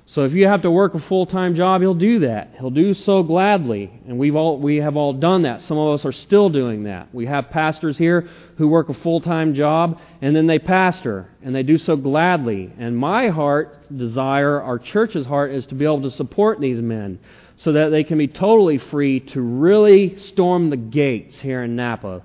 So 0.06 0.24
if 0.24 0.32
you 0.32 0.46
have 0.46 0.62
to 0.62 0.70
work 0.70 0.94
a 0.94 1.00
full-time 1.00 1.54
job, 1.54 1.80
he'll 1.80 1.94
do 1.94 2.20
that. 2.20 2.54
He'll 2.58 2.70
do 2.70 2.92
so 2.92 3.22
gladly, 3.22 3.90
and 4.06 4.18
we've 4.18 4.36
all 4.36 4.58
we 4.58 4.76
have 4.76 4.96
all 4.96 5.14
done 5.14 5.42
that. 5.42 5.62
Some 5.62 5.78
of 5.78 5.94
us 5.94 6.04
are 6.04 6.12
still 6.12 6.50
doing 6.50 6.84
that. 6.84 7.12
We 7.14 7.24
have 7.26 7.48
pastors 7.48 7.96
here 7.96 8.28
who 8.58 8.68
work 8.68 8.90
a 8.90 8.94
full-time 8.94 9.54
job 9.54 9.98
and 10.20 10.36
then 10.36 10.46
they 10.46 10.58
pastor, 10.58 11.28
and 11.42 11.54
they 11.54 11.62
do 11.62 11.78
so 11.78 11.96
gladly. 11.96 12.70
And 12.78 12.96
my 12.96 13.28
heart 13.28 13.78
desire, 13.96 14.60
our 14.60 14.78
church's 14.78 15.26
heart 15.26 15.52
is 15.52 15.66
to 15.66 15.74
be 15.74 15.86
able 15.86 16.02
to 16.02 16.10
support 16.10 16.60
these 16.60 16.82
men 16.82 17.18
so 17.56 17.72
that 17.72 17.88
they 17.88 18.04
can 18.04 18.18
be 18.18 18.28
totally 18.28 18.78
free 18.78 19.20
to 19.20 19.40
really 19.40 20.18
storm 20.18 20.68
the 20.68 20.76
gates 20.76 21.40
here 21.40 21.62
in 21.62 21.76
Napa. 21.76 22.22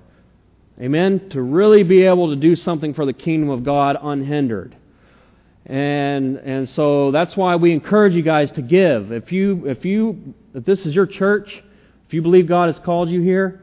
Amen. 0.80 1.28
To 1.30 1.40
really 1.40 1.82
be 1.82 2.02
able 2.02 2.28
to 2.28 2.36
do 2.36 2.56
something 2.56 2.94
for 2.94 3.06
the 3.06 3.12
kingdom 3.12 3.48
of 3.48 3.64
God 3.64 3.96
unhindered. 4.00 4.76
And 5.70 6.38
and 6.38 6.68
so 6.70 7.12
that's 7.12 7.36
why 7.36 7.54
we 7.54 7.72
encourage 7.72 8.12
you 8.12 8.22
guys 8.22 8.50
to 8.52 8.62
give. 8.62 9.12
If 9.12 9.30
you 9.30 9.68
if 9.68 9.84
you 9.84 10.34
if 10.52 10.64
this 10.64 10.84
is 10.84 10.92
your 10.92 11.06
church, 11.06 11.62
if 12.08 12.12
you 12.12 12.22
believe 12.22 12.48
God 12.48 12.66
has 12.66 12.78
called 12.80 13.08
you 13.08 13.20
here, 13.20 13.62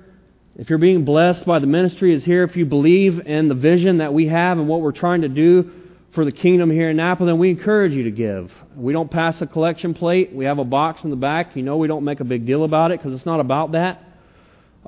if 0.56 0.70
you're 0.70 0.80
being 0.80 1.04
blessed 1.04 1.46
by 1.46 1.60
the 1.60 1.68
ministry 1.68 2.14
is 2.14 2.24
here, 2.24 2.46
if 2.46 2.56
you 2.56 2.66
believe 2.66 3.20
in 3.28 3.50
the 3.50 3.56
vision 3.56 3.98
that 3.98 4.14
we 4.14 4.30
have 4.30 4.58
and 4.58 4.70
what 4.70 4.80
we're 4.80 4.94
trying 4.94 5.24
to 5.24 5.28
do 5.28 5.70
for 6.14 6.24
the 6.24 6.32
kingdom 6.32 6.72
here 6.72 6.90
in 6.90 6.96
Napa, 6.96 7.26
then 7.26 7.40
we 7.40 7.50
encourage 7.50 7.92
you 7.92 8.04
to 8.04 8.12
give. 8.12 8.54
We 8.78 8.94
don't 8.94 9.12
pass 9.12 9.42
a 9.42 9.46
collection 9.46 9.94
plate. 9.94 10.34
We 10.34 10.46
have 10.46 10.60
a 10.60 10.64
box 10.64 11.04
in 11.04 11.10
the 11.10 11.18
back. 11.18 11.58
You 11.58 11.64
know, 11.64 11.76
we 11.76 11.90
don't 11.90 12.06
make 12.06 12.22
a 12.22 12.24
big 12.24 12.46
deal 12.46 12.64
about 12.64 12.92
it 12.92 13.02
because 13.02 13.16
it's 13.16 13.26
not 13.26 13.42
about 13.42 13.74
that. 13.74 14.02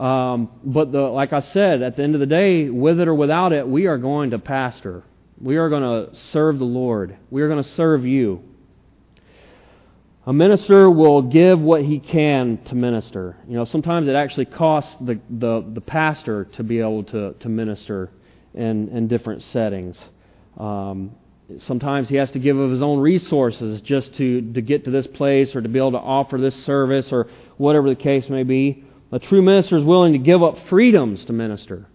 Um, 0.01 0.49
but 0.63 0.93
the, 0.93 1.01
like 1.01 1.33
I 1.33 1.41
said, 1.41 1.81
at 1.81 1.97
the 1.97 2.03
end 2.03 2.13
of 2.13 2.21
the 2.21 2.27
day, 2.27 2.69
with 2.69 3.01
it 3.01 3.09
or 3.09 3.13
without 3.13 3.51
it, 3.51 3.67
we 3.67 3.87
are 3.87 3.97
going 3.97 4.29
to 4.29 4.39
pastor. 4.39 5.03
We 5.41 5.57
are 5.57 5.69
going 5.69 5.83
to 5.83 6.15
serve 6.15 6.59
the 6.59 6.65
Lord. 6.65 7.17
We 7.29 7.41
are 7.41 7.47
going 7.47 7.63
to 7.63 7.69
serve 7.69 8.05
you. 8.05 8.43
A 10.25 10.33
minister 10.33 10.89
will 10.91 11.21
give 11.21 11.59
what 11.59 11.83
he 11.83 11.99
can 11.99 12.57
to 12.65 12.75
minister. 12.75 13.37
You 13.47 13.55
know, 13.55 13.65
sometimes 13.65 14.07
it 14.07 14.15
actually 14.15 14.45
costs 14.45 14.95
the, 15.01 15.19
the, 15.29 15.65
the 15.73 15.81
pastor 15.81 16.45
to 16.53 16.63
be 16.63 16.79
able 16.79 17.03
to, 17.05 17.33
to 17.33 17.49
minister 17.49 18.11
in, 18.53 18.89
in 18.89 19.07
different 19.07 19.41
settings. 19.41 19.97
Um, 20.57 21.15
sometimes 21.59 22.09
he 22.09 22.17
has 22.17 22.31
to 22.31 22.39
give 22.39 22.57
of 22.57 22.69
his 22.69 22.83
own 22.83 22.99
resources 22.99 23.81
just 23.81 24.13
to, 24.15 24.41
to 24.53 24.61
get 24.61 24.83
to 24.85 24.91
this 24.91 25.07
place 25.07 25.55
or 25.55 25.61
to 25.61 25.69
be 25.69 25.79
able 25.79 25.93
to 25.93 25.97
offer 25.99 26.37
this 26.37 26.55
service 26.65 27.11
or 27.13 27.27
whatever 27.57 27.89
the 27.89 27.95
case 27.95 28.29
may 28.29 28.43
be. 28.43 28.83
A 29.11 29.19
true 29.19 29.41
minister 29.41 29.77
is 29.77 29.83
willing 29.83 30.13
to 30.13 30.19
give 30.19 30.43
up 30.43 30.59
freedoms 30.67 31.25
to 31.25 31.33
minister. 31.33 31.87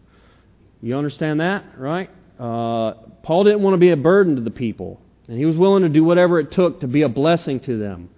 You 0.83 0.97
understand 0.97 1.41
that, 1.41 1.79
right? 1.79 2.11
Uh, 2.39 2.93
Paul 3.23 3.45
didn't 3.45 3.63
want 3.63 3.75
to 3.75 3.79
be 3.79 3.91
a 3.91 3.97
burden 3.97 4.37
to 4.37 4.43
the 4.43 4.51
people, 4.51 5.01
and 5.29 5.39
he 5.39 5.47
was 5.47 5.57
willing 5.57 5.83
to 5.83 5.89
do 5.89 6.05
whatever 6.05 6.39
it 6.41 6.51
took 6.51 6.81
to 6.81 6.89
be 6.89 7.03
a 7.03 7.09
blessing 7.09 7.61
to 7.61 7.79
them. 7.79 8.11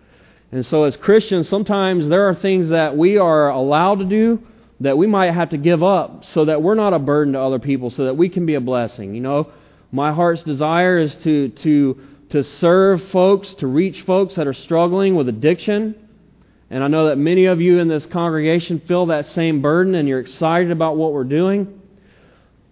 And 0.52 0.64
so, 0.64 0.84
as 0.84 0.96
Christians, 0.96 1.48
sometimes 1.48 2.08
there 2.08 2.28
are 2.28 2.34
things 2.34 2.70
that 2.70 2.96
we 2.96 3.18
are 3.18 3.50
allowed 3.50 3.98
to 3.98 4.04
do 4.04 4.40
that 4.80 4.96
we 4.96 5.06
might 5.06 5.32
have 5.32 5.50
to 5.50 5.58
give 5.58 5.82
up 5.82 6.24
so 6.24 6.44
that 6.44 6.62
we're 6.62 6.74
not 6.74 6.92
a 6.92 6.98
burden 6.98 7.32
to 7.34 7.40
other 7.40 7.58
people, 7.58 7.90
so 7.90 8.04
that 8.04 8.16
we 8.16 8.28
can 8.28 8.46
be 8.46 8.54
a 8.54 8.60
blessing. 8.60 9.14
You 9.14 9.20
know, 9.20 9.52
my 9.90 10.12
heart's 10.12 10.42
desire 10.42 10.98
is 10.98 11.14
to, 11.16 11.48
to, 11.48 11.98
to 12.30 12.42
serve 12.42 13.02
folks, 13.04 13.54
to 13.54 13.66
reach 13.66 14.02
folks 14.02 14.36
that 14.36 14.46
are 14.46 14.52
struggling 14.52 15.14
with 15.14 15.28
addiction. 15.28 15.94
And 16.68 16.82
I 16.82 16.88
know 16.88 17.08
that 17.08 17.16
many 17.16 17.46
of 17.46 17.60
you 17.60 17.78
in 17.78 17.88
this 17.88 18.04
congregation 18.06 18.80
feel 18.80 19.06
that 19.06 19.26
same 19.26 19.62
burden 19.62 19.94
and 19.94 20.08
you're 20.08 20.18
excited 20.20 20.70
about 20.70 20.96
what 20.96 21.12
we're 21.12 21.24
doing. 21.24 21.80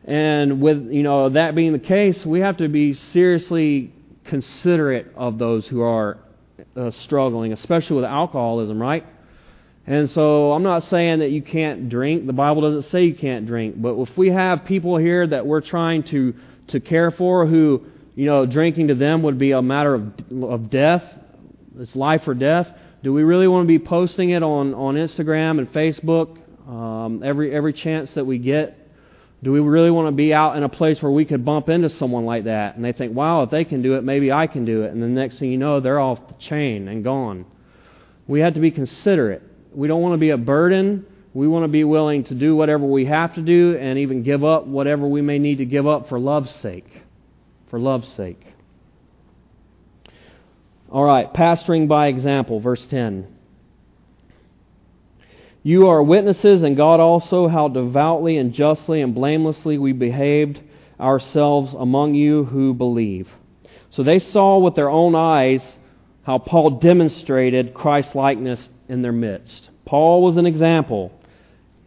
And 0.04 0.60
with 0.60 0.90
you 0.90 1.02
know 1.02 1.30
that 1.30 1.54
being 1.54 1.72
the 1.72 1.78
case, 1.78 2.24
we 2.26 2.40
have 2.40 2.58
to 2.58 2.68
be 2.68 2.94
seriously 2.94 3.92
considerate 4.24 5.12
of 5.16 5.38
those 5.38 5.66
who 5.66 5.80
are 5.82 6.18
uh, 6.76 6.90
struggling, 6.90 7.52
especially 7.52 7.96
with 7.96 8.04
alcoholism, 8.04 8.80
right? 8.80 9.06
And 9.86 10.08
so 10.08 10.52
I'm 10.52 10.62
not 10.62 10.84
saying 10.84 11.18
that 11.18 11.30
you 11.30 11.42
can't 11.42 11.88
drink. 11.88 12.26
The 12.26 12.32
Bible 12.32 12.62
doesn't 12.62 12.90
say 12.90 13.04
you 13.04 13.14
can't 13.14 13.46
drink. 13.46 13.80
But 13.80 13.98
if 14.00 14.16
we 14.16 14.30
have 14.30 14.64
people 14.64 14.96
here 14.96 15.26
that 15.26 15.46
we're 15.46 15.60
trying 15.60 16.04
to, 16.04 16.34
to 16.68 16.80
care 16.80 17.10
for 17.10 17.46
who, 17.46 17.84
you 18.14 18.24
know, 18.24 18.46
drinking 18.46 18.88
to 18.88 18.94
them 18.94 19.22
would 19.24 19.38
be 19.38 19.52
a 19.52 19.60
matter 19.60 19.94
of, 19.94 20.12
of 20.42 20.70
death, 20.70 21.04
it's 21.78 21.94
life 21.94 22.26
or 22.26 22.34
death, 22.34 22.68
do 23.02 23.12
we 23.12 23.22
really 23.24 23.46
want 23.46 23.64
to 23.64 23.68
be 23.68 23.78
posting 23.78 24.30
it 24.30 24.42
on, 24.42 24.72
on 24.72 24.94
Instagram 24.94 25.58
and 25.58 25.70
Facebook 25.70 26.38
um, 26.66 27.22
every, 27.22 27.54
every 27.54 27.74
chance 27.74 28.14
that 28.14 28.24
we 28.24 28.38
get? 28.38 28.78
Do 29.44 29.52
we 29.52 29.60
really 29.60 29.90
want 29.90 30.08
to 30.08 30.12
be 30.12 30.32
out 30.32 30.56
in 30.56 30.62
a 30.62 30.70
place 30.70 31.02
where 31.02 31.12
we 31.12 31.26
could 31.26 31.44
bump 31.44 31.68
into 31.68 31.90
someone 31.90 32.24
like 32.24 32.44
that 32.44 32.76
and 32.76 32.84
they 32.84 32.92
think, 32.92 33.14
wow, 33.14 33.42
if 33.42 33.50
they 33.50 33.66
can 33.66 33.82
do 33.82 33.96
it, 33.96 34.02
maybe 34.02 34.32
I 34.32 34.46
can 34.46 34.64
do 34.64 34.84
it. 34.84 34.92
And 34.92 35.02
the 35.02 35.06
next 35.06 35.38
thing 35.38 35.52
you 35.52 35.58
know, 35.58 35.80
they're 35.80 36.00
off 36.00 36.26
the 36.28 36.34
chain 36.34 36.88
and 36.88 37.04
gone. 37.04 37.44
We 38.26 38.40
have 38.40 38.54
to 38.54 38.60
be 38.60 38.70
considerate. 38.70 39.42
We 39.74 39.86
don't 39.86 40.00
want 40.00 40.14
to 40.14 40.18
be 40.18 40.30
a 40.30 40.38
burden. 40.38 41.04
We 41.34 41.46
want 41.46 41.64
to 41.64 41.68
be 41.68 41.84
willing 41.84 42.24
to 42.24 42.34
do 42.34 42.56
whatever 42.56 42.86
we 42.86 43.04
have 43.04 43.34
to 43.34 43.42
do 43.42 43.76
and 43.78 43.98
even 43.98 44.22
give 44.22 44.44
up 44.44 44.66
whatever 44.66 45.06
we 45.06 45.20
may 45.20 45.38
need 45.38 45.58
to 45.58 45.66
give 45.66 45.86
up 45.86 46.08
for 46.08 46.18
love's 46.18 46.54
sake. 46.54 47.02
For 47.68 47.78
love's 47.78 48.10
sake. 48.14 48.40
All 50.90 51.04
right, 51.04 51.30
pastoring 51.34 51.86
by 51.86 52.06
example, 52.06 52.60
verse 52.60 52.86
10. 52.86 53.33
You 55.66 55.88
are 55.88 56.02
witnesses, 56.02 56.62
and 56.62 56.76
God 56.76 57.00
also, 57.00 57.48
how 57.48 57.68
devoutly 57.68 58.36
and 58.36 58.52
justly 58.52 59.00
and 59.00 59.14
blamelessly 59.14 59.78
we 59.78 59.92
behaved 59.92 60.60
ourselves 61.00 61.72
among 61.72 62.14
you 62.14 62.44
who 62.44 62.74
believe. 62.74 63.30
So 63.88 64.02
they 64.02 64.18
saw 64.18 64.58
with 64.58 64.74
their 64.74 64.90
own 64.90 65.14
eyes 65.14 65.78
how 66.22 66.36
Paul 66.36 66.72
demonstrated 66.80 67.72
Christ 67.72 68.14
likeness 68.14 68.68
in 68.90 69.00
their 69.00 69.12
midst. 69.12 69.70
Paul 69.86 70.22
was 70.22 70.36
an 70.36 70.44
example. 70.44 71.18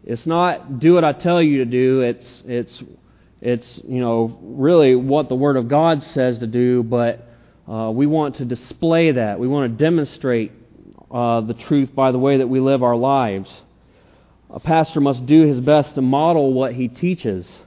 It's 0.02 0.26
not 0.26 0.80
do 0.80 0.94
what 0.94 1.04
I 1.04 1.12
tell 1.12 1.40
you 1.40 1.58
to 1.58 1.64
do. 1.64 2.00
It's 2.00 2.42
it's 2.48 2.82
it's 3.40 3.80
you 3.86 4.00
know 4.00 4.36
really 4.42 4.96
what 4.96 5.28
the 5.28 5.36
Word 5.36 5.56
of 5.56 5.68
God 5.68 6.02
says 6.02 6.38
to 6.38 6.48
do, 6.48 6.82
but 6.82 7.28
uh, 7.68 7.92
we 7.94 8.06
want 8.06 8.36
to 8.36 8.44
display 8.44 9.12
that. 9.12 9.38
We 9.38 9.46
want 9.46 9.70
to 9.70 9.84
demonstrate 9.84 10.50
uh, 11.12 11.42
the 11.42 11.54
truth 11.54 11.94
by 11.94 12.10
the 12.10 12.18
way 12.18 12.38
that 12.38 12.48
we 12.48 12.58
live 12.58 12.82
our 12.82 12.96
lives 12.96 13.62
a 14.50 14.60
pastor 14.60 15.00
must 15.00 15.26
do 15.26 15.42
his 15.42 15.60
best 15.60 15.94
to 15.94 16.02
model 16.02 16.52
what 16.52 16.72
he 16.72 16.88
teaches. 16.88 17.60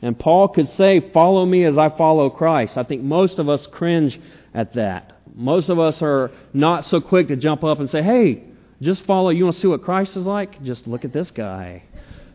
And 0.00 0.18
Paul 0.18 0.48
could 0.48 0.68
say, 0.70 1.00
Follow 1.00 1.44
me 1.44 1.64
as 1.64 1.78
I 1.78 1.90
follow 1.90 2.30
Christ. 2.30 2.76
I 2.76 2.82
think 2.84 3.02
most 3.02 3.38
of 3.38 3.48
us 3.48 3.66
cringe 3.66 4.20
at 4.54 4.74
that. 4.74 5.12
Most 5.34 5.68
of 5.68 5.78
us 5.78 6.00
are 6.02 6.30
not 6.52 6.84
so 6.84 7.00
quick 7.00 7.28
to 7.28 7.36
jump 7.36 7.64
up 7.64 7.80
and 7.80 7.90
say, 7.90 8.02
Hey, 8.02 8.44
just 8.80 9.04
follow. 9.04 9.30
You 9.30 9.44
want 9.44 9.56
to 9.56 9.60
see 9.60 9.68
what 9.68 9.82
Christ 9.82 10.16
is 10.16 10.26
like? 10.26 10.62
Just 10.62 10.86
look 10.86 11.04
at 11.04 11.12
this 11.12 11.30
guy. 11.30 11.84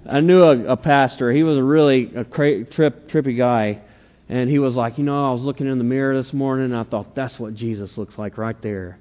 I 0.09 0.19
knew 0.21 0.41
a, 0.41 0.73
a 0.73 0.77
pastor. 0.77 1.31
He 1.31 1.43
was 1.43 1.57
a 1.57 1.63
really 1.63 2.13
a 2.15 2.23
cra- 2.23 2.65
trip, 2.65 3.09
trippy 3.09 3.37
guy. 3.37 3.81
And 4.27 4.49
he 4.49 4.59
was 4.59 4.75
like, 4.75 4.97
You 4.97 5.03
know, 5.03 5.29
I 5.29 5.33
was 5.33 5.41
looking 5.41 5.67
in 5.67 5.77
the 5.77 5.83
mirror 5.83 6.15
this 6.15 6.33
morning 6.33 6.65
and 6.65 6.77
I 6.77 6.83
thought, 6.83 7.15
That's 7.15 7.39
what 7.39 7.55
Jesus 7.55 7.97
looks 7.97 8.17
like 8.17 8.37
right 8.37 8.59
there. 8.61 8.99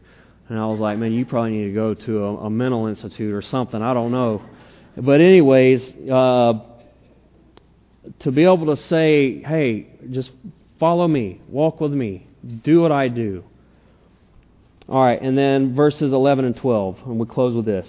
And 0.48 0.58
I 0.58 0.66
was 0.66 0.80
like, 0.80 0.98
Man, 0.98 1.12
you 1.12 1.26
probably 1.26 1.52
need 1.52 1.68
to 1.68 1.74
go 1.74 1.94
to 1.94 2.24
a, 2.24 2.36
a 2.46 2.50
mental 2.50 2.86
institute 2.86 3.34
or 3.34 3.42
something. 3.42 3.82
I 3.82 3.94
don't 3.94 4.12
know. 4.12 4.42
But, 5.00 5.20
anyways, 5.20 5.92
uh, 6.10 6.54
to 8.20 8.32
be 8.32 8.44
able 8.44 8.74
to 8.74 8.76
say, 8.76 9.40
hey, 9.42 9.86
just 10.10 10.32
follow 10.80 11.06
me, 11.06 11.40
walk 11.48 11.80
with 11.80 11.92
me, 11.92 12.26
do 12.64 12.80
what 12.80 12.92
I 12.92 13.08
do. 13.08 13.44
All 14.88 15.04
right, 15.04 15.20
and 15.20 15.36
then 15.36 15.74
verses 15.74 16.12
11 16.12 16.46
and 16.46 16.56
12, 16.56 16.98
and 17.04 17.18
we 17.18 17.26
close 17.26 17.54
with 17.54 17.66
this. 17.66 17.86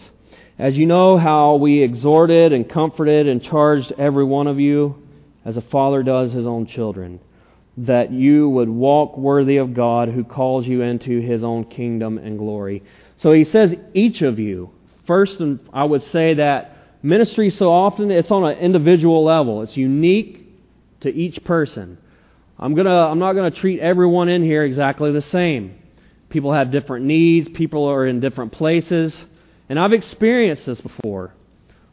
As 0.57 0.78
you 0.78 0.86
know 0.86 1.18
how 1.18 1.55
we 1.55 1.82
exhorted 1.82 2.51
and 2.51 2.70
comforted 2.70 3.28
and 3.28 3.41
charged 3.41 3.93
every 3.97 4.26
one 4.26 4.47
of 4.47 4.60
you, 4.60 5.01
as 5.45 5.55
a 5.55 5.62
father 5.62 6.03
does 6.03 6.34
his 6.34 6.45
own 6.45 6.68
children, 6.68 7.22
that 7.78 8.12
you 8.12 8.49
would 8.49 8.68
walk 8.68 9.18
worthy 9.18 9.57
of 9.57 9.74
God 9.74 10.10
who 10.10 10.26
calls 10.26 10.68
you 10.68 10.82
into 10.82 11.22
his 11.22 11.43
own 11.43 11.64
kingdom 11.64 12.18
and 12.18 12.38
glory. 12.38 12.84
So 13.16 13.32
he 13.32 13.45
says, 13.45 13.74
each 13.93 14.22
of 14.22 14.38
you. 14.38 14.72
First, 15.07 15.39
and 15.39 15.60
I 15.72 15.86
would 15.86 16.03
say 16.03 16.34
that 16.36 16.76
ministry 17.02 17.50
so 17.50 17.72
often 17.72 18.12
it's 18.12 18.32
on 18.32 18.43
an 18.43 18.58
individual 18.58 19.24
level. 19.24 19.62
It's 19.62 19.78
unique 19.78 20.47
to 21.02 21.14
each 21.14 21.43
person. 21.43 21.97
I'm 22.58 22.76
gonna 22.76 22.89
I'm 22.89 23.20
not 23.20 23.34
gonna 23.34 23.52
treat 23.52 23.80
everyone 23.80 24.30
in 24.30 24.43
here 24.43 24.64
exactly 24.64 25.12
the 25.12 25.22
same. 25.22 25.76
People 26.30 26.54
have 26.54 26.72
different 26.72 27.06
needs, 27.06 27.50
people 27.50 27.86
are 27.86 28.06
in 28.06 28.20
different 28.20 28.52
places, 28.52 29.26
and 29.70 29.80
I've 29.80 29.93
experienced 29.93 30.66
this 30.66 30.82
before. 30.82 31.34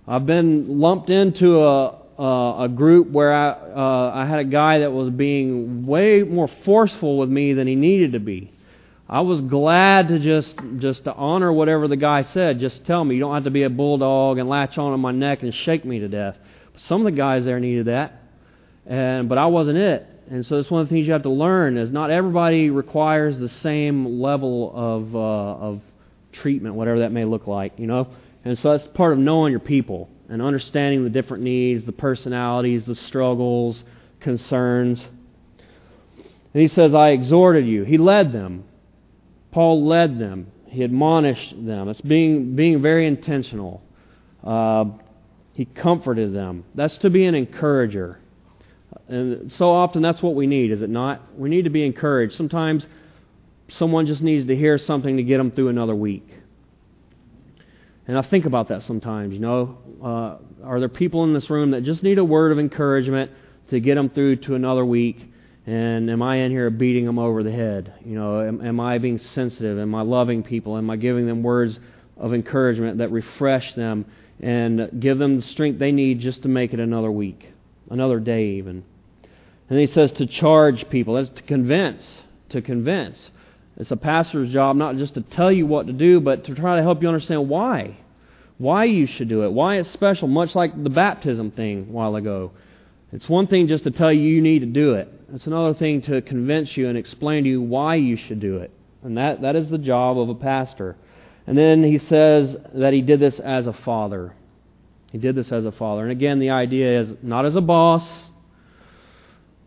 I've 0.09 0.27
been 0.27 0.81
lumped 0.81 1.11
into 1.11 1.63
a 1.63 2.03
uh, 2.19 2.65
a 2.65 2.69
group 2.69 3.11
where 3.11 3.33
I 3.33 3.51
uh, 3.51 4.13
I 4.15 4.27
had 4.27 4.39
a 4.39 4.45
guy 4.45 4.81
that 4.81 4.91
was 4.91 5.11
being 5.11 5.87
way 5.87 6.23
more 6.23 6.49
forceful 6.65 7.19
with 7.19 7.29
me 7.29 7.53
than 7.53 7.67
he 7.67 7.75
needed 7.75 8.13
to 8.13 8.21
be. 8.21 8.53
I 9.09 9.21
was 9.21 9.41
glad 9.41 10.09
to 10.09 10.19
just 10.19 10.57
just 10.79 11.05
to 11.05 11.15
honor 11.15 11.53
whatever 11.53 11.87
the 11.87 11.97
guy 11.97 12.23
said. 12.23 12.59
Just 12.59 12.85
tell 12.85 13.05
me. 13.05 13.15
You 13.15 13.21
don't 13.21 13.35
have 13.35 13.45
to 13.45 13.51
be 13.51 13.63
a 13.63 13.71
bulldog 13.71 14.39
and 14.39 14.49
latch 14.49 14.79
on 14.79 14.93
to 14.93 14.99
my 14.99 15.13
neck 15.13 15.43
and 15.43 15.55
shake 15.55 15.85
me 15.85 16.01
to 16.01 16.09
death. 16.09 16.37
But 16.73 16.83
some 16.83 17.07
of 17.07 17.13
the 17.13 17.17
guys 17.17 17.45
there 17.45 17.61
needed 17.61 17.87
that, 17.87 18.21
and 18.85 19.29
but 19.29 19.39
I 19.39 19.47
wasn't 19.47 19.79
it. 19.79 20.07
And 20.29 20.45
so 20.45 20.57
that's 20.57 20.71
one 20.73 20.81
of 20.83 20.89
the 20.89 20.95
things 20.95 21.07
you 21.07 21.13
have 21.13 21.23
to 21.23 21.31
learn 21.31 21.77
is 21.77 21.93
not 21.93 22.11
everybody 22.11 22.71
requires 22.71 23.39
the 23.39 23.49
same 23.49 24.21
level 24.21 24.73
of 24.75 25.15
uh, 25.15 25.19
of 25.19 25.81
treatment, 26.33 26.75
whatever 26.75 27.01
that 27.01 27.13
may 27.13 27.25
look 27.25 27.47
like. 27.47 27.79
You 27.79 27.87
know, 27.87 28.09
and 28.45 28.59
so 28.59 28.73
that's 28.73 28.89
part 28.89 29.13
of 29.13 29.21
knowing 29.21 29.53
your 29.53 29.61
people 29.61 30.09
and 30.29 30.43
understanding 30.43 31.05
the 31.05 31.11
different 31.11 31.45
needs, 31.45 31.85
the 31.87 31.93
personalities, 31.93 32.87
the 32.87 32.97
struggles, 32.97 33.85
concerns. 34.19 35.05
And 36.53 36.63
he 36.63 36.67
says, 36.67 36.93
I 36.93 37.11
exhorted 37.11 37.67
you. 37.67 37.85
He 37.85 37.99
led 37.99 38.33
them. 38.33 38.65
Paul 39.51 39.87
led 39.87 40.19
them. 40.19 40.53
He 40.67 40.83
admonished 40.83 41.55
them. 41.65 41.89
It's 41.89 42.01
being, 42.01 42.55
being 42.57 42.83
very 42.83 43.07
intentional. 43.07 43.83
Uh, 44.45 44.87
he 45.55 45.65
comforted 45.65 46.35
them. 46.35 46.65
That's 46.75 46.99
to 46.99 47.11
be 47.11 47.25
an 47.25 47.35
encourager. 47.35 48.19
And 49.09 49.51
so 49.53 49.71
often 49.71 50.03
that's 50.03 50.23
what 50.23 50.35
we 50.35 50.47
need, 50.47 50.71
is 50.71 50.83
it 50.83 50.91
not? 50.91 51.23
We 51.39 51.49
need 51.49 51.65
to 51.65 51.71
be 51.71 51.85
encouraged. 51.85 52.35
Sometimes 52.35 52.87
someone 53.69 54.07
just 54.07 54.23
needs 54.23 54.47
to 54.49 54.57
hear 54.57 54.79
something 54.79 55.17
to 55.17 55.23
get 55.23 55.39
them 55.39 55.51
through 55.51 55.69
another 55.69 55.95
week. 55.95 56.29
And 58.09 58.17
I 58.17 58.23
think 58.23 58.45
about 58.45 58.69
that 58.69 58.83
sometimes, 58.83 59.33
you 59.33 59.41
know. 59.41 59.79
Uh, 60.03 60.37
are 60.65 60.79
there 60.79 60.89
people 60.89 61.25
in 61.25 61.33
this 61.33 61.51
room 61.51 61.73
that 61.73 61.83
just 61.83 62.03
need 62.03 62.19
a 62.19 62.25
word 62.25 62.53
of 62.53 62.59
encouragement 62.59 63.31
to 63.71 63.81
get 63.81 63.97
them 63.97 64.11
through 64.11 64.37
to 64.37 64.55
another 64.55 64.85
week? 64.85 65.29
And 65.67 66.09
am 66.09 66.23
I 66.23 66.37
in 66.37 66.53
here 66.53 66.71
beating 66.71 67.07
them 67.07 67.19
over 67.19 67.43
the 67.43 67.51
head? 67.51 67.93
You 68.05 68.15
know, 68.15 68.41
am, 68.41 68.65
am 68.65 68.79
I 68.79 68.99
being 68.99 69.19
sensitive? 69.19 69.79
Am 69.79 69.95
I 69.97 70.03
loving 70.03 70.45
people? 70.45 70.77
Am 70.77 70.89
I 70.89 70.97
giving 70.97 71.27
them 71.27 71.43
words 71.43 71.79
of 72.17 72.33
encouragement 72.33 72.99
that 72.99 73.11
refresh 73.11 73.75
them 73.75 74.07
and 74.41 75.01
give 75.01 75.19
them 75.19 75.37
the 75.37 75.43
strength 75.43 75.81
they 75.81 75.91
need 75.91 76.21
just 76.21 76.43
to 76.43 76.49
make 76.49 76.73
it 76.73 76.79
another 76.79 77.11
week, 77.11 77.49
another 77.91 78.21
day 78.21 78.51
even? 78.51 78.85
And 79.69 79.79
he 79.81 79.87
says 79.87 80.13
to 80.13 80.27
charge 80.27 80.89
people. 80.89 81.15
That's 81.15 81.31
to 81.31 81.43
convince. 81.43 82.21
To 82.51 82.63
convince. 82.63 83.31
It's 83.77 83.91
a 83.91 83.97
pastor's 83.97 84.53
job 84.53 84.77
not 84.77 84.97
just 84.97 85.15
to 85.15 85.21
tell 85.21 85.51
you 85.51 85.67
what 85.67 85.89
to 85.89 85.93
do, 85.93 86.21
but 86.21 86.45
to 86.45 86.55
try 86.55 86.77
to 86.77 86.83
help 86.83 87.03
you 87.03 87.09
understand 87.09 87.49
why. 87.49 87.99
Why 88.59 88.85
you 88.85 89.07
should 89.07 89.29
do 89.29 89.43
it. 89.43 89.53
Why 89.53 89.79
it's 89.79 89.91
special, 89.91 90.29
much 90.29 90.55
like 90.55 90.81
the 90.81 90.91
baptism 90.91 91.51
thing 91.51 91.89
a 91.89 91.93
while 91.93 92.15
ago. 92.15 92.53
It's 93.13 93.29
one 93.29 93.49
thing 93.49 93.67
just 93.67 93.85
to 93.85 93.91
tell 93.91 94.13
you 94.13 94.23
you 94.23 94.41
need 94.41 94.61
to 94.61 94.67
do 94.67 94.95
it. 94.95 95.13
It's 95.33 95.47
another 95.47 95.75
thing 95.75 96.03
to 96.03 96.23
convince 96.23 96.77
you 96.77 96.89
and 96.89 96.97
explain 96.97 97.45
to 97.45 97.51
you 97.51 97.61
why 97.61 97.97
you 97.97 98.17
should 98.17 98.39
do 98.39 98.59
it. 98.59 98.71
And 99.03 99.19
that, 99.19 99.43
that 99.43 99.57
is 99.57 99.69
the 99.69 99.79
job 99.79 100.19
of 100.19 100.29
a 100.29 100.35
pastor. 100.35 100.97
And 101.47 101.59
then 101.59 101.83
he 101.83 101.99
says 101.99 102.57
that 102.75 102.93
he 102.93 103.03
did 103.03 103.19
this 103.19 103.41
as 103.41 103.67
a 103.67 103.73
father. 103.73 104.35
He 105.11 105.19
did 105.19 105.35
this 105.35 105.51
as 105.51 105.65
a 105.65 105.73
father. 105.73 106.03
And 106.03 106.13
again, 106.13 106.39
the 106.39 106.51
idea 106.51 107.01
is 107.01 107.15
not 107.23 107.45
as 107.45 107.57
a 107.57 107.61
boss, 107.61 108.09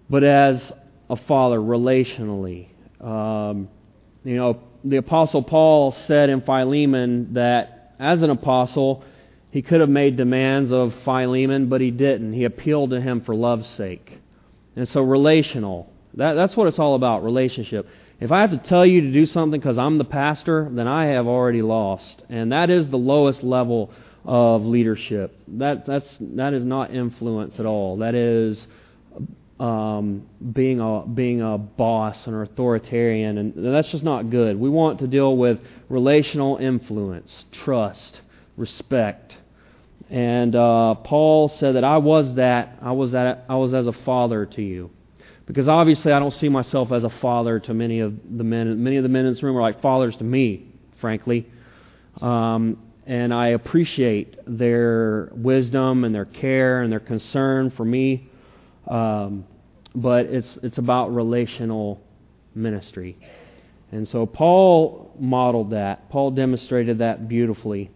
but 0.09 0.23
as 0.23 0.71
a 1.09 1.15
father 1.15 1.59
relationally. 1.59 2.67
Um, 3.01 3.69
you 4.23 4.35
know, 4.35 4.61
the 4.83 4.97
Apostle 4.97 5.43
Paul 5.43 5.91
said 5.91 6.29
in 6.29 6.41
Philemon 6.41 7.33
that 7.33 7.95
as 7.99 8.21
an 8.21 8.29
apostle, 8.29 9.03
he 9.51 9.61
could 9.61 9.81
have 9.81 9.89
made 9.89 10.15
demands 10.15 10.71
of 10.71 10.93
Philemon, 11.03 11.67
but 11.67 11.81
he 11.81 11.91
didn't. 11.91 12.33
He 12.33 12.45
appealed 12.45 12.91
to 12.91 13.01
him 13.01 13.21
for 13.21 13.35
love's 13.35 13.67
sake. 13.67 14.19
And 14.75 14.87
so, 14.87 15.01
relational. 15.01 15.91
That, 16.15 16.33
that's 16.33 16.55
what 16.57 16.67
it's 16.67 16.79
all 16.79 16.95
about 16.95 17.23
relationship. 17.23 17.87
If 18.19 18.31
I 18.31 18.41
have 18.41 18.51
to 18.51 18.57
tell 18.57 18.85
you 18.85 19.01
to 19.01 19.11
do 19.11 19.25
something 19.25 19.59
because 19.59 19.77
I'm 19.77 19.97
the 19.97 20.05
pastor, 20.05 20.67
then 20.71 20.87
I 20.87 21.05
have 21.07 21.27
already 21.27 21.61
lost. 21.61 22.21
And 22.29 22.51
that 22.51 22.69
is 22.69 22.89
the 22.89 22.97
lowest 22.97 23.43
level 23.43 23.91
of 24.25 24.65
leadership. 24.65 25.37
That, 25.47 25.85
that's, 25.85 26.17
that 26.19 26.53
is 26.53 26.65
not 26.65 26.93
influence 26.93 27.59
at 27.59 27.65
all. 27.65 27.97
That 27.97 28.15
is 28.15 28.67
um, 29.59 30.27
being, 30.53 30.81
a, 30.81 31.05
being 31.07 31.41
a 31.41 31.57
boss, 31.57 32.27
an 32.27 32.41
authoritarian. 32.41 33.37
And 33.37 33.53
that's 33.73 33.89
just 33.89 34.03
not 34.03 34.29
good. 34.29 34.59
We 34.59 34.69
want 34.69 34.99
to 34.99 35.07
deal 35.07 35.37
with 35.37 35.59
relational 35.87 36.57
influence, 36.57 37.45
trust, 37.51 38.19
respect. 38.57 39.35
And 40.09 40.55
uh, 40.55 40.95
Paul 40.95 41.49
said 41.49 41.75
that 41.75 41.83
I 41.83 41.97
was 41.97 42.33
that. 42.35 42.79
I 42.81 42.91
was 42.91 43.11
that. 43.11 43.45
I 43.47 43.55
was 43.55 43.73
as 43.73 43.85
a 43.85 43.93
father 43.93 44.45
to 44.47 44.61
you, 44.61 44.89
because 45.45 45.67
obviously 45.67 46.11
I 46.11 46.19
don't 46.19 46.33
see 46.33 46.49
myself 46.49 46.91
as 46.91 47.03
a 47.03 47.09
father 47.09 47.59
to 47.59 47.73
many 47.73 47.99
of 47.99 48.15
the 48.37 48.43
men. 48.43 48.83
Many 48.83 48.97
of 48.97 49.03
the 49.03 49.09
men 49.09 49.25
in 49.25 49.33
this 49.33 49.43
room 49.43 49.55
are 49.55 49.61
like 49.61 49.81
fathers 49.81 50.15
to 50.17 50.23
me, 50.23 50.65
frankly. 50.99 51.47
Um, 52.21 52.77
and 53.05 53.33
I 53.33 53.49
appreciate 53.49 54.37
their 54.47 55.29
wisdom 55.33 56.03
and 56.03 56.13
their 56.13 56.25
care 56.25 56.81
and 56.81 56.91
their 56.91 56.99
concern 56.99 57.69
for 57.71 57.85
me. 57.85 58.29
Um, 58.87 59.45
but 59.93 60.25
it's 60.25 60.57
it's 60.63 60.79
about 60.79 61.13
relational 61.13 62.01
ministry. 62.55 63.17
And 63.91 64.07
so 64.07 64.25
Paul 64.25 65.15
modeled 65.19 65.71
that. 65.71 66.09
Paul 66.09 66.31
demonstrated 66.31 66.99
that 66.99 67.27
beautifully. 67.27 67.91